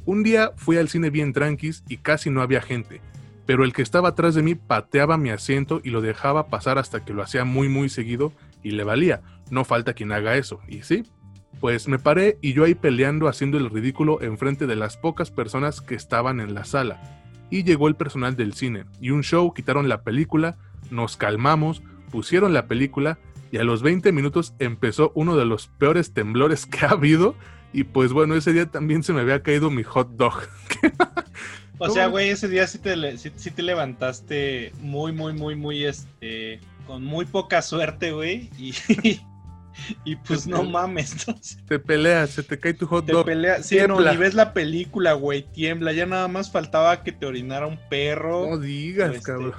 Un 0.05 0.22
día 0.22 0.53
fui 0.57 0.76
al 0.76 0.89
cine 0.89 1.11
bien 1.11 1.33
tranquis 1.33 1.85
y 1.89 1.99
casi 1.99 2.31
no 2.31 2.43
había 2.43 2.62
gente 2.62 3.01
pero 3.51 3.64
el 3.64 3.72
que 3.72 3.83
estaba 3.83 4.11
atrás 4.11 4.37
de 4.37 4.45
mí 4.45 4.55
pateaba 4.55 5.16
mi 5.16 5.31
asiento 5.31 5.81
y 5.83 5.91
lo 5.91 6.01
dejaba 6.01 6.47
pasar 6.47 6.78
hasta 6.78 7.05
que 7.05 7.12
lo 7.12 7.20
hacía 7.20 7.45
muy 7.45 7.68
muy 7.68 7.89
seguido 7.89 8.33
y 8.62 8.70
le 8.70 8.85
valía. 8.85 9.22
No 9.51 9.64
falta 9.64 9.93
quien 9.93 10.12
haga 10.12 10.37
eso. 10.37 10.61
Y 10.68 10.83
sí, 10.83 11.03
pues 11.61 11.88
me 11.88 11.98
paré 11.98 12.38
y 12.40 12.54
yo 12.54 12.64
ahí 12.64 12.74
peleando 12.74 13.28
haciendo 13.28 13.58
el 13.58 13.68
ridículo 13.70 14.22
enfrente 14.22 14.66
de 14.66 14.76
las 14.76 14.96
pocas 14.96 15.30
personas 15.30 15.80
que 15.80 15.94
estaban 15.94 16.40
en 16.40 16.54
la 16.54 16.64
sala. 16.64 17.00
Y 17.50 17.64
llegó 17.64 17.88
el 17.88 17.96
personal 17.96 18.36
del 18.36 18.54
cine 18.54 18.84
y 19.00 19.11
un 19.11 19.22
show 19.22 19.52
quitaron 19.52 19.88
la 19.88 20.02
película, 20.02 20.56
nos 20.90 21.16
calmamos, 21.16 21.82
pusieron 22.11 22.54
la 22.54 22.66
película 22.66 23.18
y 23.52 23.58
a 23.58 23.64
los 23.64 23.82
20 23.82 24.11
minutos 24.12 24.54
empezó 24.58 25.12
uno 25.14 25.36
de 25.36 25.44
los 25.44 25.68
peores 25.68 26.14
temblores 26.14 26.66
que 26.66 26.86
ha 26.86 26.90
habido 26.90 27.34
y 27.72 27.84
pues 27.84 28.12
bueno, 28.12 28.34
ese 28.34 28.52
día 28.52 28.66
también 28.66 29.02
se 29.02 29.12
me 29.12 29.20
había 29.20 29.42
caído 29.42 29.70
mi 29.70 29.82
hot 29.82 30.11
dog. 30.12 30.34
o 31.78 31.90
sea, 31.90 32.06
güey, 32.06 32.30
ese 32.30 32.48
día 32.48 32.66
sí 32.66 32.78
te, 32.78 33.18
sí, 33.18 33.50
te 33.50 33.62
levantaste 33.62 34.72
muy, 34.80 35.12
muy, 35.12 35.32
muy, 35.34 35.54
muy, 35.54 35.84
este, 35.84 36.61
con 36.86 37.04
muy 37.04 37.26
poca 37.26 37.62
suerte, 37.62 38.12
güey, 38.12 38.50
y, 38.58 39.20
y 40.04 40.16
pues 40.16 40.46
no 40.46 40.62
mames. 40.64 41.26
Te 41.66 41.78
peleas, 41.78 42.30
se 42.30 42.42
te 42.42 42.58
cae 42.58 42.74
tu 42.74 42.86
hot 42.86 43.06
dog. 43.06 43.24
Te 43.24 43.32
peleas, 43.32 43.66
sí, 43.66 43.78
no, 43.86 44.00
ni 44.00 44.16
ves 44.16 44.34
la 44.34 44.52
película, 44.52 45.12
güey, 45.14 45.42
tiembla. 45.42 45.92
Ya 45.92 46.06
nada 46.06 46.28
más 46.28 46.50
faltaba 46.50 47.02
que 47.02 47.12
te 47.12 47.26
orinara 47.26 47.66
un 47.66 47.78
perro. 47.88 48.48
No 48.50 48.58
digas, 48.58 49.14
este, 49.14 49.22
cabrón. 49.22 49.54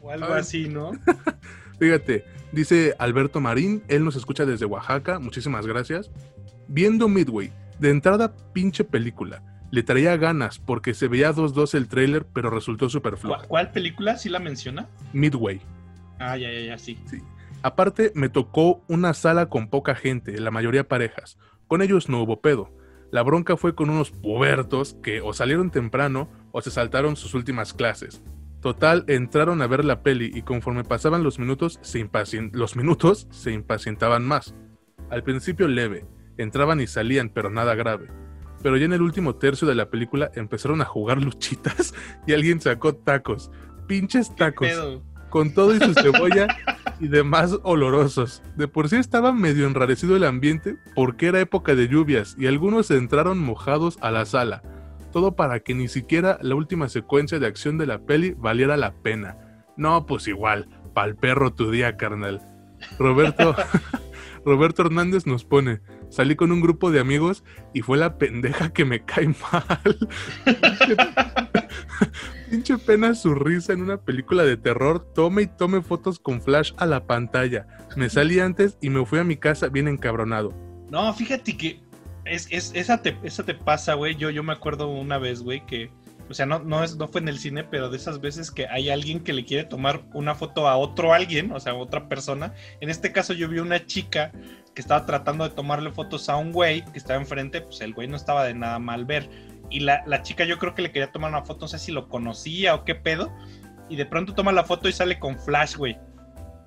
O 0.00 0.10
algo 0.10 0.32
así, 0.34 0.68
¿no? 0.68 0.92
Fíjate, 1.78 2.24
dice 2.52 2.94
Alberto 2.98 3.40
Marín, 3.40 3.82
él 3.88 4.04
nos 4.04 4.16
escucha 4.16 4.46
desde 4.46 4.64
Oaxaca, 4.64 5.18
muchísimas 5.18 5.66
gracias. 5.66 6.10
Viendo 6.68 7.08
Midway, 7.08 7.52
de 7.78 7.90
entrada 7.90 8.34
pinche 8.52 8.84
película. 8.84 9.42
Le 9.70 9.82
traía 9.82 10.16
ganas 10.16 10.58
porque 10.58 10.94
se 10.94 11.08
veía 11.08 11.32
2-2 11.32 11.74
el 11.74 11.88
trailer, 11.88 12.24
pero 12.24 12.50
resultó 12.50 12.88
súper 12.88 13.16
flojo. 13.16 13.42
¿Cuál 13.48 13.72
película? 13.72 14.16
¿Sí 14.16 14.28
la 14.28 14.38
menciona? 14.38 14.88
Midway. 15.12 15.60
Ah, 16.18 16.36
ya, 16.36 16.50
ya, 16.50 16.60
ya, 16.60 16.78
sí. 16.78 16.98
Sí. 17.10 17.20
Aparte, 17.62 18.12
me 18.14 18.28
tocó 18.28 18.82
una 18.88 19.14
sala 19.14 19.48
con 19.48 19.68
poca 19.68 19.94
gente, 19.94 20.38
la 20.40 20.50
mayoría 20.50 20.88
parejas. 20.88 21.38
Con 21.66 21.82
ellos 21.82 22.08
no 22.08 22.22
hubo 22.22 22.40
pedo. 22.40 22.72
La 23.10 23.22
bronca 23.22 23.56
fue 23.56 23.74
con 23.74 23.90
unos 23.90 24.10
pubertos 24.10 24.96
que 25.02 25.20
o 25.20 25.32
salieron 25.32 25.70
temprano 25.70 26.28
o 26.52 26.60
se 26.60 26.70
saltaron 26.70 27.16
sus 27.16 27.34
últimas 27.34 27.72
clases. 27.72 28.22
Total, 28.60 29.04
entraron 29.06 29.62
a 29.62 29.66
ver 29.66 29.84
la 29.84 30.02
peli 30.02 30.30
y 30.34 30.42
conforme 30.42 30.84
pasaban 30.84 31.22
los 31.22 31.38
minutos, 31.38 31.78
se 31.82 32.08
los 32.52 32.76
minutos 32.76 33.28
se 33.30 33.52
impacientaban 33.52 34.24
más. 34.26 34.54
Al 35.10 35.22
principio 35.22 35.68
leve, 35.68 36.04
entraban 36.36 36.80
y 36.80 36.86
salían, 36.86 37.30
pero 37.30 37.50
nada 37.50 37.74
grave. 37.74 38.08
Pero 38.62 38.76
ya 38.76 38.86
en 38.86 38.92
el 38.92 39.02
último 39.02 39.36
tercio 39.36 39.68
de 39.68 39.76
la 39.76 39.90
película 39.90 40.30
empezaron 40.34 40.80
a 40.80 40.84
jugar 40.84 41.22
luchitas 41.22 41.94
y 42.26 42.32
alguien 42.32 42.60
sacó 42.60 42.94
tacos. 42.94 43.50
Pinches 43.86 44.34
tacos 44.34 44.68
con 45.36 45.52
todo 45.52 45.74
y 45.74 45.80
su 45.80 45.92
cebolla 45.92 46.46
y 46.98 47.08
demás 47.08 47.58
olorosos. 47.62 48.42
De 48.56 48.68
por 48.68 48.88
sí 48.88 48.96
estaba 48.96 49.32
medio 49.32 49.66
enrarecido 49.66 50.16
el 50.16 50.24
ambiente 50.24 50.78
porque 50.94 51.26
era 51.26 51.40
época 51.40 51.74
de 51.74 51.88
lluvias 51.88 52.34
y 52.38 52.46
algunos 52.46 52.90
entraron 52.90 53.38
mojados 53.38 53.98
a 54.00 54.10
la 54.10 54.24
sala. 54.24 54.62
Todo 55.12 55.36
para 55.36 55.60
que 55.60 55.74
ni 55.74 55.88
siquiera 55.88 56.38
la 56.40 56.54
última 56.54 56.88
secuencia 56.88 57.38
de 57.38 57.46
acción 57.46 57.76
de 57.76 57.84
la 57.84 57.98
peli 57.98 58.34
valiera 58.38 58.78
la 58.78 58.94
pena. 58.94 59.36
No, 59.76 60.06
pues 60.06 60.26
igual, 60.26 60.70
pa'l 60.94 61.16
perro 61.16 61.52
tu 61.52 61.70
día, 61.70 61.98
carnal. 61.98 62.40
Roberto, 62.98 63.54
Roberto 64.46 64.86
Hernández 64.86 65.26
nos 65.26 65.44
pone, 65.44 65.82
salí 66.16 66.34
con 66.34 66.50
un 66.50 66.62
grupo 66.62 66.90
de 66.90 66.98
amigos 66.98 67.44
y 67.74 67.82
fue 67.82 67.98
la 67.98 68.16
pendeja 68.16 68.72
que 68.72 68.86
me 68.86 69.04
cae 69.04 69.34
mal. 69.52 69.98
Pinche 72.50 72.78
pena 72.78 73.14
su 73.14 73.34
risa 73.34 73.74
en 73.74 73.82
una 73.82 73.98
película 73.98 74.44
de 74.44 74.56
terror. 74.56 75.06
Tome 75.14 75.42
y 75.42 75.46
tome 75.46 75.82
fotos 75.82 76.18
con 76.18 76.40
flash 76.40 76.72
a 76.78 76.86
la 76.86 77.06
pantalla. 77.06 77.66
Me 77.96 78.08
salí 78.08 78.40
antes 78.40 78.78
y 78.80 78.88
me 78.88 79.04
fui 79.04 79.18
a 79.18 79.24
mi 79.24 79.36
casa 79.36 79.68
bien 79.68 79.88
encabronado. 79.88 80.54
No, 80.90 81.12
fíjate 81.12 81.54
que 81.54 81.82
es, 82.24 82.48
esa, 82.50 83.02
te, 83.02 83.18
esa 83.22 83.44
te 83.44 83.54
pasa, 83.54 83.92
güey. 83.92 84.16
Yo, 84.16 84.30
yo 84.30 84.42
me 84.42 84.54
acuerdo 84.54 84.88
una 84.88 85.18
vez, 85.18 85.42
güey, 85.42 85.66
que. 85.66 85.90
O 86.28 86.34
sea, 86.34 86.46
no, 86.46 86.58
no, 86.58 86.82
es, 86.82 86.96
fue 87.10 87.20
en 87.20 87.28
el 87.28 87.38
cine, 87.38 87.64
pero 87.64 87.88
de 87.88 87.96
esas 87.96 88.20
veces 88.20 88.50
que 88.50 88.66
hay 88.66 88.90
alguien 88.90 89.20
que 89.20 89.32
le 89.32 89.44
quiere 89.44 89.64
tomar 89.64 90.02
una 90.12 90.34
foto 90.34 90.68
a 90.68 90.76
otro 90.76 91.14
alguien, 91.14 91.52
o 91.52 91.60
sea, 91.60 91.72
a 91.72 91.76
otra 91.76 92.08
persona. 92.08 92.52
En 92.80 92.90
este 92.90 93.12
caso 93.12 93.32
yo 93.32 93.48
vi 93.48 93.58
una 93.60 93.86
chica 93.86 94.32
que 94.74 94.80
estaba 94.80 95.06
tratando 95.06 95.48
de 95.48 95.54
tomarle 95.54 95.90
fotos 95.92 96.28
a 96.28 96.36
un 96.36 96.52
güey 96.52 96.84
que 96.84 96.98
estaba 96.98 97.20
enfrente, 97.20 97.60
pues 97.60 97.80
el 97.80 97.94
güey 97.94 98.08
no 98.08 98.16
estaba 98.16 98.44
de 98.44 98.54
nada 98.54 98.78
mal 98.78 99.04
ver 99.04 99.28
y 99.70 99.80
la, 99.80 100.22
chica 100.22 100.44
yo 100.44 100.58
creo 100.58 100.74
que 100.74 100.82
le 100.82 100.92
quería 100.92 101.10
tomar 101.10 101.30
una 101.30 101.42
foto, 101.42 101.62
no 101.62 101.68
sé 101.68 101.78
si 101.78 101.92
lo 101.92 102.08
conocía 102.08 102.74
o 102.74 102.84
qué 102.84 102.94
pedo, 102.94 103.32
y 103.88 103.96
de 103.96 104.06
pronto 104.06 104.34
toma 104.34 104.52
la 104.52 104.64
foto 104.64 104.88
y 104.88 104.92
sale 104.92 105.18
con 105.18 105.38
flash, 105.38 105.76
güey. 105.76 105.98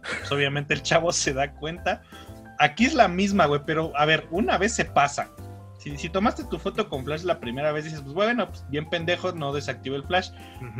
Pues 0.01 0.31
obviamente 0.31 0.73
el 0.73 0.81
chavo 0.81 1.11
se 1.11 1.33
da 1.33 1.53
cuenta. 1.53 2.01
Aquí 2.57 2.85
es 2.85 2.93
la 2.93 3.07
misma, 3.07 3.45
güey, 3.45 3.61
pero 3.65 3.91
a 3.95 4.05
ver, 4.05 4.27
una 4.31 4.57
vez 4.57 4.73
se 4.73 4.85
pasa. 4.85 5.31
Si, 5.79 6.09
tomaste 6.09 6.43
tu 6.43 6.59
foto 6.59 6.89
con 6.89 7.05
flash 7.05 7.23
la 7.23 7.39
primera 7.39 7.71
vez, 7.71 7.85
dices, 7.85 8.01
pues 8.01 8.13
bueno, 8.13 8.49
pues 8.49 8.65
bien 8.69 8.89
pendejo, 8.89 9.31
no 9.31 9.53
desactivo 9.53 9.95
el 9.95 10.03
flash. 10.03 10.29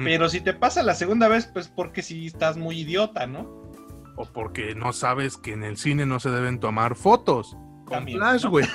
Pero 0.03 0.27
si 0.27 0.41
te 0.41 0.53
pasa 0.53 0.83
la 0.83 0.93
segunda 0.93 1.27
vez, 1.27 1.47
pues 1.47 1.69
porque 1.69 2.01
si 2.01 2.27
estás 2.27 2.57
muy 2.57 2.81
idiota, 2.81 3.25
¿no? 3.25 3.43
O 4.17 4.25
porque 4.25 4.75
no 4.75 4.91
sabes 4.91 5.37
que 5.37 5.53
en 5.53 5.63
el 5.63 5.77
cine 5.77 6.05
no 6.05 6.19
se 6.19 6.29
deben 6.29 6.59
tomar 6.59 6.95
fotos. 6.95 7.55
Con 7.85 8.05
flash, 8.05 8.45
güey. 8.45 8.65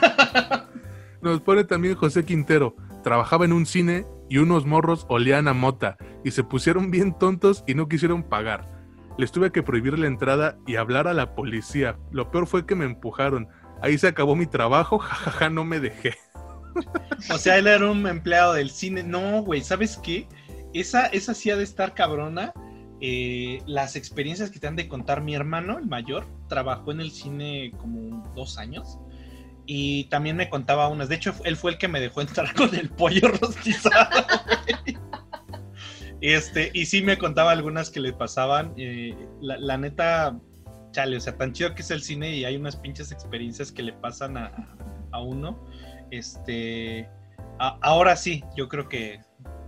Nos 1.21 1.41
pone 1.43 1.65
también 1.65 1.95
José 1.95 2.25
Quintero 2.25 2.75
trabajaba 3.05 3.45
en 3.45 3.53
un 3.53 3.67
cine 3.67 4.07
y 4.29 4.39
unos 4.39 4.67
morros 4.67 5.07
olían 5.09 5.47
a 5.47 5.53
mota 5.53 5.97
y 6.25 6.33
se 6.33 6.43
pusieron 6.43 6.91
bien 6.91 7.17
tontos 7.17 7.63
y 7.69 7.75
no 7.75 7.87
quisieron 7.87 8.25
pagar. 8.25 8.69
Les 9.17 9.31
tuve 9.31 9.53
que 9.53 9.63
prohibir 9.63 9.97
la 9.97 10.09
entrada 10.09 10.59
y 10.67 10.75
hablar 10.75 11.07
a 11.07 11.15
la 11.15 11.37
policía. 11.37 11.97
Lo 12.11 12.33
peor 12.33 12.49
fue 12.49 12.67
que 12.67 12.75
me 12.75 12.85
empujaron. 12.85 13.47
Ahí 13.81 13.99
se 13.99 14.09
acabó 14.09 14.35
mi 14.35 14.47
trabajo, 14.47 14.99
jajaja, 15.01 15.51
no 15.51 15.65
me 15.65 15.81
dejé. 15.81 16.17
O 17.31 17.39
sea, 17.39 17.59
él 17.59 17.67
era 17.67 17.91
un 17.91 18.07
empleado 18.07 18.55
del 18.55 18.71
cine. 18.71 19.03
No, 19.03 19.43
güey, 19.43 19.63
¿sabes 19.63 19.99
qué? 20.03 20.27
Esa, 20.73 21.07
esa 21.07 21.35
sí 21.35 21.51
ha 21.51 21.57
de 21.57 21.65
estar 21.65 21.95
cabrona. 21.95 22.53
Eh, 23.01 23.61
las 23.67 23.97
experiencias 23.97 24.51
que 24.51 24.59
te 24.59 24.67
han 24.67 24.77
de 24.77 24.89
contar 24.89 25.21
mi 25.21 25.35
hermano, 25.35 25.79
el 25.79 25.87
mayor, 25.87 26.27
trabajó 26.49 26.91
en 26.93 27.01
el 27.01 27.11
cine 27.11 27.71
como 27.77 28.23
dos 28.35 28.59
años 28.59 28.99
y 29.67 30.05
también 30.05 30.37
me 30.37 30.51
contaba 30.51 30.89
unas. 30.89 31.09
De 31.09 31.17
hecho, 31.17 31.35
él 31.45 31.57
fue 31.57 31.73
el 31.73 31.79
que 31.79 31.89
me 31.89 32.01
dejó 32.01 32.21
entrar 32.21 32.55
con 32.57 32.75
el 32.75 32.91
pollo 32.91 33.29
rostizado. 33.29 34.25
este, 36.21 36.71
y 36.75 36.87
sí 36.87 37.03
me 37.03 37.19
contaba 37.19 37.53
algunas 37.53 37.91
que 37.91 38.01
le 38.01 38.13
pasaban. 38.13 38.75
Eh, 38.77 39.17
la, 39.41 39.79
neta, 39.79 40.39
chale, 40.95 41.17
o 41.17 41.21
sea, 41.21 41.37
tan 41.37 41.53
chido 41.53 41.75
que 41.75 41.83
es 41.83 41.91
el 41.91 42.01
cine 42.03 42.35
y 42.35 42.45
hay 42.45 42.57
unas 42.57 42.77
pinches 42.77 43.13
experiencias 43.13 43.73
que 43.73 43.83
le 43.83 43.93
pasan 43.93 44.37
a, 44.37 44.51
uno. 45.21 45.63
Este, 46.11 47.09
ahora 47.59 48.17
sí, 48.17 48.43
yo 48.57 48.69
creo 48.69 48.89
que 48.89 49.21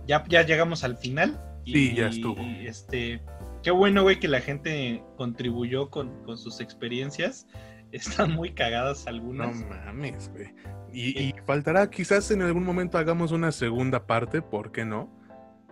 ya, 0.07 0.23
ya 0.27 0.41
llegamos 0.41 0.83
al 0.83 0.97
final. 0.97 1.39
Y, 1.63 1.73
sí, 1.73 1.95
ya 1.95 2.07
estuvo. 2.07 2.41
este, 2.41 3.21
qué 3.61 3.71
bueno, 3.71 4.03
güey, 4.03 4.19
que 4.19 4.27
la 4.27 4.41
gente 4.41 5.03
contribuyó 5.17 5.89
con, 5.89 6.23
con 6.23 6.37
sus 6.37 6.59
experiencias 6.59 7.47
están 7.91 8.31
muy 8.33 8.51
cagadas 8.53 9.07
algunas. 9.07 9.59
No 9.61 9.67
mames, 9.67 10.29
güey. 10.31 10.53
Y, 10.93 11.33
faltará, 11.45 11.89
quizás 11.89 12.31
en 12.31 12.41
algún 12.41 12.63
momento 12.63 12.97
hagamos 12.97 13.31
una 13.31 13.51
segunda 13.51 14.07
parte, 14.07 14.41
¿por 14.41 14.71
qué 14.71 14.85
no? 14.85 15.09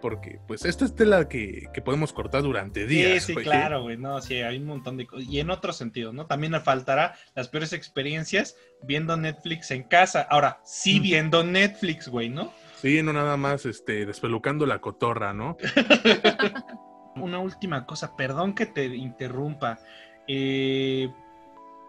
Porque, 0.06 0.40
pues, 0.46 0.66
esta 0.66 0.86
es 0.86 0.94
tela 0.94 1.28
que, 1.28 1.64
que 1.74 1.82
podemos 1.82 2.14
cortar 2.14 2.44
durante 2.44 2.86
días. 2.86 3.24
Sí, 3.24 3.34
sí, 3.34 3.42
claro, 3.42 3.82
güey. 3.82 3.98
No, 3.98 4.22
sí, 4.22 4.36
hay 4.36 4.60
un 4.60 4.66
montón 4.66 4.98
de 4.98 5.08
cosas. 5.08 5.28
Y 5.28 5.40
en 5.40 5.50
otro 5.50 5.74
sentido, 5.74 6.14
¿no? 6.14 6.28
También 6.28 6.52
me 6.52 6.60
faltará 6.60 7.16
las 7.34 7.48
peores 7.48 7.74
experiencias 7.74 8.56
viendo 8.84 9.18
Netflix 9.18 9.72
en 9.72 9.82
casa. 9.82 10.22
Ahora, 10.30 10.60
sí 10.64 11.00
viendo 11.00 11.44
Netflix, 11.44 12.08
güey, 12.08 12.30
¿no? 12.30 12.54
Sí, 12.76 13.02
no 13.02 13.14
nada 13.14 13.36
más, 13.36 13.66
este, 13.66 14.06
despelucando 14.06 14.68
la 14.68 14.80
cotorra, 14.80 15.34
¿no? 15.34 15.58
una 17.16 17.40
última 17.40 17.88
cosa, 17.88 18.16
perdón 18.16 18.54
que 18.54 18.68
te 18.68 18.86
interrumpa. 18.86 19.80
Eh, 20.28 21.10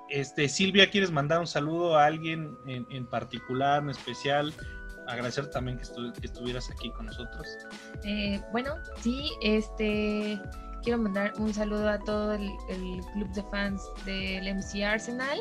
este, 0.09 0.49
Silvia, 0.49 0.89
¿quieres 0.89 1.11
mandar 1.11 1.41
un 1.41 1.47
saludo 1.47 1.99
a 1.99 2.07
alguien 2.07 2.57
en, 2.67 3.07
particular, 3.09 3.83
en 3.83 3.91
especial? 3.91 4.55
Agradecer 5.07 5.49
también 5.51 5.79
que, 5.79 5.85
estuvieras 6.27 6.71
aquí 6.71 6.91
con 6.93 7.07
nosotros. 7.07 7.47
Eh, 8.05 8.41
bueno, 8.53 8.75
sí, 9.01 9.31
este, 9.43 10.41
quiero 10.83 10.99
mandar 10.99 11.33
un 11.39 11.53
saludo 11.53 11.89
a 11.89 11.99
todo 11.99 12.35
el, 12.35 12.51
club 13.13 13.29
de 13.33 13.43
fans 13.45 13.83
del 14.05 14.55
MC 14.55 14.85
Arsenal. 14.85 15.39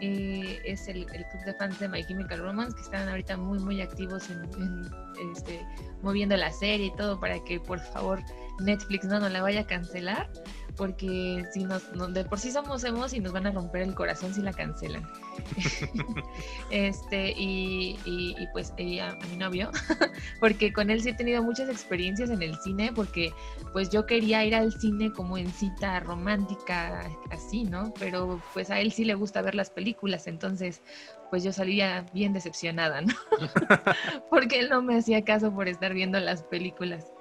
Eh, 0.00 0.60
es 0.64 0.88
el, 0.88 1.06
club 1.06 1.44
de 1.46 1.54
fans 1.54 1.78
de 1.80 1.88
My 1.88 2.04
Chemical 2.04 2.40
Romance 2.40 2.74
que 2.76 2.82
están 2.82 3.08
ahorita 3.08 3.38
muy 3.38 3.58
muy 3.60 3.80
activos 3.80 4.28
en, 4.28 4.90
este, 5.32 5.66
moviendo 6.02 6.36
la 6.36 6.52
serie 6.52 6.86
y 6.86 6.96
todo 6.96 7.18
para 7.18 7.42
que 7.44 7.58
por 7.58 7.80
favor 7.80 8.22
Netflix 8.60 9.06
no 9.06 9.18
nos 9.18 9.32
la 9.32 9.40
vaya 9.40 9.62
a 9.62 9.66
cancelar 9.66 10.28
porque 10.76 11.44
si 11.52 11.64
nos, 11.64 11.82
de 12.12 12.24
por 12.24 12.38
sí 12.38 12.50
somos 12.50 12.84
hemos 12.84 13.12
y 13.12 13.20
nos 13.20 13.32
van 13.32 13.46
a 13.46 13.50
romper 13.50 13.82
el 13.82 13.94
corazón 13.94 14.34
si 14.34 14.42
la 14.42 14.52
cancelan. 14.52 15.08
este, 16.70 17.32
y, 17.36 17.98
y, 18.04 18.46
pues 18.52 18.72
a, 18.72 18.74
mi 19.30 19.36
novio, 19.36 19.70
porque 20.40 20.72
con 20.72 20.90
él 20.90 21.02
sí 21.02 21.10
he 21.10 21.14
tenido 21.14 21.42
muchas 21.42 21.68
experiencias 21.68 22.30
en 22.30 22.42
el 22.42 22.56
cine, 22.56 22.92
porque 22.94 23.32
pues 23.72 23.90
yo 23.90 24.06
quería 24.06 24.44
ir 24.44 24.54
al 24.54 24.72
cine 24.72 25.12
como 25.12 25.38
en 25.38 25.50
cita 25.52 26.00
romántica, 26.00 27.10
así, 27.30 27.64
¿no? 27.64 27.92
Pero 27.98 28.40
pues 28.52 28.70
a 28.70 28.80
él 28.80 28.92
sí 28.92 29.04
le 29.04 29.14
gusta 29.14 29.42
ver 29.42 29.54
las 29.54 29.70
películas, 29.70 30.26
entonces 30.26 30.82
pues 31.30 31.42
yo 31.42 31.52
salía 31.52 32.06
bien 32.12 32.32
decepcionada, 32.32 33.00
¿no? 33.00 33.14
porque 34.30 34.60
él 34.60 34.68
no 34.68 34.82
me 34.82 34.96
hacía 34.96 35.24
caso 35.24 35.52
por 35.52 35.68
estar 35.68 35.92
viendo 35.92 36.20
las 36.20 36.42
películas. 36.44 37.12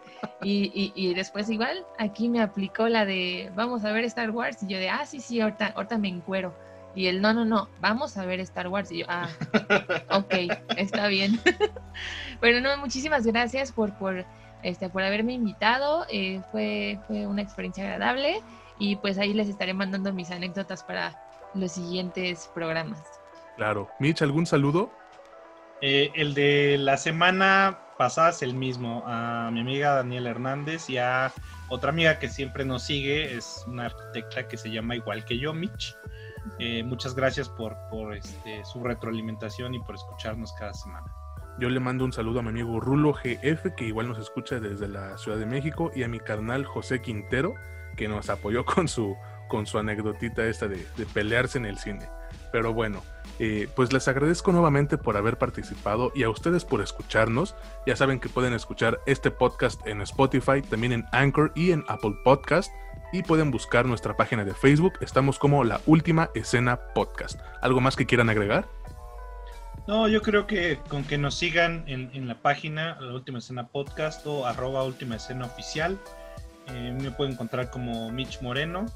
Y, 0.41 0.91
y, 0.95 1.13
después 1.13 1.49
igual, 1.49 1.85
aquí 1.97 2.29
me 2.29 2.41
aplicó 2.41 2.87
la 2.87 3.05
de, 3.05 3.51
vamos 3.55 3.83
a 3.85 3.91
ver 3.91 4.03
Star 4.05 4.31
Wars. 4.31 4.61
Y 4.63 4.67
yo 4.67 4.77
de, 4.77 4.89
ah, 4.89 5.05
sí, 5.05 5.19
sí, 5.19 5.41
ahorita, 5.41 5.73
ahorita 5.75 5.97
me 5.97 6.09
encuero. 6.09 6.53
Y 6.95 7.07
él, 7.07 7.21
no, 7.21 7.33
no, 7.33 7.43
no, 7.43 7.69
vamos 7.81 8.17
a 8.17 8.25
ver 8.25 8.39
Star 8.39 8.67
Wars. 8.67 8.91
Y 8.91 8.99
yo, 8.99 9.05
ah, 9.09 9.27
ok, 10.11 10.33
está 10.77 11.07
bien. 11.07 11.39
Pero 12.39 12.61
no, 12.61 12.77
muchísimas 12.77 13.25
gracias 13.25 13.71
por, 13.71 13.93
por, 13.97 14.25
este, 14.63 14.89
por 14.89 15.03
haberme 15.03 15.33
invitado. 15.33 16.05
Eh, 16.09 16.41
fue, 16.51 16.99
fue 17.07 17.27
una 17.27 17.41
experiencia 17.41 17.83
agradable. 17.83 18.41
Y 18.79 18.97
pues 18.97 19.17
ahí 19.17 19.33
les 19.33 19.47
estaré 19.47 19.73
mandando 19.73 20.13
mis 20.13 20.31
anécdotas 20.31 20.83
para 20.83 21.19
los 21.53 21.71
siguientes 21.73 22.49
programas. 22.53 23.01
Claro. 23.55 23.89
Mitch, 23.99 24.21
¿algún 24.21 24.45
saludo? 24.45 24.91
Eh, 25.81 26.11
el 26.15 26.33
de 26.33 26.77
la 26.79 26.97
semana 26.97 27.79
pasada 27.97 28.29
es 28.29 28.41
el 28.41 28.53
mismo. 28.53 29.03
A 29.05 29.49
mi 29.51 29.61
amiga 29.61 29.95
Daniela 29.95 30.29
Hernández 30.29 30.89
y 30.89 30.97
a 30.97 31.31
otra 31.69 31.89
amiga 31.89 32.19
que 32.19 32.29
siempre 32.29 32.65
nos 32.65 32.83
sigue, 32.83 33.35
es 33.35 33.63
una 33.67 33.85
arquitecta 33.85 34.47
que 34.47 34.57
se 34.57 34.71
llama 34.71 34.95
igual 34.95 35.25
que 35.25 35.37
yo, 35.37 35.53
Mitch. 35.53 35.95
Eh, 36.59 36.83
muchas 36.83 37.15
gracias 37.15 37.49
por, 37.49 37.75
por 37.89 38.15
este, 38.15 38.63
su 38.65 38.83
retroalimentación 38.83 39.73
y 39.73 39.79
por 39.79 39.95
escucharnos 39.95 40.53
cada 40.53 40.73
semana. 40.73 41.07
Yo 41.57 41.69
le 41.69 41.79
mando 41.79 42.03
un 42.03 42.11
saludo 42.11 42.39
a 42.39 42.43
mi 42.43 42.49
amigo 42.49 42.81
Rulo 42.81 43.13
GF, 43.13 43.75
que 43.77 43.85
igual 43.85 44.09
nos 44.09 44.19
escucha 44.19 44.59
desde 44.59 44.89
la 44.89 45.17
Ciudad 45.17 45.37
de 45.37 45.45
México, 45.45 45.89
y 45.95 46.03
a 46.03 46.07
mi 46.09 46.19
carnal 46.19 46.65
José 46.65 47.01
Quintero, 47.01 47.55
que 47.95 48.09
nos 48.09 48.29
apoyó 48.29 48.65
con 48.65 48.89
su, 48.89 49.15
con 49.47 49.65
su 49.65 49.77
anecdotita 49.77 50.45
esta 50.45 50.67
de, 50.67 50.85
pelearse 51.13 51.57
en 51.57 51.65
el 51.65 51.77
cine. 51.77 52.09
Pero 52.51 52.73
bueno, 52.73 53.01
eh, 53.39 53.67
pues 53.75 53.91
les 53.91 54.07
agradezco 54.07 54.51
nuevamente 54.51 54.97
por 54.97 55.17
haber 55.17 55.37
participado 55.37 56.11
y 56.15 56.23
a 56.23 56.29
ustedes 56.29 56.63
por 56.63 56.81
escucharnos. 56.81 57.55
Ya 57.85 57.95
saben 57.95 58.19
que 58.19 58.29
pueden 58.29 58.53
escuchar 58.53 59.01
este 59.05 59.31
podcast 59.31 59.85
en 59.85 60.01
Spotify, 60.01 60.61
también 60.61 60.93
en 60.93 61.05
Anchor 61.11 61.51
y 61.55 61.71
en 61.71 61.83
Apple 61.87 62.15
Podcast. 62.23 62.71
Y 63.11 63.23
pueden 63.23 63.51
buscar 63.51 63.85
nuestra 63.85 64.15
página 64.15 64.43
de 64.43 64.53
Facebook. 64.53 64.93
Estamos 65.01 65.39
como 65.39 65.63
la 65.63 65.79
última 65.85 66.29
escena 66.33 66.79
podcast. 66.93 67.39
¿Algo 67.61 67.81
más 67.81 67.95
que 67.95 68.05
quieran 68.05 68.29
agregar? 68.29 68.67
No, 69.87 70.07
yo 70.07 70.21
creo 70.21 70.47
que 70.47 70.79
con 70.87 71.03
que 71.03 71.17
nos 71.17 71.35
sigan 71.35 71.83
en, 71.87 72.27
la 72.27 72.35
página, 72.35 72.97
la 72.99 73.13
última 73.13 73.39
escena 73.39 73.67
podcast 73.67 74.25
o 74.25 74.47
arroba 74.47 74.83
última 74.83 75.17
escena 75.17 75.45
oficial. 75.45 75.99
Eh, 76.73 76.97
me 76.99 77.11
pueden 77.11 77.33
encontrar 77.33 77.69
como 77.69 78.11
Mitch 78.11 78.41
Moreno 78.41 78.87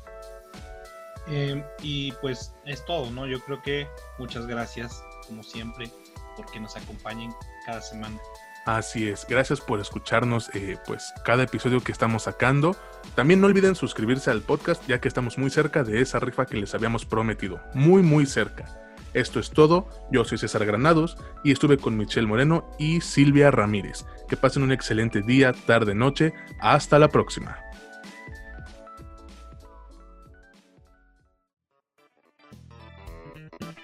eh, 1.29 1.63
y 1.81 2.11
pues 2.13 2.53
es 2.65 2.83
todo, 2.85 3.11
¿no? 3.11 3.27
Yo 3.27 3.39
creo 3.41 3.61
que 3.61 3.87
muchas 4.17 4.47
gracias, 4.47 5.03
como 5.27 5.43
siempre, 5.43 5.91
porque 6.35 6.59
nos 6.59 6.75
acompañen 6.75 7.31
cada 7.65 7.81
semana. 7.81 8.17
Así 8.65 9.07
es, 9.07 9.25
gracias 9.27 9.61
por 9.61 9.79
escucharnos, 9.79 10.53
eh, 10.53 10.77
pues 10.85 11.13
cada 11.23 11.43
episodio 11.43 11.81
que 11.81 11.91
estamos 11.91 12.23
sacando. 12.23 12.75
También 13.15 13.41
no 13.41 13.47
olviden 13.47 13.75
suscribirse 13.75 14.29
al 14.29 14.41
podcast, 14.41 14.85
ya 14.87 14.99
que 14.99 15.07
estamos 15.07 15.37
muy 15.37 15.49
cerca 15.49 15.83
de 15.83 16.01
esa 16.01 16.19
rifa 16.19 16.45
que 16.45 16.57
les 16.57 16.75
habíamos 16.75 17.05
prometido, 17.05 17.61
muy 17.73 18.03
muy 18.03 18.25
cerca. 18.25 18.65
Esto 19.13 19.39
es 19.39 19.49
todo, 19.49 19.89
yo 20.11 20.23
soy 20.23 20.37
César 20.37 20.65
Granados 20.65 21.17
y 21.43 21.51
estuve 21.51 21.77
con 21.77 21.97
Michelle 21.97 22.27
Moreno 22.27 22.69
y 22.77 23.01
Silvia 23.01 23.49
Ramírez. 23.49 24.05
Que 24.27 24.37
pasen 24.37 24.61
un 24.61 24.71
excelente 24.71 25.23
día, 25.23 25.53
tarde, 25.65 25.95
noche, 25.95 26.33
hasta 26.59 26.99
la 26.99 27.07
próxima. 27.07 27.57